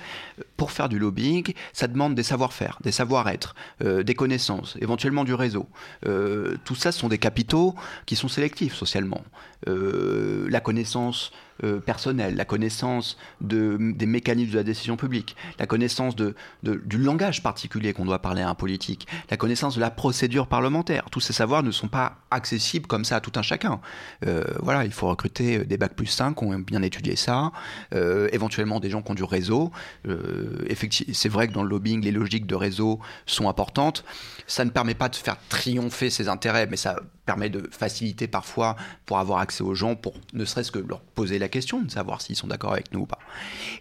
pour 0.57 0.71
faire 0.71 0.89
du 0.89 0.99
lobbying, 0.99 1.53
ça 1.71 1.87
demande 1.87 2.13
des 2.13 2.23
savoir-faire, 2.23 2.77
des 2.83 2.91
savoir-être, 2.91 3.55
euh, 3.83 4.03
des 4.03 4.15
connaissances, 4.15 4.77
éventuellement 4.81 5.23
du 5.23 5.33
réseau. 5.33 5.69
Euh, 6.05 6.57
tout 6.65 6.75
ça 6.75 6.91
sont 6.91 7.07
des 7.07 7.17
capitaux 7.19 7.75
qui 8.05 8.17
sont 8.17 8.27
sélectifs 8.27 8.75
socialement. 8.75 9.23
Euh, 9.67 10.47
la 10.49 10.61
connaissance 10.61 11.31
euh, 11.65 11.81
personnelle, 11.81 12.35
la 12.35 12.45
connaissance 12.45 13.17
de, 13.41 13.77
des 13.93 14.05
mécanismes 14.05 14.51
de 14.51 14.55
la 14.55 14.63
décision 14.63 14.95
publique, 14.95 15.35
la 15.59 15.65
connaissance 15.65 16.15
du 16.15 16.97
langage 16.97 17.43
particulier 17.43 17.91
qu'on 17.91 18.05
doit 18.05 18.19
parler 18.19 18.41
à 18.41 18.49
un 18.49 18.55
politique, 18.55 19.05
la 19.29 19.35
connaissance 19.35 19.75
de 19.75 19.81
la 19.81 19.91
procédure 19.91 20.47
parlementaire. 20.47 21.09
Tous 21.11 21.19
ces 21.19 21.33
savoirs 21.33 21.63
ne 21.63 21.71
sont 21.71 21.89
pas 21.89 22.19
accessibles 22.31 22.87
comme 22.87 23.03
ça 23.03 23.17
à 23.17 23.19
tout 23.19 23.33
un 23.35 23.41
chacun. 23.41 23.81
Euh, 24.25 24.45
voilà, 24.61 24.85
il 24.85 24.93
faut 24.93 25.07
recruter 25.07 25.65
des 25.65 25.75
bacs 25.75 25.93
plus 25.93 26.07
5 26.07 26.35
qui 26.35 26.43
ont 26.45 26.59
bien 26.59 26.81
étudié 26.81 27.17
ça, 27.17 27.51
éventuellement 28.31 28.79
des 28.79 28.89
gens 28.89 29.01
qui 29.01 29.11
ont 29.11 29.15
du 29.15 29.23
réseau. 29.23 29.71
c'est 31.11 31.29
vrai 31.29 31.49
que 31.49 31.53
dans 31.53 31.63
le 31.63 31.69
lobbying, 31.69 32.01
les 32.01 32.11
logiques 32.11 32.47
de 32.47 32.55
réseau 32.55 32.99
sont 33.25 33.49
importantes. 33.49 34.05
Ça 34.47 34.63
ne 34.63 34.69
permet 34.69 34.95
pas 34.95 35.09
de 35.09 35.15
faire 35.15 35.35
triompher 35.49 36.09
ses 36.09 36.29
intérêts, 36.29 36.67
mais 36.67 36.77
ça 36.77 36.95
permet 37.29 37.51
de 37.51 37.69
faciliter 37.69 38.27
parfois 38.27 38.75
pour 39.05 39.19
avoir 39.19 39.37
accès 39.37 39.63
aux 39.63 39.75
gens, 39.75 39.95
pour 39.95 40.15
ne 40.33 40.45
serait-ce 40.45 40.71
que 40.71 40.79
leur 40.79 40.99
poser 40.99 41.37
la 41.37 41.47
question 41.47 41.79
de 41.79 41.91
savoir 41.91 42.23
s'ils 42.23 42.35
sont 42.35 42.47
d'accord 42.47 42.73
avec 42.73 42.91
nous 42.91 43.01
ou 43.01 43.05
pas. 43.05 43.19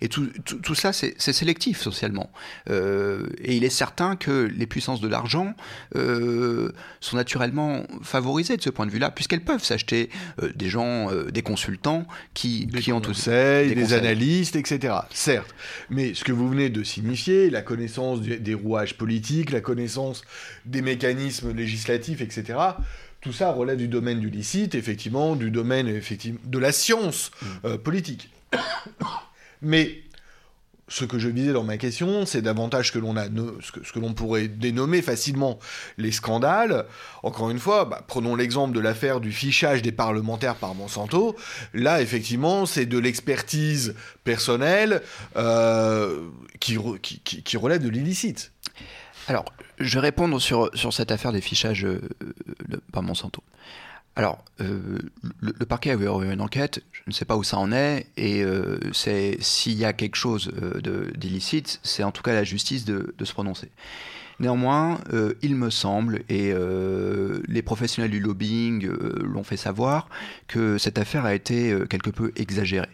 Et 0.02 0.10
tout, 0.10 0.26
tout, 0.44 0.74
ça, 0.74 0.92
c'est 0.92 1.18
sélectif 1.18 1.80
socialement. 1.80 2.30
Euh, 2.68 3.26
et 3.42 3.56
il 3.56 3.64
est 3.64 3.70
certain 3.70 4.16
que 4.16 4.50
les 4.54 4.66
puissances 4.66 5.00
de 5.00 5.08
l'argent 5.08 5.54
euh, 5.96 6.72
sont 7.00 7.16
naturellement 7.16 7.84
favorisées 8.02 8.58
de 8.58 8.62
ce 8.62 8.68
point 8.68 8.84
de 8.84 8.90
vue-là, 8.90 9.10
puisqu'elles 9.10 9.44
peuvent 9.44 9.64
s'acheter 9.64 10.10
euh, 10.42 10.52
des 10.54 10.68
gens, 10.68 11.10
des 11.32 11.40
consultants 11.40 12.06
qui, 12.34 12.66
des 12.66 12.80
qui 12.80 12.92
ont 12.92 13.00
conseils, 13.00 13.70
des, 13.70 13.76
des 13.76 13.94
analystes, 13.94 14.56
etc. 14.56 14.94
Certes. 15.10 15.54
Mais 15.88 16.12
ce 16.12 16.22
que 16.22 16.32
vous 16.32 16.50
venez 16.50 16.68
de 16.68 16.82
signifier, 16.82 17.48
la 17.48 17.62
connaissance 17.62 18.20
des 18.20 18.54
rouages 18.54 18.98
politiques, 18.98 19.52
la 19.52 19.62
connaissance 19.62 20.20
des 20.66 20.82
mécanismes 20.82 21.52
législatifs, 21.54 22.20
etc., 22.20 22.58
tout 23.20 23.32
ça 23.32 23.52
relève 23.52 23.78
du 23.78 23.88
domaine 23.88 24.20
du 24.20 24.30
licite, 24.30 24.74
effectivement, 24.74 25.36
du 25.36 25.50
domaine 25.50 25.88
effectivement, 25.88 26.40
de 26.44 26.58
la 26.58 26.72
science 26.72 27.30
mm. 27.40 27.46
euh, 27.64 27.78
politique. 27.78 28.30
Mais 29.62 30.02
ce 30.88 31.04
que 31.04 31.18
je 31.18 31.28
visais 31.28 31.52
dans 31.52 31.64
ma 31.64 31.76
question, 31.76 32.26
c'est 32.26 32.42
davantage 32.42 32.92
que 32.92 32.98
l'on 32.98 33.16
a 33.16 33.26
ce 33.60 33.92
que, 33.92 33.98
l'on 33.98 34.14
pourrait 34.14 34.48
dénommer 34.48 35.02
facilement 35.02 35.58
les 35.98 36.12
scandales. 36.12 36.86
Encore 37.22 37.50
une 37.50 37.58
fois, 37.58 37.84
bah, 37.84 38.02
prenons 38.06 38.34
l'exemple 38.34 38.74
de 38.74 38.80
l'affaire 38.80 39.20
du 39.20 39.30
fichage 39.30 39.82
des 39.82 39.92
parlementaires 39.92 40.56
par 40.56 40.74
Monsanto. 40.74 41.36
Là, 41.74 42.00
effectivement, 42.00 42.66
c'est 42.66 42.86
de 42.86 42.98
l'expertise 42.98 43.94
personnelle 44.24 45.02
euh, 45.36 46.28
qui, 46.58 46.78
qui, 47.22 47.56
relève 47.56 47.82
de 47.82 47.88
l'illicite. 47.88 48.52
Alors, 49.28 49.44
je 49.78 49.94
vais 49.94 50.00
répondre 50.00 50.40
sur, 50.40 50.70
sur 50.72 50.94
cette 50.94 51.10
affaire 51.12 51.32
des 51.32 51.42
fichages 51.42 51.84
euh, 51.84 52.00
par 52.92 53.02
Monsanto. 53.02 53.42
Alors, 54.16 54.42
euh, 54.60 54.98
le, 55.40 55.66
parquet 55.66 55.90
a 55.90 55.96
ouvert 55.96 56.22
une 56.22 56.40
enquête, 56.40 56.82
je 56.92 57.02
ne 57.06 57.12
sais 57.12 57.26
pas 57.26 57.36
où 57.36 57.44
ça 57.44 57.58
en 57.58 57.70
est, 57.70 58.06
et 58.16 58.42
euh, 58.42 58.80
c'est 58.92 59.36
s'il 59.40 59.74
y 59.74 59.84
a 59.84 59.92
quelque 59.92 60.16
chose 60.16 60.50
d'illicite, 61.14 61.78
c'est 61.82 62.02
en 62.02 62.10
tout 62.10 62.22
cas 62.22 62.32
la 62.32 62.42
justice 62.42 62.86
de, 62.86 63.14
de 63.16 63.24
se 63.26 63.32
prononcer. 63.34 63.70
Néanmoins, 64.40 65.00
euh, 65.12 65.34
il 65.42 65.56
me 65.56 65.68
semble, 65.68 66.22
et 66.28 66.52
euh, 66.52 67.40
les 67.48 67.62
professionnels 67.62 68.10
du 68.10 68.20
lobbying 68.20 68.86
euh, 68.86 69.18
l'ont 69.24 69.42
fait 69.42 69.56
savoir, 69.56 70.08
que 70.46 70.78
cette 70.78 70.96
affaire 70.96 71.24
a 71.24 71.34
été 71.34 71.76
quelque 71.90 72.10
peu 72.10 72.32
exagérée. 72.36 72.88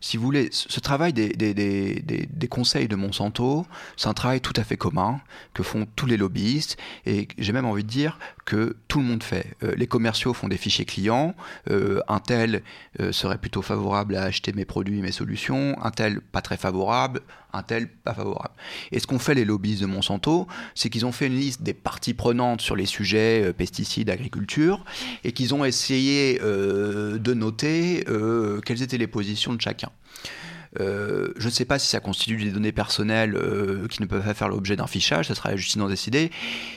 Si 0.00 0.18
vous 0.18 0.24
voulez, 0.24 0.48
ce 0.52 0.80
travail 0.80 1.14
des, 1.14 1.30
des, 1.30 1.54
des, 1.54 2.02
des 2.04 2.48
conseils 2.48 2.86
de 2.86 2.96
Monsanto, 2.96 3.66
c'est 3.96 4.08
un 4.08 4.14
travail 4.14 4.40
tout 4.42 4.52
à 4.56 4.64
fait 4.64 4.76
commun 4.76 5.20
que 5.54 5.62
font 5.62 5.86
tous 5.96 6.06
les 6.06 6.18
lobbyistes, 6.18 6.76
et 7.06 7.28
j'ai 7.38 7.52
même 7.52 7.64
envie 7.64 7.84
de 7.84 7.88
dire 7.88 8.18
que 8.44 8.76
tout 8.88 8.98
le 8.98 9.06
monde 9.06 9.22
fait. 9.22 9.56
les 9.76 9.86
commerciaux 9.86 10.34
font 10.34 10.48
des 10.48 10.58
fichiers 10.58 10.84
clients, 10.84 11.34
un 11.70 12.20
tel 12.20 12.62
serait 13.10 13.38
plutôt 13.38 13.62
favorable 13.62 14.16
à 14.16 14.24
acheter 14.24 14.52
mes 14.52 14.66
produits, 14.66 15.00
mes 15.00 15.12
solutions, 15.12 15.76
un 15.82 15.90
tel 15.90 16.20
pas 16.20 16.42
très 16.42 16.58
favorable, 16.58 17.22
un 17.54 17.62
tel 17.62 17.88
pas 17.88 18.14
favorable. 18.14 18.54
Et 18.92 18.98
ce 18.98 19.06
qu'ont 19.06 19.18
fait 19.18 19.34
les 19.34 19.44
lobbyistes 19.44 19.80
de 19.80 19.86
Monsanto, 19.86 20.46
c'est 20.74 20.90
qu'ils 20.90 21.06
ont 21.06 21.12
fait 21.12 21.26
une 21.26 21.38
liste 21.38 21.62
des 21.62 21.74
parties 21.74 22.14
prenantes 22.14 22.60
sur 22.60 22.76
les 22.76 22.86
sujets 22.86 23.42
euh, 23.44 23.52
pesticides, 23.52 24.10
agriculture, 24.10 24.84
et 25.22 25.32
qu'ils 25.32 25.54
ont 25.54 25.64
essayé 25.64 26.40
euh, 26.42 27.18
de 27.18 27.34
noter 27.34 28.04
euh, 28.08 28.60
quelles 28.60 28.82
étaient 28.82 28.98
les 28.98 29.06
positions 29.06 29.52
de 29.52 29.60
chacun. 29.60 29.90
Euh, 30.80 31.28
je 31.36 31.46
ne 31.46 31.50
sais 31.50 31.64
pas 31.64 31.78
si 31.78 31.86
ça 31.88 32.00
constitue 32.00 32.36
des 32.36 32.50
données 32.50 32.72
personnelles 32.72 33.36
euh, 33.36 33.86
qui 33.88 34.02
ne 34.02 34.06
peuvent 34.06 34.24
pas 34.24 34.34
faire 34.34 34.48
l'objet 34.48 34.76
d'un 34.76 34.86
fichage, 34.86 35.28
ça 35.28 35.34
sera 35.34 35.50
la 35.50 35.56
justice 35.56 35.76
d'en 35.76 35.88
décider. 35.88 36.30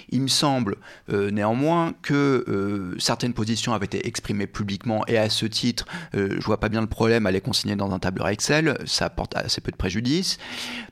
Il 0.10 0.22
me 0.22 0.28
semble 0.28 0.78
euh, 1.12 1.32
néanmoins 1.32 1.94
que 2.02 2.96
certaines 3.00 3.34
positions 3.34 3.74
avaient 3.74 3.86
été 3.86 4.08
exprimées 4.08 4.48
publiquement 4.48 5.04
et 5.08 5.18
à 5.18 5.30
ce 5.30 5.46
titre, 5.46 5.86
je 6.14 6.44
vois 6.44 6.60
pas 6.60 6.70
bien 6.70 6.82
le 6.82 6.88
problème 6.88 7.26
à 7.26 7.32
les 7.32 7.42
consigner 7.42 7.76
dans 7.76 7.92
un 7.92 8.00
tableur 8.00 8.28
Excel, 8.30 8.78
ça 8.86 9.06
apporte 9.06 9.36
assez 9.36 9.62
peu 9.62 9.72
de 9.72 9.78
préjudice. 9.78 10.38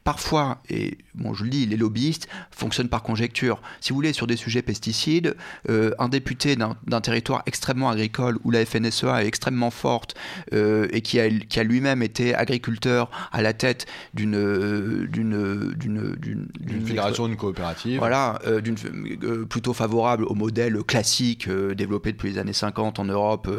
Parfois, 0.03 0.61
et 0.69 0.97
bon, 1.15 1.33
je 1.33 1.43
le 1.43 1.49
dis, 1.49 1.65
les 1.65 1.77
lobbyistes 1.77 2.27
fonctionnent 2.51 2.89
par 2.89 3.03
conjecture. 3.03 3.61
Si 3.81 3.89
vous 3.89 3.95
voulez, 3.95 4.13
sur 4.13 4.27
des 4.27 4.35
sujets 4.35 4.61
pesticides, 4.61 5.35
un 5.67 6.09
député 6.09 6.55
d'un 6.55 7.01
territoire 7.01 7.43
extrêmement 7.45 7.89
agricole 7.89 8.37
où 8.43 8.51
la 8.51 8.65
FNSEA 8.65 9.23
est 9.23 9.27
extrêmement 9.27 9.71
forte 9.71 10.15
et 10.51 11.01
qui 11.01 11.19
a, 11.19 11.29
qui 11.29 11.59
a 11.59 11.63
lui-même 11.63 12.03
été 12.03 12.35
agriculteur 12.35 12.94
à 13.31 13.41
la 13.41 13.53
tête 13.53 13.85
d'une 14.13 15.07
d'une 15.07 16.15
d'une 16.15 16.85
fédération, 16.85 17.27
d'une 17.27 17.37
coopérative. 17.37 17.99
Voilà, 17.99 18.39
euh, 18.45 18.61
d'une 18.61 18.75
euh, 19.23 19.45
plutôt 19.45 19.73
favorable 19.73 20.25
au 20.25 20.35
modèle 20.35 20.81
classique 20.83 21.47
euh, 21.47 21.75
développé 21.75 22.11
depuis 22.11 22.31
les 22.31 22.37
années 22.37 22.53
50 22.53 22.99
en 22.99 23.05
Europe 23.05 23.49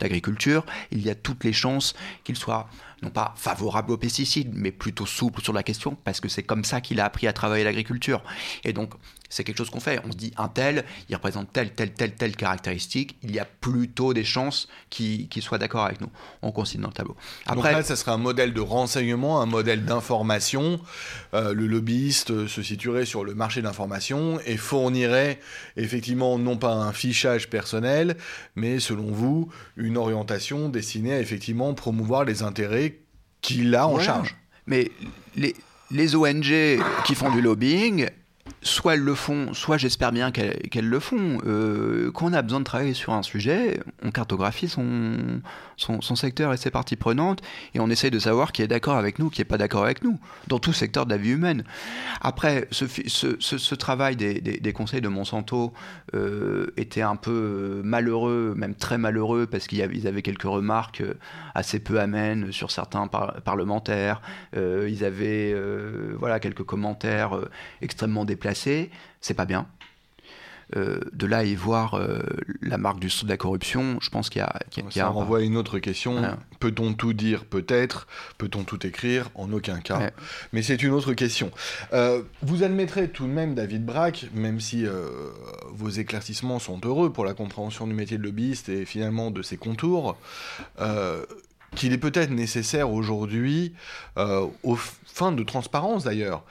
d'agriculture. 0.00 0.64
Il 0.90 1.02
y 1.02 1.10
a 1.10 1.14
toutes 1.14 1.44
les 1.44 1.52
chances 1.52 1.94
qu'il 2.24 2.36
soit 2.36 2.68
non 3.02 3.10
pas 3.10 3.34
favorable 3.36 3.92
aux 3.92 3.96
pesticides, 3.96 4.50
mais 4.54 4.72
plutôt 4.72 5.06
souple 5.06 5.42
sur 5.42 5.52
la 5.52 5.62
question, 5.62 5.96
parce 6.04 6.20
que 6.20 6.28
c'est 6.28 6.42
comme 6.42 6.64
ça 6.64 6.80
qu'il 6.80 7.00
a 7.00 7.04
appris 7.04 7.26
à 7.26 7.32
travailler 7.32 7.64
l'agriculture. 7.64 8.22
Et 8.64 8.72
donc, 8.72 8.94
c'est 9.34 9.42
quelque 9.42 9.58
chose 9.58 9.70
qu'on 9.70 9.80
fait. 9.80 10.00
On 10.04 10.12
se 10.12 10.16
dit, 10.16 10.32
un 10.36 10.46
tel, 10.46 10.84
il 11.08 11.16
représente 11.16 11.52
telle, 11.52 11.72
telle, 11.72 11.92
telle, 11.92 12.14
telle 12.14 12.36
caractéristique. 12.36 13.16
Il 13.24 13.34
y 13.34 13.40
a 13.40 13.44
plutôt 13.44 14.14
des 14.14 14.22
chances 14.22 14.68
qu'il 14.90 15.28
soit 15.40 15.58
d'accord 15.58 15.84
avec 15.84 16.00
nous. 16.00 16.08
On 16.42 16.52
consigne 16.52 16.82
dans 16.82 16.88
le 16.88 16.94
tableau. 16.94 17.16
Après, 17.46 17.54
Donc 17.56 17.64
là, 17.64 17.82
ça 17.82 17.96
serait 17.96 18.12
un 18.12 18.16
modèle 18.16 18.54
de 18.54 18.60
renseignement, 18.60 19.42
un 19.42 19.46
modèle 19.46 19.84
d'information. 19.84 20.80
Euh, 21.34 21.52
le 21.52 21.66
lobbyiste 21.66 22.46
se 22.46 22.62
situerait 22.62 23.06
sur 23.06 23.24
le 23.24 23.34
marché 23.34 23.60
d'information 23.60 24.38
et 24.46 24.56
fournirait 24.56 25.40
effectivement 25.76 26.38
non 26.38 26.56
pas 26.56 26.72
un 26.72 26.92
fichage 26.92 27.50
personnel, 27.50 28.16
mais 28.54 28.78
selon 28.78 29.10
vous, 29.10 29.48
une 29.76 29.96
orientation 29.96 30.68
destinée 30.68 31.12
à 31.12 31.18
effectivement 31.18 31.74
promouvoir 31.74 32.24
les 32.24 32.44
intérêts 32.44 33.00
qu'il 33.40 33.74
a 33.74 33.88
en 33.88 33.98
charge. 33.98 34.36
Mais 34.68 34.92
les, 35.34 35.56
les 35.90 36.14
ONG 36.14 36.78
qui 37.04 37.14
font 37.16 37.32
du 37.32 37.42
lobbying, 37.42 38.08
soit 38.62 38.94
elles 38.94 39.00
le 39.00 39.14
font, 39.14 39.52
soit 39.54 39.76
j'espère 39.76 40.12
bien 40.12 40.30
qu'elles 40.30 40.88
le 40.88 41.00
font. 41.00 41.38
Euh, 41.46 42.10
quand 42.12 42.26
on 42.26 42.32
a 42.32 42.42
besoin 42.42 42.60
de 42.60 42.64
travailler 42.64 42.94
sur 42.94 43.12
un 43.12 43.22
sujet, 43.22 43.80
on 44.02 44.10
cartographie 44.10 44.68
son, 44.68 45.40
son, 45.76 46.16
secteur 46.16 46.52
et 46.52 46.56
ses 46.56 46.70
parties 46.70 46.96
prenantes, 46.96 47.42
et 47.74 47.80
on 47.80 47.88
essaye 47.90 48.10
de 48.10 48.18
savoir 48.18 48.52
qui 48.52 48.62
est 48.62 48.66
d'accord 48.66 48.96
avec 48.96 49.18
nous, 49.18 49.30
qui 49.30 49.40
n'est 49.40 49.46
pas 49.46 49.58
d'accord 49.58 49.84
avec 49.84 50.02
nous, 50.02 50.18
dans 50.48 50.58
tout 50.58 50.72
secteur 50.72 51.04
de 51.04 51.10
la 51.10 51.16
vie 51.16 51.30
humaine. 51.30 51.64
Après, 52.20 52.68
ce, 52.70 53.74
travail 53.74 54.16
des, 54.16 54.40
des, 54.40 54.72
conseils 54.72 55.00
de 55.00 55.08
Monsanto 55.08 55.72
euh, 56.14 56.68
était 56.76 57.02
un 57.02 57.16
peu 57.16 57.82
malheureux, 57.84 58.54
même 58.56 58.74
très 58.74 58.98
malheureux, 58.98 59.46
parce 59.46 59.66
qu'ils 59.66 60.06
avaient 60.06 60.22
quelques 60.22 60.42
remarques 60.42 61.02
assez 61.54 61.80
peu 61.80 62.00
amènes 62.00 62.52
sur 62.52 62.70
certains 62.70 63.08
parlementaires, 63.08 64.22
euh, 64.56 64.88
ils 64.90 65.04
avaient 65.04 65.54
voilà, 66.18 66.40
quelques 66.40 66.64
commentaires 66.64 67.38
extrêmement 67.82 68.24
déplacés 68.34 68.90
c'est 69.20 69.34
pas 69.34 69.46
bien. 69.46 69.66
Euh, 70.76 70.98
de 71.12 71.26
là 71.26 71.44
et 71.44 71.54
voir 71.54 71.94
euh, 71.94 72.18
la 72.62 72.78
marque 72.78 72.98
du, 72.98 73.08
de 73.08 73.28
la 73.28 73.36
corruption, 73.36 73.98
je 74.00 74.08
pense 74.08 74.30
qu'il 74.30 74.40
y 74.40 74.42
a. 74.42 74.58
Ça 74.90 75.08
renvoie 75.08 75.38
à 75.38 75.42
une 75.42 75.56
autre 75.56 75.78
question. 75.78 76.22
Peut-on 76.58 76.94
tout 76.94 77.12
dire 77.12 77.44
Peut-être? 77.44 78.06
Peut-on 78.38 78.64
tout 78.64 78.84
écrire? 78.86 79.30
En 79.34 79.52
aucun 79.52 79.80
cas. 79.80 80.10
Mais 80.52 80.62
c'est 80.62 80.82
une 80.82 80.92
autre 80.92 81.12
question. 81.12 81.50
Euh, 81.92 82.22
vous 82.42 82.62
admettrez 82.62 83.08
tout 83.08 83.26
de 83.26 83.32
même, 83.32 83.54
David 83.54 83.84
Braque, 83.84 84.26
même 84.34 84.58
si 84.58 84.86
vos 85.70 85.90
éclaircissements 85.90 86.58
sont 86.58 86.80
heureux 86.84 87.12
pour 87.12 87.24
la 87.24 87.34
compréhension 87.34 87.86
du 87.86 87.94
métier 87.94 88.16
de 88.16 88.22
lobbyiste 88.22 88.68
et 88.68 88.84
finalement 88.84 89.30
de 89.30 89.42
ses 89.42 89.58
contours, 89.58 90.16
qu'il 91.76 91.92
est 91.92 91.98
peut-être 91.98 92.30
nécessaire 92.30 92.90
aujourd'hui, 92.90 93.74
aux 94.16 94.76
fins 94.76 95.32
de 95.32 95.42
transparence 95.42 96.04
d'ailleurs, 96.04 96.42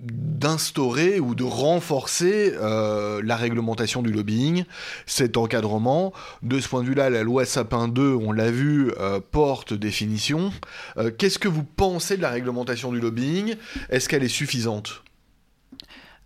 d'instaurer 0.00 1.20
ou 1.20 1.34
de 1.34 1.44
renforcer 1.44 2.54
euh, 2.54 3.20
la 3.22 3.36
réglementation 3.36 4.02
du 4.02 4.12
lobbying, 4.12 4.64
cet 5.06 5.36
encadrement. 5.36 6.12
De 6.42 6.58
ce 6.60 6.68
point 6.68 6.82
de 6.82 6.88
vue-là, 6.88 7.10
la 7.10 7.22
loi 7.22 7.44
Sapin 7.44 7.88
2, 7.88 8.14
on 8.14 8.32
l'a 8.32 8.50
vu, 8.50 8.90
euh, 8.98 9.20
porte 9.20 9.74
définition. 9.74 10.52
Euh, 10.96 11.10
qu'est-ce 11.16 11.38
que 11.38 11.48
vous 11.48 11.64
pensez 11.64 12.16
de 12.16 12.22
la 12.22 12.30
réglementation 12.30 12.92
du 12.92 13.00
lobbying? 13.00 13.56
Est-ce 13.90 14.08
qu'elle 14.08 14.24
est 14.24 14.28
suffisante? 14.28 15.02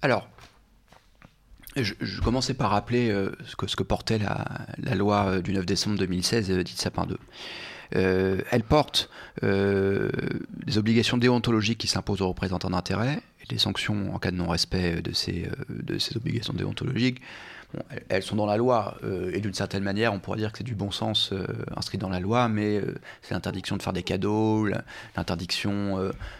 Alors, 0.03 0.29
je, 1.77 2.20
commençais 2.20 2.55
par 2.55 2.70
rappeler 2.70 3.12
ce, 3.47 3.75
que, 3.75 3.83
portait 3.83 4.18
la, 4.18 4.95
loi 4.95 5.41
du 5.41 5.53
9 5.53 5.66
décembre 5.66 5.99
2016, 5.99 6.51
dite 6.51 6.79
Sapin 6.79 7.07
2. 7.07 7.18
elle 7.91 8.62
porte 8.62 9.11
des 9.43 10.79
obligations 10.79 11.16
déontologiques 11.16 11.79
qui 11.79 11.89
s'imposent 11.89 12.20
aux 12.20 12.29
représentants 12.29 12.70
d'intérêt 13.45 13.55
les 13.55 13.59
sanctions 13.59 14.14
en 14.14 14.18
cas 14.18 14.30
de 14.30 14.36
non-respect 14.36 15.03
de 15.03 15.12
ces, 15.12 15.47
euh, 15.47 15.82
de 15.82 15.99
ces 15.99 16.16
obligations 16.16 16.53
déontologiques, 16.53 17.20
elles 18.09 18.22
sont 18.22 18.36
dans 18.36 18.47
la 18.47 18.57
loi, 18.57 18.97
euh, 19.03 19.32
et 19.34 19.40
d'une 19.40 19.53
certaine 19.53 19.82
manière, 19.82 20.14
on 20.14 20.20
pourrait 20.20 20.38
dire 20.38 20.53
que 20.53 20.59
c'est 20.59 20.64
du 20.64 20.76
bon 20.76 20.92
sens 20.92 21.32
euh, 21.32 21.45
inscrit 21.76 21.99
dans 21.99 22.09
la 22.09 22.20
loi, 22.20 22.49
mais 22.49 22.80
c'est 23.20 23.34
l'interdiction 23.34 23.76
de 23.76 23.82
faire 23.82 23.92
des 23.92 24.05
cadeaux, 24.05 24.68
l'interdiction 25.16 25.99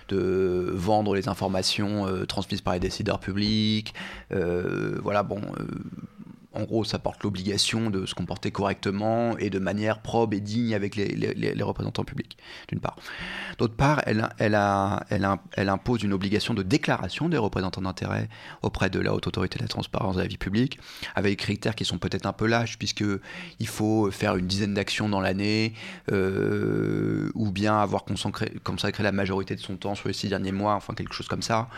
de 0.09 0.71
vendre 0.73 1.17
les 1.17 1.29
informations 1.29 2.07
transmises 2.27 2.61
par 2.61 2.75
les 2.75 2.81
décideurs 2.81 3.19
publics. 3.19 3.95
voilà, 4.31 5.25
bon, 5.25 5.41
en 6.55 6.63
gros, 6.65 6.85
ça 6.85 6.99
porte 6.99 7.23
l'obligation 7.23 7.91
de 7.91 8.07
se 8.07 8.15
comporter 8.15 8.51
correctement 8.51 9.37
et 9.39 9.51
de 9.51 9.59
manière 9.59 10.01
probe 10.01 10.35
et 10.35 10.41
digne 10.41 10.75
avec 10.75 10.97
les, 10.97 11.63
représentants 11.63 12.05
publics, 12.05 12.37
d'une 12.69 12.81
part. 12.81 12.97
D'autre 13.59 13.75
part, 13.75 14.03
elle, 14.07 15.69
impose 15.69 16.03
une 16.03 16.13
obligation 16.13 16.55
de 16.55 16.63
déclaration 16.63 17.29
des 17.29 17.39
représentants 17.39 17.83
d'intérêt 17.83 18.29
auprès 18.63 18.91
de 18.91 19.01
la 19.01 19.15
Haute 19.15 19.27
Autorité 19.27 19.59
de 19.59 19.65
la 19.65 19.69
Transparence 19.69 20.17
de 20.17 20.23
la 20.23 20.27
vie 20.27 20.39
publique, 20.39 20.79
avec 21.15 21.35
des 21.35 21.37
critères 21.37 21.75
qui 21.75 21.85
sont 21.85 21.99
peut-être 21.99 22.27
un 22.27 22.33
peu 22.33 22.47
lâches, 22.47 22.79
puisqu'il 22.79 23.67
faut 23.67 24.11
faire 24.11 24.37
une 24.37 24.47
dizaine 24.47 24.75
d'actions 24.75 25.09
dans 25.09 25.21
l'année, 25.21 25.75
euh, 26.13 27.31
ou 27.35 27.51
bien 27.51 27.77
avoir 27.79 28.05
consacré, 28.05 28.53
consacré 28.63 29.03
la 29.03 29.13
majorité 29.13 29.57
de 29.57 29.61
son 29.61 29.77
temps 29.77 29.95
sur 29.95 30.09
les 30.09 30.15
six 30.15 30.29
derniers 30.29 30.53
mois, 30.53 30.75
enfin 30.75 30.95
quelque 30.95 31.15
chose 31.15 31.29
comme 31.29 31.43
ça, 31.43 31.69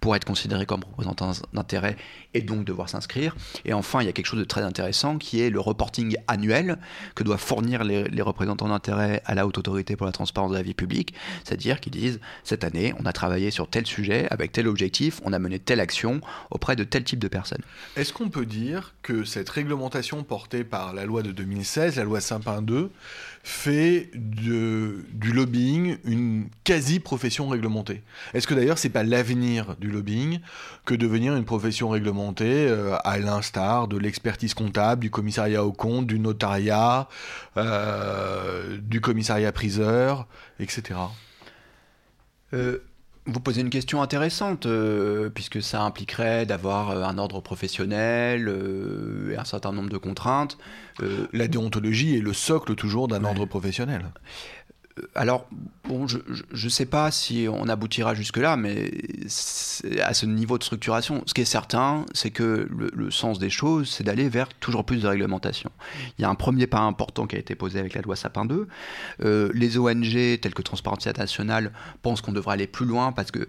pour 0.00 0.14
être 0.14 0.24
considéré 0.24 0.66
comme 0.66 0.84
représentant 0.84 1.32
d'intérêt 1.52 1.96
et 2.34 2.42
donc 2.42 2.64
devoir 2.64 2.88
s'inscrire. 2.88 3.34
Et 3.64 3.72
enfin, 3.72 4.02
il 4.02 4.06
y 4.06 4.08
a 4.08 4.12
quelque 4.12 4.25
chose 4.26 4.38
de 4.38 4.44
très 4.44 4.62
intéressant 4.62 5.18
qui 5.18 5.40
est 5.40 5.50
le 5.50 5.60
reporting 5.60 6.16
annuel 6.26 6.78
que 7.14 7.22
doivent 7.22 7.40
fournir 7.40 7.84
les, 7.84 8.22
représentants 8.22 8.68
d'intérêt 8.68 9.22
à 9.24 9.34
la 9.34 9.46
haute 9.46 9.58
autorité 9.58 9.94
pour 9.94 10.06
la 10.06 10.12
transparence 10.12 10.50
de 10.50 10.56
la 10.56 10.62
vie 10.62 10.74
publique, 10.74 11.14
c'est-à-dire 11.44 11.80
qu'ils 11.80 11.92
disent 11.92 12.20
cette 12.44 12.64
année 12.64 12.92
on 12.98 13.06
a 13.06 13.12
travaillé 13.12 13.50
sur 13.50 13.68
tel 13.68 13.86
sujet 13.86 14.26
avec 14.30 14.52
tel 14.52 14.66
objectif, 14.66 15.20
on 15.24 15.32
a 15.32 15.38
mené 15.38 15.58
telle 15.58 15.80
action 15.80 16.20
auprès 16.50 16.76
de 16.76 16.84
tel 16.84 17.04
type 17.04 17.20
de 17.20 17.28
personnes. 17.28 17.62
Est-ce 17.96 18.12
qu'on 18.12 18.28
peut 18.28 18.46
dire 18.46 18.94
que 19.02 19.24
cette 19.24 19.48
réglementation 19.48 20.24
portée 20.24 20.64
par 20.64 20.92
la 20.92 21.04
loi 21.04 21.22
de 21.22 21.30
2016, 21.30 21.96
la 21.96 22.04
loi 22.04 22.20
Sapin 22.20 22.62
2, 22.62 22.90
fait 23.48 24.10
de, 24.12 25.04
du 25.12 25.30
lobbying 25.30 25.98
une 26.04 26.48
quasi-profession 26.64 27.48
réglementée. 27.48 28.02
Est-ce 28.34 28.44
que 28.48 28.54
d'ailleurs 28.54 28.76
c'est 28.76 28.88
pas 28.88 29.04
l'avenir 29.04 29.76
du 29.76 29.88
lobbying 29.88 30.40
que 30.84 30.96
devenir 30.96 31.36
une 31.36 31.44
profession 31.44 31.88
réglementée 31.88 32.66
euh, 32.66 32.96
à 33.04 33.18
l'instar 33.18 33.86
de 33.86 33.98
l'expertise 33.98 34.52
comptable, 34.52 35.02
du 35.02 35.12
commissariat 35.12 35.62
au 35.62 35.70
compte, 35.70 36.08
du 36.08 36.18
notariat, 36.18 37.08
euh, 37.56 38.78
du 38.78 39.00
commissariat 39.00 39.52
priseur, 39.52 40.26
etc. 40.58 40.98
Vous 43.28 43.40
posez 43.40 43.60
une 43.60 43.70
question 43.70 44.02
intéressante, 44.02 44.66
euh, 44.66 45.30
puisque 45.30 45.60
ça 45.60 45.82
impliquerait 45.82 46.46
d'avoir 46.46 46.90
euh, 46.90 47.02
un 47.02 47.18
ordre 47.18 47.40
professionnel 47.40 48.48
euh, 48.48 49.32
et 49.32 49.36
un 49.36 49.44
certain 49.44 49.72
nombre 49.72 49.90
de 49.90 49.98
contraintes. 49.98 50.58
La 51.32 51.48
déontologie 51.48 52.16
est 52.16 52.20
le 52.20 52.32
socle 52.32 52.74
toujours 52.74 53.08
d'un 53.08 53.24
ordre 53.24 53.44
professionnel 53.44 54.06
alors, 55.14 55.46
bon, 55.84 56.06
je 56.06 56.18
ne 56.18 56.70
sais 56.70 56.86
pas 56.86 57.10
si 57.10 57.46
on 57.50 57.68
aboutira 57.68 58.14
jusque-là, 58.14 58.56
mais 58.56 58.90
à 60.02 60.14
ce 60.14 60.24
niveau 60.24 60.56
de 60.56 60.64
structuration, 60.64 61.22
ce 61.26 61.34
qui 61.34 61.42
est 61.42 61.46
certain, 61.46 62.06
c'est 62.14 62.30
que 62.30 62.66
le, 62.70 63.10
sens 63.10 63.38
des 63.38 63.50
choses, 63.50 63.90
c'est 63.90 64.04
d'aller 64.04 64.28
vers 64.28 64.48
toujours 64.48 64.84
plus 64.84 65.02
de 65.02 65.06
réglementation. 65.06 65.70
Il 66.18 66.22
y 66.22 66.24
a 66.24 66.30
un 66.30 66.34
premier 66.34 66.66
pas 66.66 66.80
important 66.80 67.26
qui 67.26 67.36
a 67.36 67.38
été 67.38 67.54
posé 67.54 67.78
avec 67.78 67.94
la 67.94 68.00
loi 68.00 68.16
Sapin 68.16 68.46
2. 68.46 68.68
Euh, 69.24 69.50
les 69.54 69.78
ONG, 69.78 70.40
telles 70.40 70.54
que 70.54 70.62
Transparency 70.62 71.08
International, 71.08 71.72
pensent 72.02 72.22
qu'on 72.22 72.32
devrait 72.32 72.54
aller 72.54 72.66
plus 72.66 72.86
loin 72.86 73.12
parce 73.12 73.30
que 73.30 73.46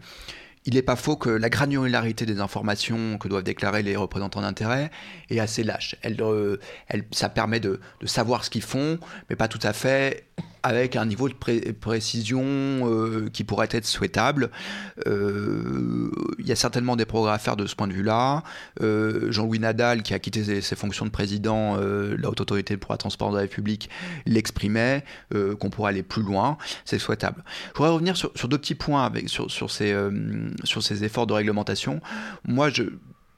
il 0.65 0.73
n'est 0.73 0.81
pas 0.81 0.97
faux 0.97 1.15
que 1.15 1.29
la 1.29 1.49
granularité 1.49 2.25
des 2.25 2.41
informations 2.41 3.17
que 3.17 3.29
doivent 3.29 3.43
déclarer 3.43 3.83
les 3.83 3.95
représentants 3.95 4.41
d'intérêt 4.41 4.91
est 5.29 5.39
assez 5.39 5.63
lâche. 5.63 5.95
Elle, 6.01 6.21
euh, 6.21 6.57
ça 7.11 7.29
permet 7.29 7.61
de 7.61 7.79
savoir 8.03 8.43
ce 8.43 8.49
qu'ils 8.49 8.63
font, 8.63 8.99
mais 9.29 9.37
pas 9.37 9.47
tout 9.47 9.61
à 9.63 9.71
fait 9.71 10.26
avec 10.67 10.97
un 10.97 11.05
niveau 11.05 11.29
de 11.29 11.33
précision 11.33 12.43
euh, 12.43 13.29
qui 13.31 13.45
pourrait 13.45 13.69
être 13.71 13.85
souhaitable. 13.85 14.49
Euh, 15.07 16.11
il 16.39 16.45
y 16.45 16.51
a 16.51 16.55
certainement 16.55 16.97
des 16.97 17.05
progrès 17.05 17.31
à 17.31 17.37
faire 17.37 17.55
de 17.55 17.65
ce 17.65 17.75
point 17.75 17.87
de 17.87 17.93
vue-là. 17.93 18.43
Euh, 18.81 19.31
Jean-Louis 19.31 19.59
Nadal, 19.59 20.03
qui 20.03 20.13
a 20.13 20.19
quitté 20.19 20.61
ses, 20.61 20.75
fonctions 20.75 21.05
de 21.05 21.11
président 21.11 21.77
de 21.77 22.17
la 22.19 22.29
Haute 22.29 22.41
Autorité 22.41 22.75
pour 22.75 22.91
la 22.91 22.97
Transparence 22.97 23.33
de 23.33 23.37
la 23.37 23.43
République, 23.43 23.89
l'exprimait, 24.25 25.03
qu'on 25.59 25.69
pourrait 25.69 25.91
aller 25.91 26.03
plus 26.03 26.23
loin. 26.23 26.57
C'est 26.85 26.99
souhaitable. 26.99 27.43
Je 27.69 27.77
voudrais 27.77 27.91
revenir 27.91 28.17
sur, 28.17 28.31
deux 28.47 28.57
petits 28.57 28.75
points 28.75 29.11
sur, 29.27 29.71
ces, 29.71 29.95
sur 30.63 30.83
ces 30.83 31.03
efforts 31.03 31.27
de 31.27 31.33
réglementation. 31.33 32.01
Moi, 32.45 32.69
je 32.69 32.83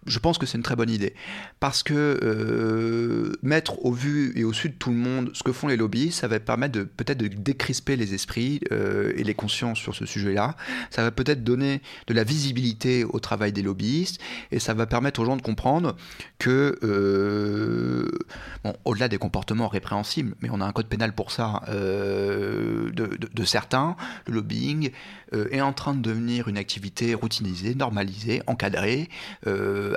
je 0.05 0.19
pense 0.19 0.37
que 0.37 0.45
c'est 0.45 0.57
une 0.57 0.63
très 0.63 0.75
bonne 0.75 0.89
idée. 0.89 1.13
Parce 1.59 1.83
que 1.83 2.19
euh, 2.23 3.33
mettre 3.41 3.85
au 3.85 3.91
vu 3.91 4.31
et 4.35 4.43
au 4.43 4.53
sud 4.53 4.73
de 4.73 4.77
tout 4.77 4.91
le 4.91 4.95
monde 4.95 5.31
ce 5.33 5.43
que 5.43 5.51
font 5.51 5.67
les 5.67 5.77
lobbies, 5.77 6.11
ça 6.11 6.27
va 6.27 6.39
permettre 6.39 6.73
de 6.79 6.83
peut-être 6.83 7.17
de 7.17 7.27
décrisper 7.27 7.95
les 7.95 8.13
esprits 8.13 8.61
euh, 8.71 9.11
et 9.15 9.23
les 9.23 9.33
consciences 9.33 9.77
sur 9.77 9.95
ce 9.95 10.05
sujet-là. 10.05 10.55
Ça 10.89 11.03
va 11.03 11.11
peut-être 11.11 11.43
donner 11.43 11.81
de 12.07 12.13
la 12.13 12.23
visibilité 12.23 13.03
au 13.03 13.19
travail 13.19 13.51
des 13.51 13.61
lobbyistes 13.61 14.21
et 14.51 14.59
ça 14.59 14.73
va 14.73 14.85
permettre 14.85 15.19
aux 15.19 15.25
gens 15.25 15.35
de 15.35 15.41
comprendre 15.41 15.95
que, 16.39 16.79
euh, 16.83 18.09
bon, 18.63 18.73
au-delà 18.85 19.09
des 19.09 19.17
comportements 19.17 19.67
répréhensibles, 19.67 20.35
mais 20.41 20.49
on 20.51 20.61
a 20.61 20.65
un 20.65 20.71
code 20.71 20.87
pénal 20.87 21.13
pour 21.13 21.31
ça, 21.31 21.61
de, 21.67 22.91
de, 22.91 23.43
certains, 23.43 23.95
le 24.27 24.35
lobbying 24.35 24.91
est 25.33 25.61
en 25.61 25.73
train 25.73 25.93
de 25.93 26.01
devenir 26.01 26.47
une 26.47 26.57
activité 26.57 27.13
routinisée, 27.13 27.75
normalisée, 27.75 28.41
encadrée 28.47 29.09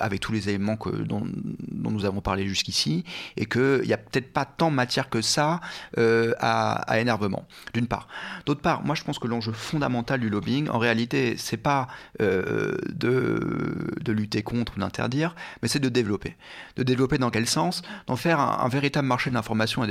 avec 0.00 0.20
tous 0.20 0.32
les 0.32 0.48
éléments 0.48 0.76
que, 0.76 0.90
dont, 0.90 1.26
nous 1.72 2.04
avons 2.04 2.20
parlé 2.20 2.46
jusqu'ici, 2.46 3.04
et 3.36 3.46
qu'il 3.46 3.82
n'y 3.84 3.92
a 3.92 3.98
peut-être 3.98 4.32
pas 4.32 4.44
tant 4.44 4.70
matière 4.70 5.08
que 5.08 5.22
ça 5.22 5.60
à, 5.96 7.00
énervement, 7.00 7.46
d'une 7.74 7.86
part. 7.86 8.08
D'autre 8.46 8.60
part, 8.60 8.82
moi 8.84 8.94
je 8.94 9.04
pense 9.04 9.18
que 9.18 9.26
l'enjeu 9.26 9.52
fondamental 9.52 10.20
du 10.20 10.28
lobbying, 10.28 10.68
en 10.68 10.78
réalité, 10.78 11.36
c'est 11.36 11.56
pas 11.56 11.88
de, 12.18 12.78
de 14.00 14.12
lutter 14.12 14.42
contre 14.42 14.76
ou 14.76 14.80
d'interdire, 14.80 15.34
mais 15.62 15.68
c'est 15.68 15.80
de 15.80 15.88
développer. 15.88 16.36
De 16.76 16.82
développer 16.82 17.18
dans 17.18 17.30
quel 17.30 17.46
sens? 17.46 17.82
D'en 18.06 18.16
faire 18.16 18.40
un, 18.40 18.68
véritable 18.68 19.06
marché 19.06 19.30
d'information 19.30 19.82
à, 19.82 19.86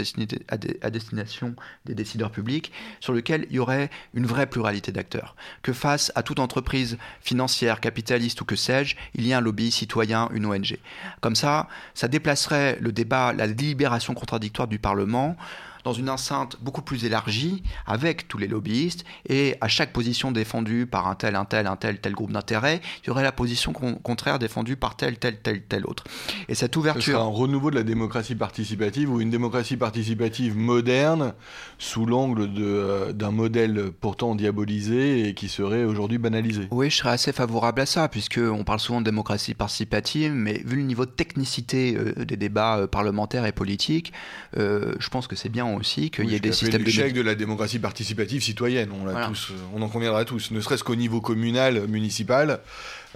à, 0.49 0.89
destination 0.89 1.56
des 1.86 1.93
décideurs 1.93 2.32
publics 2.32 2.72
sur 2.99 3.14
lequel 3.14 3.45
il 3.49 3.58
y 3.58 3.60
aurait 3.60 3.89
une 4.14 4.26
vraie 4.26 4.47
pluralité 4.47 4.91
d'acteurs. 4.91 5.36
Que 5.62 5.74
face 5.74 6.12
à 6.16 6.24
toute 6.24 6.39
entreprise 6.39 6.97
financière, 7.22 7.80
capitaliste 7.80 8.41
ou 8.41 8.45
que 8.45 8.56
sais-je, 8.56 8.95
il 9.16 9.28
y 9.28 9.34
a 9.34 9.38
un 9.38 9.41
lobby 9.41 9.72
citoyen, 9.72 9.91
une 10.00 10.46
ONG. 10.46 10.78
Comme 11.20 11.36
ça, 11.36 11.68
ça 11.94 12.08
déplacerait 12.08 12.78
le 12.80 12.92
débat, 12.92 13.34
la 13.34 13.48
délibération 13.48 14.14
contradictoire 14.14 14.68
du 14.68 14.80
Parlement 14.80 15.36
dans 15.84 15.93
une 15.93 16.09
enceinte 16.09 16.57
beaucoup 16.61 16.82
plus 16.82 17.05
élargie 17.05 17.63
avec 17.86 18.27
tous 18.27 18.38
les 18.38 18.47
lobbyistes 18.47 19.05
et 19.27 19.55
à 19.61 19.67
chaque 19.67 19.93
position 19.93 20.32
défendue 20.32 20.86
par 20.86 21.07
un 21.07 21.15
tel, 21.15 21.36
un 21.36 21.45
tel, 21.45 21.67
un 21.67 21.75
tel, 21.75 21.99
tel 21.99 22.13
groupe 22.13 22.32
d'intérêt, 22.32 22.82
il 23.03 23.07
y 23.07 23.09
aurait 23.09 23.23
la 23.23 23.32
position 23.32 23.73
contraire 23.73 24.39
défendue 24.39 24.75
par 24.75 24.95
tel, 24.95 25.17
tel, 25.17 25.38
tel, 25.38 25.63
tel 25.63 25.86
autre. 25.86 26.03
Et 26.47 26.55
cette 26.55 26.75
ouverture. 26.75 27.17
Ce 27.17 27.21
un 27.21 27.23
renouveau 27.23 27.71
de 27.71 27.75
la 27.75 27.84
démocratie 27.84 28.36
participative 28.36 29.11
ou 29.11 29.21
une 29.21 29.29
démocratie 29.29 29.77
participative 29.77 30.57
moderne 30.57 31.34
sous 31.77 32.05
l'angle 32.05 32.49
euh, 32.59 33.13
d'un 33.13 33.32
modèle 33.32 33.91
pourtant 33.99 34.36
diabolisé 34.36 35.27
et 35.27 35.34
qui 35.34 35.49
serait 35.49 35.84
aujourd'hui 35.84 36.17
banalisé. 36.17 36.67
Oui, 36.71 36.89
je 36.89 36.97
serais 36.97 37.11
assez 37.11 37.32
favorable 37.32 37.82
à 37.82 37.86
ça, 37.86 38.07
puisqu'on 38.07 38.63
parle 38.63 38.79
souvent 38.79 39.01
de 39.01 39.05
démocratie 39.05 39.53
participative, 39.53 40.32
mais 40.34 40.61
vu 40.65 40.77
le 40.77 40.84
niveau 40.84 41.05
de 41.05 41.11
technicité 41.11 41.95
euh, 41.95 42.25
des 42.25 42.38
débats 42.38 42.77
euh, 42.77 42.88
parlementaires 42.88 43.45
et 43.45 43.51
politiques, 43.51 44.13
je 44.55 45.09
pense 45.09 45.27
que 45.27 45.36
c'est 45.36 45.49
bien 45.49 45.65
aussi 45.76 46.11
qu'il 46.11 46.30
y 46.30 46.36
ait 46.36 46.39
des 46.39 46.51
systèmes 46.51 46.84
l'échec 46.84 47.13
de... 47.13 47.22
la 47.22 47.36
démocratie 47.36 47.80
participative 47.80 48.41
citoyenne. 48.43 48.89
On, 48.91 49.05
tous, 49.28 49.51
euh, 49.51 49.55
on 49.74 49.82
en 49.82 49.89
conviendra 49.89 50.26
tous, 50.26 50.51
ne 50.51 50.61
serait-ce 50.61 50.84
qu'au 50.84 50.95
niveau 50.95 51.22
communal, 51.22 51.88
municipal. 51.88 52.59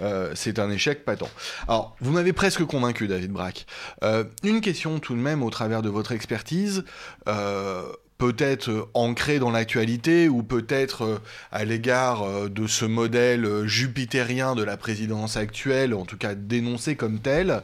Euh, 0.00 0.32
c'est 0.34 0.58
un 0.58 0.70
échec 0.70 1.04
patent. 1.04 1.30
Alors, 1.68 1.96
vous 2.00 2.12
m'avez 2.12 2.32
presque 2.32 2.64
convaincu, 2.64 3.08
David 3.08 3.32
Braque. 3.32 3.66
Euh, 4.02 4.24
une 4.42 4.60
question 4.60 4.98
tout 4.98 5.14
de 5.14 5.20
même 5.20 5.42
au 5.42 5.50
travers 5.50 5.82
de 5.82 5.88
votre 5.88 6.12
expertise. 6.12 6.84
peut-être 8.18 8.88
ancrée 8.94 9.38
dans 9.38 9.50
l'actualité 9.50 10.26
ou 10.26 10.42
peut-être 10.42 11.20
à 11.52 11.66
l'égard 11.66 12.48
de 12.48 12.66
ce 12.66 12.86
modèle 12.86 13.66
jupitérien 13.66 14.54
de 14.54 14.62
la 14.62 14.78
présidence 14.78 15.36
actuelle, 15.36 15.92
en 15.92 16.06
tout 16.06 16.16
cas 16.16 16.34
dénoncé 16.34 16.96
comme 16.96 17.18
tel. 17.18 17.62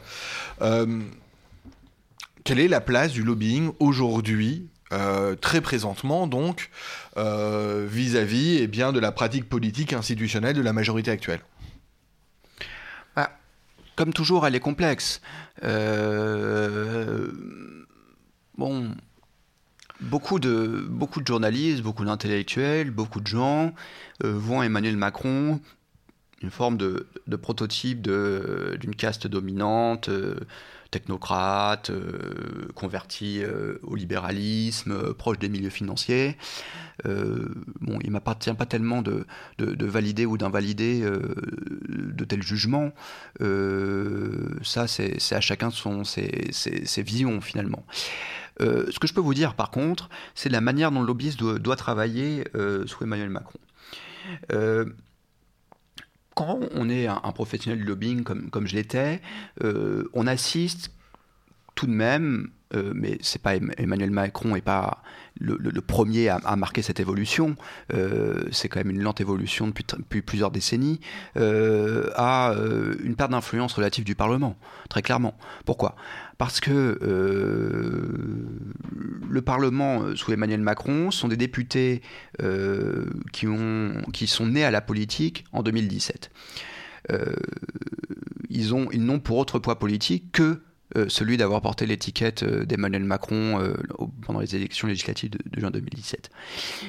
quelle 2.43 2.59
est 2.59 2.67
la 2.67 2.81
place 2.81 3.13
du 3.13 3.23
lobbying 3.23 3.71
aujourd'hui 3.79 4.67
euh, 4.93 5.35
très 5.35 5.59
présentement 5.59 6.27
donc 6.27 6.69
euh, 7.17 7.87
vis-à-vis 7.89 8.59
eh 8.61 8.67
bien 8.67 8.93
de 8.93 8.99
la 8.99 9.11
pratique 9.11 9.49
politique 9.49 9.91
institutionnelle 9.91 10.55
de 10.55 10.61
la 10.61 10.71
majorité 10.71 11.09
actuelle 11.09 11.39
bah, 13.15 13.31
Comme 13.95 14.13
toujours, 14.13 14.45
elle 14.45 14.53
est 14.53 14.59
complexe. 14.59 15.21
Euh, 15.63 17.27
bon, 18.55 18.91
beaucoup 19.99 20.39
de, 20.39 20.85
beaucoup 20.87 21.21
de 21.21 21.27
journalistes, 21.27 21.81
beaucoup 21.81 22.05
d'intellectuels, 22.05 22.91
beaucoup 22.91 23.19
de 23.19 23.27
gens 23.27 23.73
voient 24.23 24.65
Emmanuel 24.65 24.95
Macron 24.95 25.59
une 26.43 26.51
forme 26.51 26.77
de, 26.77 27.07
de 27.25 27.35
prototype 27.35 28.01
d'une 28.01 28.95
caste 28.95 29.25
dominante 29.27 30.09
technocrate, 30.93 31.89
euh, 31.89 32.67
converti 32.75 33.41
euh, 33.41 33.79
au 33.81 33.95
libéralisme, 33.95 34.91
euh, 34.91 35.13
proche 35.13 35.39
des 35.39 35.49
milieux 35.49 35.71
financiers. 35.71 36.37
bon, 37.81 37.99
il 38.03 38.11
m'appartient 38.11 38.53
pas 38.53 38.67
tellement 38.67 39.01
de, 39.01 39.25
de, 39.57 39.85
valider 39.85 40.25
ou 40.25 40.37
d'invalider 40.37 41.01
de 41.01 42.25
tels 42.25 42.43
jugements. 42.43 42.91
ça, 44.61 44.87
c'est 44.87 45.35
à 45.35 45.41
chacun 45.41 45.71
son, 45.71 46.03
ses, 46.03 47.03
visions 47.03 47.41
finalement. 47.41 47.83
ce 48.59 48.97
que 48.99 49.07
je 49.07 49.13
peux 49.13 49.21
vous 49.21 49.33
dire 49.33 49.55
par 49.55 49.71
contre, 49.71 50.09
c'est 50.35 50.49
la 50.49 50.61
manière 50.61 50.91
dont 50.91 51.01
le 51.01 51.07
lobbyiste 51.07 51.39
doit 51.39 51.75
travailler 51.75 52.45
sous 52.85 53.03
Emmanuel 53.03 53.29
Macron 53.29 53.59
quand 56.35 56.59
on 56.73 56.89
est 56.89 57.07
un, 57.07 57.19
professionnel 57.33 57.79
du 57.79 57.85
lobbying 57.85 58.23
comme, 58.23 58.67
je 58.67 58.75
l'étais, 58.75 59.21
euh, 59.63 60.09
on 60.13 60.27
assiste 60.27 60.91
tout 61.75 61.87
de 61.87 61.91
même, 61.91 62.49
euh, 62.75 62.91
mais 62.95 63.17
c'est 63.21 63.41
pas 63.41 63.55
Emmanuel 63.55 64.11
Macron 64.11 64.55
n'est 64.55 64.61
pas 64.61 65.03
le, 65.39 65.57
premier 65.81 66.29
à, 66.29 66.55
marquer 66.55 66.81
cette 66.81 66.99
évolution, 66.99 67.55
euh, 67.93 68.43
c'est 68.51 68.69
quand 68.69 68.79
même 68.79 68.91
une 68.91 69.01
lente 69.01 69.19
évolution 69.19 69.67
depuis, 69.67 70.21
plusieurs 70.21 70.51
décennies, 70.51 70.99
à 71.35 72.53
une 73.03 73.15
perte 73.15 73.31
d'influence 73.31 73.73
relative 73.73 74.03
du 74.03 74.15
Parlement, 74.15 74.55
très 74.89 75.01
clairement. 75.01 75.35
Pourquoi? 75.65 75.95
Parce 76.37 76.59
que 76.59 76.99
le 79.27 79.41
Parlement 79.41 80.15
sous 80.15 80.31
Emmanuel 80.31 80.61
Macron 80.61 81.09
sont 81.09 81.27
des 81.27 81.37
députés 81.37 82.01
qui, 83.31 83.47
ont, 83.47 84.01
qui 84.13 84.27
sont 84.27 84.45
nés 84.45 84.63
à 84.63 84.71
la 84.71 84.81
politique 84.81 85.45
en 85.51 85.63
2017. 85.63 86.31
ils, 88.49 88.75
ont, 88.75 88.87
ils 88.91 89.03
n'ont 89.03 89.19
pour 89.19 89.37
autre 89.37 89.57
poids 89.59 89.79
politique 89.79 90.31
que 90.31 90.43
euh, 90.43 90.72
celui 91.07 91.37
d'avoir 91.37 91.61
porté 91.61 91.85
l'étiquette 91.85 92.43
euh, 92.43 92.65
d'Emmanuel 92.65 93.03
Macron 93.03 93.59
euh, 93.59 93.75
pendant 94.25 94.39
les 94.39 94.55
élections 94.55 94.87
législatives 94.87 95.31
de, 95.31 95.39
juin 95.57 95.71
2017. 95.71 96.29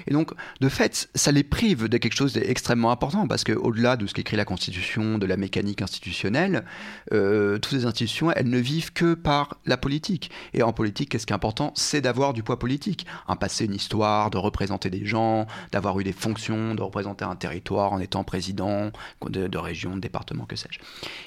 Et 0.06 0.12
donc, 0.12 0.32
de 0.60 0.68
fait, 0.68 1.08
ça 1.14 1.32
les 1.32 1.42
prive 1.42 1.88
de 1.88 1.98
quelque 1.98 2.14
chose 2.14 2.34
d'extrêmement 2.34 2.90
important, 2.90 3.26
parce 3.26 3.44
qu'au-delà 3.44 3.96
de 3.96 4.06
ce 4.06 4.14
qu'écrit 4.14 4.36
la 4.36 4.44
Constitution, 4.44 5.18
de 5.18 5.26
la 5.26 5.36
mécanique 5.36 5.82
institutionnelle, 5.82 6.64
toutes 7.10 7.70
ces 7.70 7.86
institutions, 7.86 8.30
elles 8.32 8.48
ne 8.48 8.58
vivent 8.58 8.92
que 8.92 9.14
par 9.14 9.58
la 9.66 9.76
politique. 9.76 10.30
Et 10.52 10.62
en 10.62 10.72
politique, 10.72 11.10
qu'est-ce 11.10 11.26
qui 11.26 11.32
est 11.32 11.36
important? 11.36 11.72
C'est 11.74 12.00
d'avoir 12.00 12.32
du 12.32 12.42
poids 12.42 12.58
politique. 12.58 13.06
Un 13.28 13.36
passé, 13.36 13.64
une 13.64 13.74
histoire, 13.74 14.30
de 14.30 14.38
représenter 14.38 14.90
des 14.90 15.04
gens, 15.04 15.46
d'avoir 15.72 15.98
eu 16.00 16.04
des 16.04 16.12
fonctions, 16.12 16.74
de 16.74 16.82
représenter 16.82 17.24
un 17.24 17.36
territoire 17.36 17.92
en 17.92 18.00
étant 18.00 18.24
président 18.24 18.90
de, 19.28 19.46
de 19.46 19.58
région, 19.58 19.96
de 19.96 20.00
département, 20.00 20.44
que 20.46 20.56
sais-je. 20.56 20.78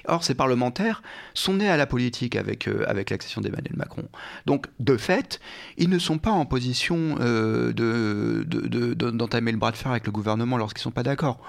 Or, 0.08 0.24
ces 0.24 0.36
parlementaires 0.36 1.02
sont 1.34 1.56
nés 1.56 1.70
à 1.70 1.78
la 1.78 1.86
politique 1.86 2.36
avec 2.36 2.67
avec, 2.88 3.10
l'accession 3.10 3.42
d'Emmanuel 3.42 3.76
Macron. 3.76 4.08
Donc, 4.46 4.68
de 4.80 4.98
fait, 4.98 5.40
ils 5.78 5.90
ne 5.90 6.00
sont 6.00 6.18
pas 6.18 6.32
en 6.32 6.46
position 6.46 7.18
euh, 7.20 7.74
d'entamer 7.74 9.52
le 9.52 9.58
bras 9.58 9.72
de 9.72 9.78
fer 9.78 9.92
avec 9.92 10.06
le 10.06 10.12
gouvernement 10.12 10.58
lorsqu'ils 10.58 10.80
ne 10.80 10.84
sont 10.84 10.92
pas 10.92 11.04
d'accord. 11.04 11.40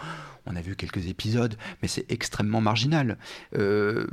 On 0.47 0.57
a 0.57 0.61
vu 0.63 0.77
quelques 0.77 1.07
épisodes, 1.09 1.57
mais 1.83 1.89
c'est 1.89 2.11
extrêmement 2.11 2.61
marginal. 2.61 3.19
Euh, 3.57 4.07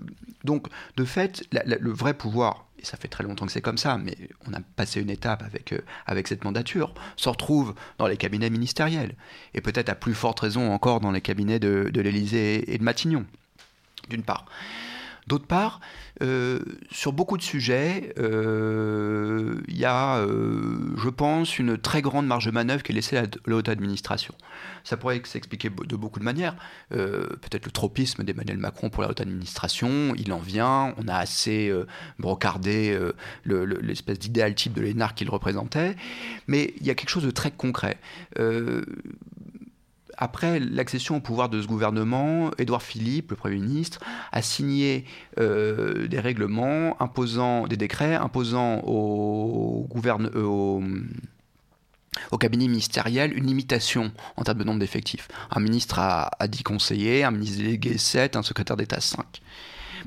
donc, 0.43 0.67
de 0.97 1.05
fait, 1.05 1.47
le 1.51 1.91
vrai 1.91 2.13
pouvoir, 2.13 2.67
et 2.77 2.85
ça 2.85 2.97
fait 2.97 3.07
très 3.07 3.23
longtemps 3.23 3.45
que 3.45 3.51
c'est 3.51 3.61
comme 3.61 3.77
ça, 3.77 3.97
mais 3.97 4.17
on 4.45 4.53
a 4.53 4.59
passé 4.75 5.01
une 5.01 5.09
étape 5.09 5.43
avec, 5.43 5.71
euh, 5.71 5.79
avec 6.05 6.27
cette 6.27 6.43
mandature, 6.43 6.93
se 7.15 7.29
retrouve 7.29 7.73
dans 7.97 8.07
les 8.07 8.17
cabinets 8.17 8.49
ministériels, 8.49 9.15
et 9.53 9.61
peut-être 9.61 9.89
à 9.89 9.95
plus 9.95 10.13
forte 10.13 10.41
raison 10.41 10.73
encore 10.73 10.99
dans 10.99 11.11
les 11.11 11.21
cabinets 11.21 11.59
de, 11.59 11.89
de 11.91 12.01
l'Élysée 12.01 12.73
et 12.73 12.77
de 12.77 12.83
Matignon, 12.83 13.25
d'une 14.09 14.23
part. 14.23 14.45
D'autre 15.27 15.47
part, 15.47 15.79
euh, 16.21 16.59
sur 16.91 17.11
beaucoup 17.11 17.35
de 17.35 17.41
sujets, 17.41 18.13
euh, 18.19 19.59
il 19.67 19.75
y 19.75 19.85
a, 19.85 20.17
euh, 20.17 20.93
je 20.97 21.09
pense, 21.09 21.57
une 21.57 21.79
très 21.79 22.03
grande 22.03 22.27
marge 22.27 22.45
de 22.45 22.51
manœuvre 22.51 22.83
qui 22.83 22.91
est 22.91 22.95
laissée 22.95 23.17
à 23.17 23.23
la 23.47 23.55
haute 23.55 23.67
administration. 23.67 24.35
Ça 24.83 24.97
pourrait 24.97 25.19
s'expliquer 25.25 25.69
de 25.69 25.95
beaucoup 25.95 26.19
de 26.19 26.23
manières. 26.23 26.55
Peut-être 26.89 27.65
le 27.65 27.71
tropisme 27.71 28.23
d'Emmanuel 28.23 28.59
Macron 28.59 28.91
pour 28.91 29.01
la 29.01 29.09
haute 29.09 29.21
administration, 29.21 30.13
il 30.15 30.31
en 30.31 30.37
vient. 30.37 30.93
On 30.97 31.07
a 31.07 31.15
assez 31.15 31.73
brocardé 32.19 32.97
l'espèce 33.45 34.19
d'idéal 34.19 34.53
type 34.53 34.73
de 34.73 34.81
l'énarque 34.81 35.17
qu'il 35.17 35.29
représentait. 35.31 35.95
Mais 36.47 36.75
il 36.79 36.85
y 36.85 36.91
a 36.91 36.95
quelque 36.95 37.09
chose 37.09 37.25
de 37.25 37.31
très 37.31 37.49
concret 37.49 37.97
après 40.17 40.59
l'accession 40.59 41.17
au 41.17 41.19
pouvoir 41.19 41.49
de 41.49 41.61
ce 41.61 41.67
gouvernement, 41.67 42.51
Édouard 42.57 42.81
Philippe, 42.81 43.31
le 43.31 43.35
Premier 43.35 43.57
ministre, 43.57 43.99
a 44.31 44.41
signé 44.41 45.05
euh, 45.39 46.07
des 46.07 46.19
règlements 46.19 47.01
imposant 47.01 47.67
des 47.67 47.77
décrets 47.77 48.15
imposant 48.15 48.81
au, 48.85 49.87
euh, 50.05 50.81
au, 52.31 52.37
cabinet 52.37 52.67
ministériel 52.67 53.37
une 53.37 53.47
limitation 53.47 54.11
en 54.37 54.43
termes 54.43 54.59
de 54.59 54.63
nombre 54.63 54.79
d'effectifs. 54.79 55.27
Un 55.51 55.59
ministre 55.59 55.99
a, 55.99 56.31
a 56.39 56.47
10 56.47 56.63
conseillers, 56.63 57.23
un 57.23 57.31
ministre 57.31 57.57
délégué 57.57 57.97
7, 57.97 58.35
un 58.35 58.43
secrétaire 58.43 58.77
d'État 58.77 59.01
5. 59.01 59.41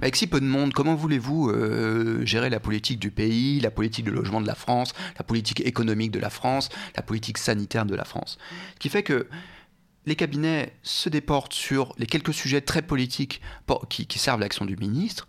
Avec 0.01 0.15
si 0.15 0.27
peu 0.29 0.41
de 0.41 0.47
monde, 0.47 0.73
comment 0.73 0.95
voulez-vous 0.95 1.51
euh, 1.51 2.25
gérer 2.25 2.51
la 2.51 2.61
politique 2.61 3.01
du 3.01 3.11
pays, 3.11 3.59
la 3.59 3.71
politique 3.71 4.05
de 4.05 4.13
logement 4.13 4.41
de 4.41 4.47
la 4.47 4.55
France, 4.55 4.93
la 5.19 5.25
politique 5.25 5.61
économique 5.67 6.13
de 6.13 6.21
la 6.21 6.31
France, 6.31 6.69
la 6.97 7.03
politique 7.03 7.39
sanitaire 7.39 7.85
de 7.85 7.97
la 7.97 8.05
France? 8.05 8.39
Ce 8.75 8.79
qui 8.79 8.91
fait 8.91 9.03
que 9.03 9.27
les 10.09 10.17
cabinets 10.17 10.73
se 10.83 11.09
déportent 11.09 11.53
sur 11.53 11.95
les 11.99 12.07
quelques 12.07 12.35
sujets 12.35 12.63
très 12.63 12.83
politiques 12.83 13.41
qui, 13.89 14.19
servent 14.19 14.41
l'action 14.41 14.65
du 14.65 14.77
ministre, 14.77 15.29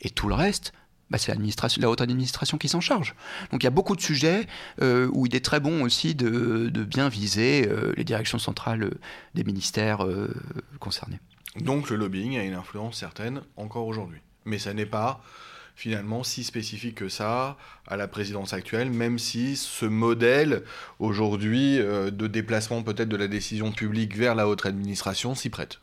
et 0.00 0.10
tout 0.10 0.28
le 0.28 0.34
reste, 0.34 0.72
bah, 1.10 1.16
c'est 1.16 1.34
la 1.78 1.90
haute 1.90 2.00
administration 2.02 2.58
qui 2.58 2.68
s'en 2.68 2.80
charge. 2.80 3.14
Donc 3.50 3.62
il 3.62 3.64
y 3.64 3.66
a 3.66 3.70
beaucoup 3.70 3.96
de 3.96 4.00
sujets 4.00 4.46
euh, 4.82 5.08
où 5.12 5.26
il 5.26 5.34
est 5.34 5.44
très 5.44 5.60
bon 5.60 5.82
aussi 5.82 6.14
de, 6.14 6.68
bien 6.84 7.08
viser 7.08 7.66
euh, 7.66 7.94
les 7.96 8.04
directions 8.04 8.38
centrales 8.38 8.82
euh, 8.82 9.00
des 9.34 9.44
ministères 9.44 10.06
concernés. 10.78 11.18
Donc 11.60 11.88
le 11.88 11.96
lobbying 11.96 12.36
a 12.36 12.44
une 12.44 12.54
influence 12.54 12.98
certaine 12.98 13.40
encore 13.56 13.86
aujourd'hui. 13.86 14.20
Mais 14.44 14.58
ça 14.58 14.74
n'est 14.74 14.86
pas 14.86 15.22
finalement 15.78 16.24
si 16.24 16.42
spécifique 16.42 16.96
que 16.96 17.08
ça 17.08 17.56
à 17.86 17.96
la 17.96 18.08
présidence 18.08 18.52
actuelle, 18.52 18.90
même 18.90 19.18
si 19.18 19.56
ce 19.56 19.86
modèle 19.86 20.64
aujourd'hui 20.98 21.78
de 21.78 22.26
déplacement 22.26 22.82
peut-être 22.82 23.08
de 23.08 23.16
la 23.16 23.28
décision 23.28 23.70
publique 23.70 24.16
vers 24.16 24.34
la 24.34 24.48
haute 24.48 24.66
administration 24.66 25.36
s'y 25.36 25.50
prête. 25.50 25.78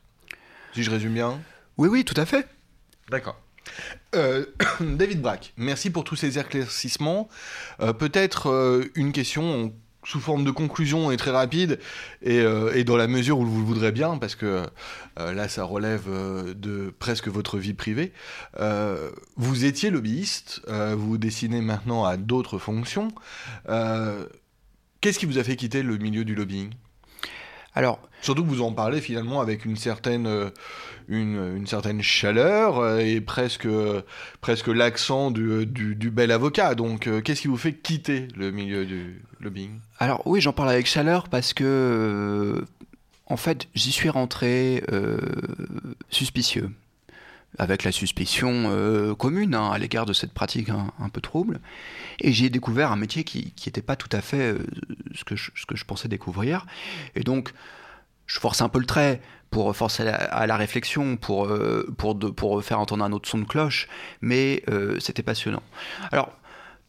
Si 0.74 0.84
je 0.84 0.92
résume 0.92 1.14
bien 1.14 1.40
Oui, 1.78 1.88
oui, 1.88 2.04
tout 2.04 2.20
à 2.20 2.26
fait. 2.26 2.46
D'accord. 3.10 3.40
Euh, 4.16 4.46
David 4.80 5.22
Brack, 5.22 5.54
merci 5.58 5.90
pour 5.90 6.04
tous 6.04 6.16
ces 6.16 6.40
éclaircissements. 6.40 7.30
Euh, 7.80 7.94
peut-être 7.94 8.50
euh, 8.50 8.92
une 8.96 9.12
question 9.12 9.74
sous 10.06 10.20
forme 10.20 10.44
de 10.44 10.52
conclusion 10.52 11.12
et 11.12 11.18
très 11.18 11.32
rapide, 11.32 11.80
et, 12.22 12.44
dans 12.84 12.98
la 12.98 13.08
mesure 13.08 13.40
où 13.40 13.46
vous 13.46 13.60
le 13.60 13.66
voudrez 13.66 13.92
bien, 13.92 14.18
parce 14.18 14.36
que 14.36 14.66
là 15.18 15.48
ça 15.48 15.64
relève 15.64 16.08
de 16.08 16.94
presque 17.00 17.28
votre 17.28 17.58
vie 17.58 17.74
privée. 17.74 18.14
vous 19.36 19.66
étiez 19.66 19.90
lobbyiste, 19.90 20.62
vous 20.68 21.10
vous 21.10 21.18
dessinez 21.18 21.62
maintenant 21.62 22.06
à 22.06 22.18
d'autres 22.18 22.58
fonctions. 22.58 23.10
Qu'est-ce 25.02 25.20
qui 25.20 25.26
vous 25.26 25.38
a 25.38 25.44
fait 25.44 25.56
quitter 25.56 25.84
le 25.84 25.98
milieu 25.98 26.26
du 26.26 26.36
lobbying? 26.36 26.72
Alors, 27.76 28.00
Surtout 28.26 28.44
que 28.44 28.50
vous 28.50 28.64
en 28.64 28.72
parlez 28.72 29.02
finalement 29.02 29.40
avec 29.40 29.66
une 29.66 29.76
certaine, 29.76 30.26
euh, 30.26 30.50
une, 31.08 31.68
certaine 31.68 32.02
chaleur 32.02 32.80
euh, 32.80 32.98
et 32.98 33.22
presque, 33.22 33.68
presque 34.42 34.68
l'accent 34.68 35.30
du, 35.30 35.68
du, 35.68 36.10
bel 36.10 36.32
avocat. 36.32 36.74
Donc, 36.74 37.06
euh, 37.06 37.22
qu'est-ce 37.22 37.42
qui 37.42 37.48
vous 37.48 37.56
fait 37.56 37.74
quitter 37.74 38.28
le 38.36 38.50
milieu 38.50 38.84
du 38.88 39.22
lobbying? 39.42 39.80
Alors, 40.00 40.26
oui, 40.26 40.42
j'en 40.42 40.54
parle 40.54 40.70
avec 40.70 40.88
chaleur 40.88 41.30
parce 41.30 41.54
que, 41.54 42.66
en 43.28 43.38
fait, 43.38 43.68
j'y 43.76 43.92
suis 43.92 44.10
rentré 44.10 44.84
suspicieux 46.10 46.72
avec 47.58 47.84
la 47.84 47.92
suspicion 47.92 49.16
commune 49.18 49.56
hein, 49.56 49.72
à 49.72 49.78
l'égard 49.78 50.06
de 50.06 50.14
cette 50.14 50.34
pratique 50.34 50.70
un 50.70 51.10
peu 51.10 51.22
trouble. 51.22 51.60
Et 52.20 52.32
j'ai 52.32 52.50
découvert 52.50 52.92
un 52.92 52.96
métier 52.96 53.24
qui 53.24 53.54
n'était 53.66 53.82
pas 53.82 53.96
tout 53.96 54.10
à 54.12 54.22
fait 54.22 54.56
ce, 55.14 55.24
que 55.24 55.36
je, 55.36 55.52
ce 55.56 55.66
que 55.66 55.76
je 55.76 55.86
pensais 55.86 56.08
découvrir. 56.08 56.66
Et 57.16 57.24
donc, 57.24 57.52
je 58.28 58.40
force 58.40 58.62
un 58.62 58.70
peu 58.70 58.80
le 58.80 58.86
trait 58.86 59.22
pour 59.50 59.74
forcer 59.76 60.08
à 60.08 60.48
la 60.48 60.58
réflexion, 60.58 61.16
pour, 61.16 61.46
euh, 61.46 61.86
pour, 61.98 62.20
pour 62.20 62.64
faire 62.64 62.80
entendre 62.80 63.06
un 63.06 63.12
autre 63.12 63.30
son 63.30 63.38
de 63.38 63.46
cloche, 63.46 63.88
mais 64.20 64.64
euh, 64.70 65.00
c'était 65.00 65.24
passionnant. 65.24 65.64
Alors, 66.12 66.32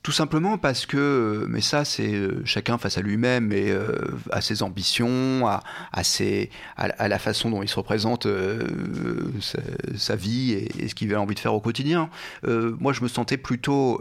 tout 0.06 0.12
simplement 0.12 0.56
parce 0.56 0.86
que, 0.86 0.96
euh, 0.96 1.46
mais 1.48 1.60
ça 1.60 1.84
c'est 1.84 2.14
euh, 2.14 2.40
chacun 2.44 2.78
face 2.78 2.96
à 2.96 3.00
lui-même 3.00 3.50
et 3.50 3.72
euh, 3.72 3.88
à 4.30 4.40
ses 4.40 4.62
ambitions, 4.62 5.48
à, 5.48 5.64
à, 5.92 6.04
ses, 6.04 6.48
à, 6.76 7.08
la 7.08 7.18
façon 7.18 7.50
dont 7.50 7.60
il 7.60 7.68
se 7.68 7.74
représente 7.74 8.28
sa, 9.96 10.14
vie 10.14 10.52
et, 10.52 10.86
ce 10.86 10.94
qu'il 10.94 11.12
a 11.12 11.20
envie 11.20 11.34
de 11.34 11.40
faire 11.40 11.54
au 11.54 11.60
quotidien. 11.60 12.08
moi 12.44 12.92
je 12.92 13.02
me 13.02 13.08
sentais 13.08 13.36
plutôt 13.36 14.00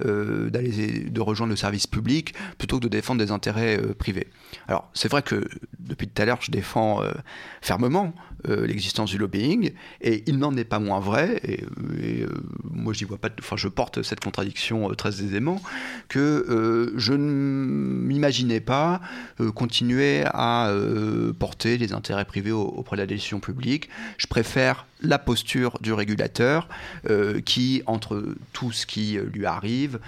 d'aller 0.00 1.06
de 1.08 1.20
rejoindre 1.20 1.50
le 1.50 1.56
service 1.56 1.86
public 1.86 2.34
plutôt 2.58 2.78
que 2.78 2.82
de 2.82 2.88
défendre 2.88 3.24
des 3.24 3.30
intérêts 3.30 3.80
privés. 3.98 4.26
Alors 4.66 4.90
c'est 4.94 5.08
vrai 5.08 5.22
que 5.22 5.48
depuis 5.78 6.08
tout 6.08 6.20
à 6.20 6.24
l'heure 6.24 6.38
je 6.40 6.50
défends 6.50 7.02
fermement 7.62 8.12
l'existence 8.48 9.10
du 9.10 9.18
lobbying 9.18 9.70
et 10.00 10.24
il 10.26 10.38
n'en 10.38 10.56
est 10.56 10.64
pas 10.64 10.80
moins 10.80 10.98
vrai 10.98 11.40
et, 11.44 11.64
moi 12.64 12.92
j'y 12.92 13.04
vois 13.04 13.18
pas, 13.18 13.28
enfin 13.38 13.56
je 13.56 13.68
porte 13.68 14.02
cette 14.02 14.20
contradiction 14.20 14.87
euh, 14.88 14.94
très 14.94 15.22
aisément, 15.22 15.60
que 16.08 16.18
euh, 16.18 16.92
je 16.96 17.12
ne 17.12 17.18
m'imaginais 17.18 18.60
pas 18.60 19.00
euh, 19.40 19.50
continuer 19.52 20.24
à 20.26 20.72
porter 21.38 21.78
les 21.78 21.92
intérêts 21.92 22.24
privés 22.24 22.52
auprès 22.52 22.96
de 22.96 23.02
la 23.02 23.06
décision 23.06 23.40
publique. 23.40 23.88
Je 24.16 24.26
préfère 24.26 24.86
la 25.00 25.18
posture 25.18 25.78
du 25.80 25.92
régulateur 25.92 26.68
qui, 27.44 27.82
entre 27.86 28.34
tout 28.52 28.72
ce 28.72 28.86
qui 28.86 29.18
lui 29.32 29.46
arrive, 29.46 30.00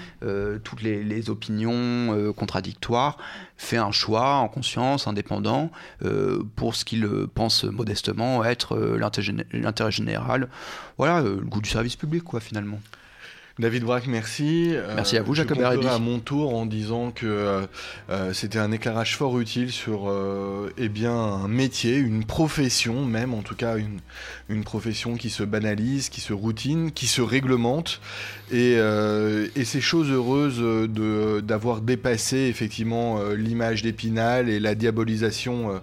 toutes 0.64 0.82
les, 0.82 1.30
opinions 1.30 2.32
contradictoires, 2.32 3.18
fait 3.56 3.76
un 3.76 3.92
choix 3.92 4.36
en 4.36 4.48
conscience, 4.48 5.06
indépendant, 5.06 5.70
pour 6.56 6.74
ce 6.74 6.84
qu'il 6.84 7.08
pense 7.34 7.64
modestement 7.64 8.44
être 8.44 8.76
l'intérêt 9.52 9.92
général. 9.92 10.48
Voilà, 10.98 11.22
le 11.22 11.36
goût 11.36 11.60
du 11.60 11.70
service 11.70 11.96
public, 11.96 12.24
quoi, 12.24 12.40
finalement. 12.40 12.80
David 13.60 13.84
Braque, 13.84 14.06
merci. 14.06 14.70
Euh, 14.72 14.94
merci 14.96 15.18
à 15.18 15.22
vous, 15.22 15.34
Jacob 15.34 15.58
Je 15.58 15.86
à 15.86 15.98
mon 15.98 16.18
tour 16.18 16.54
en 16.54 16.64
disant 16.64 17.10
que 17.10 17.26
euh, 17.26 17.66
euh, 18.08 18.32
c'était 18.32 18.58
un 18.58 18.72
éclairage 18.72 19.18
fort 19.18 19.38
utile 19.38 19.70
sur 19.70 20.10
eh 20.78 20.88
bien, 20.88 21.12
un 21.12 21.46
métier, 21.46 21.96
une 21.96 22.24
profession 22.24 23.04
même, 23.04 23.34
en 23.34 23.42
tout 23.42 23.54
cas 23.54 23.76
une, 23.76 24.00
une 24.48 24.64
profession 24.64 25.16
qui 25.16 25.28
se 25.28 25.42
banalise, 25.42 26.08
qui 26.08 26.22
se 26.22 26.32
routine, 26.32 26.90
qui 26.90 27.06
se 27.06 27.20
réglemente. 27.20 28.00
Et, 28.50 28.72
et 28.72 29.64
c'est 29.64 29.80
chose 29.80 30.10
heureuse 30.10 30.60
d'avoir 31.42 31.82
dépassé 31.82 32.36
effectivement 32.36 33.22
l'image 33.36 33.82
d'Épinal 33.82 34.48
et 34.48 34.58
la 34.58 34.74
diabolisation 34.74 35.80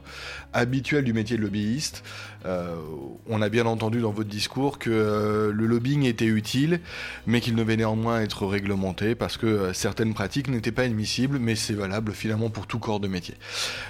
habituelle 0.58 1.04
du 1.04 1.14
métier 1.14 1.38
de 1.38 1.42
lobbyiste. 1.42 2.04
on 2.46 3.42
a 3.42 3.50
bien 3.50 3.66
entendu 3.66 4.02
dans 4.02 4.12
votre 4.12 4.30
discours 4.30 4.80
que 4.80 5.52
le 5.54 5.66
lobbying 5.66 6.06
était 6.06 6.26
utile, 6.26 6.80
mais 7.26 7.42
qu'il 7.42 7.56
devait 7.56 7.78
néanmoins 7.78 8.22
être 8.22 8.46
réglementé 8.46 9.16
parce 9.16 9.38
que 9.38 9.46
euh, 9.46 9.74
certaines 9.74 10.14
pratiques 10.14 10.48
n'étaient 10.48 10.72
pas 10.72 10.84
admissibles, 10.84 11.40
mais 11.40 11.56
c'est 11.56 11.74
valable 11.74 12.14
finalement 12.14 12.50
pour 12.50 12.68
tout 12.68 12.80
corps 12.80 13.00
de 13.00 13.08
métier. 13.08 13.36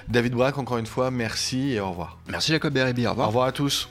David 0.08 0.32
Braque, 0.32 0.58
encore 0.58 0.78
une 0.78 0.86
fois, 0.86 1.10
merci 1.10 1.72
et 1.72 1.80
au 1.80 1.90
revoir. 1.90 2.18
Merci 2.28 2.52
Jacob 2.52 2.72
Beribi, 2.72 3.06
au 3.06 3.10
revoir. 3.10 3.26
Au 3.26 3.30
revoir 3.30 3.46
à 3.46 3.52
tous. 3.52 3.88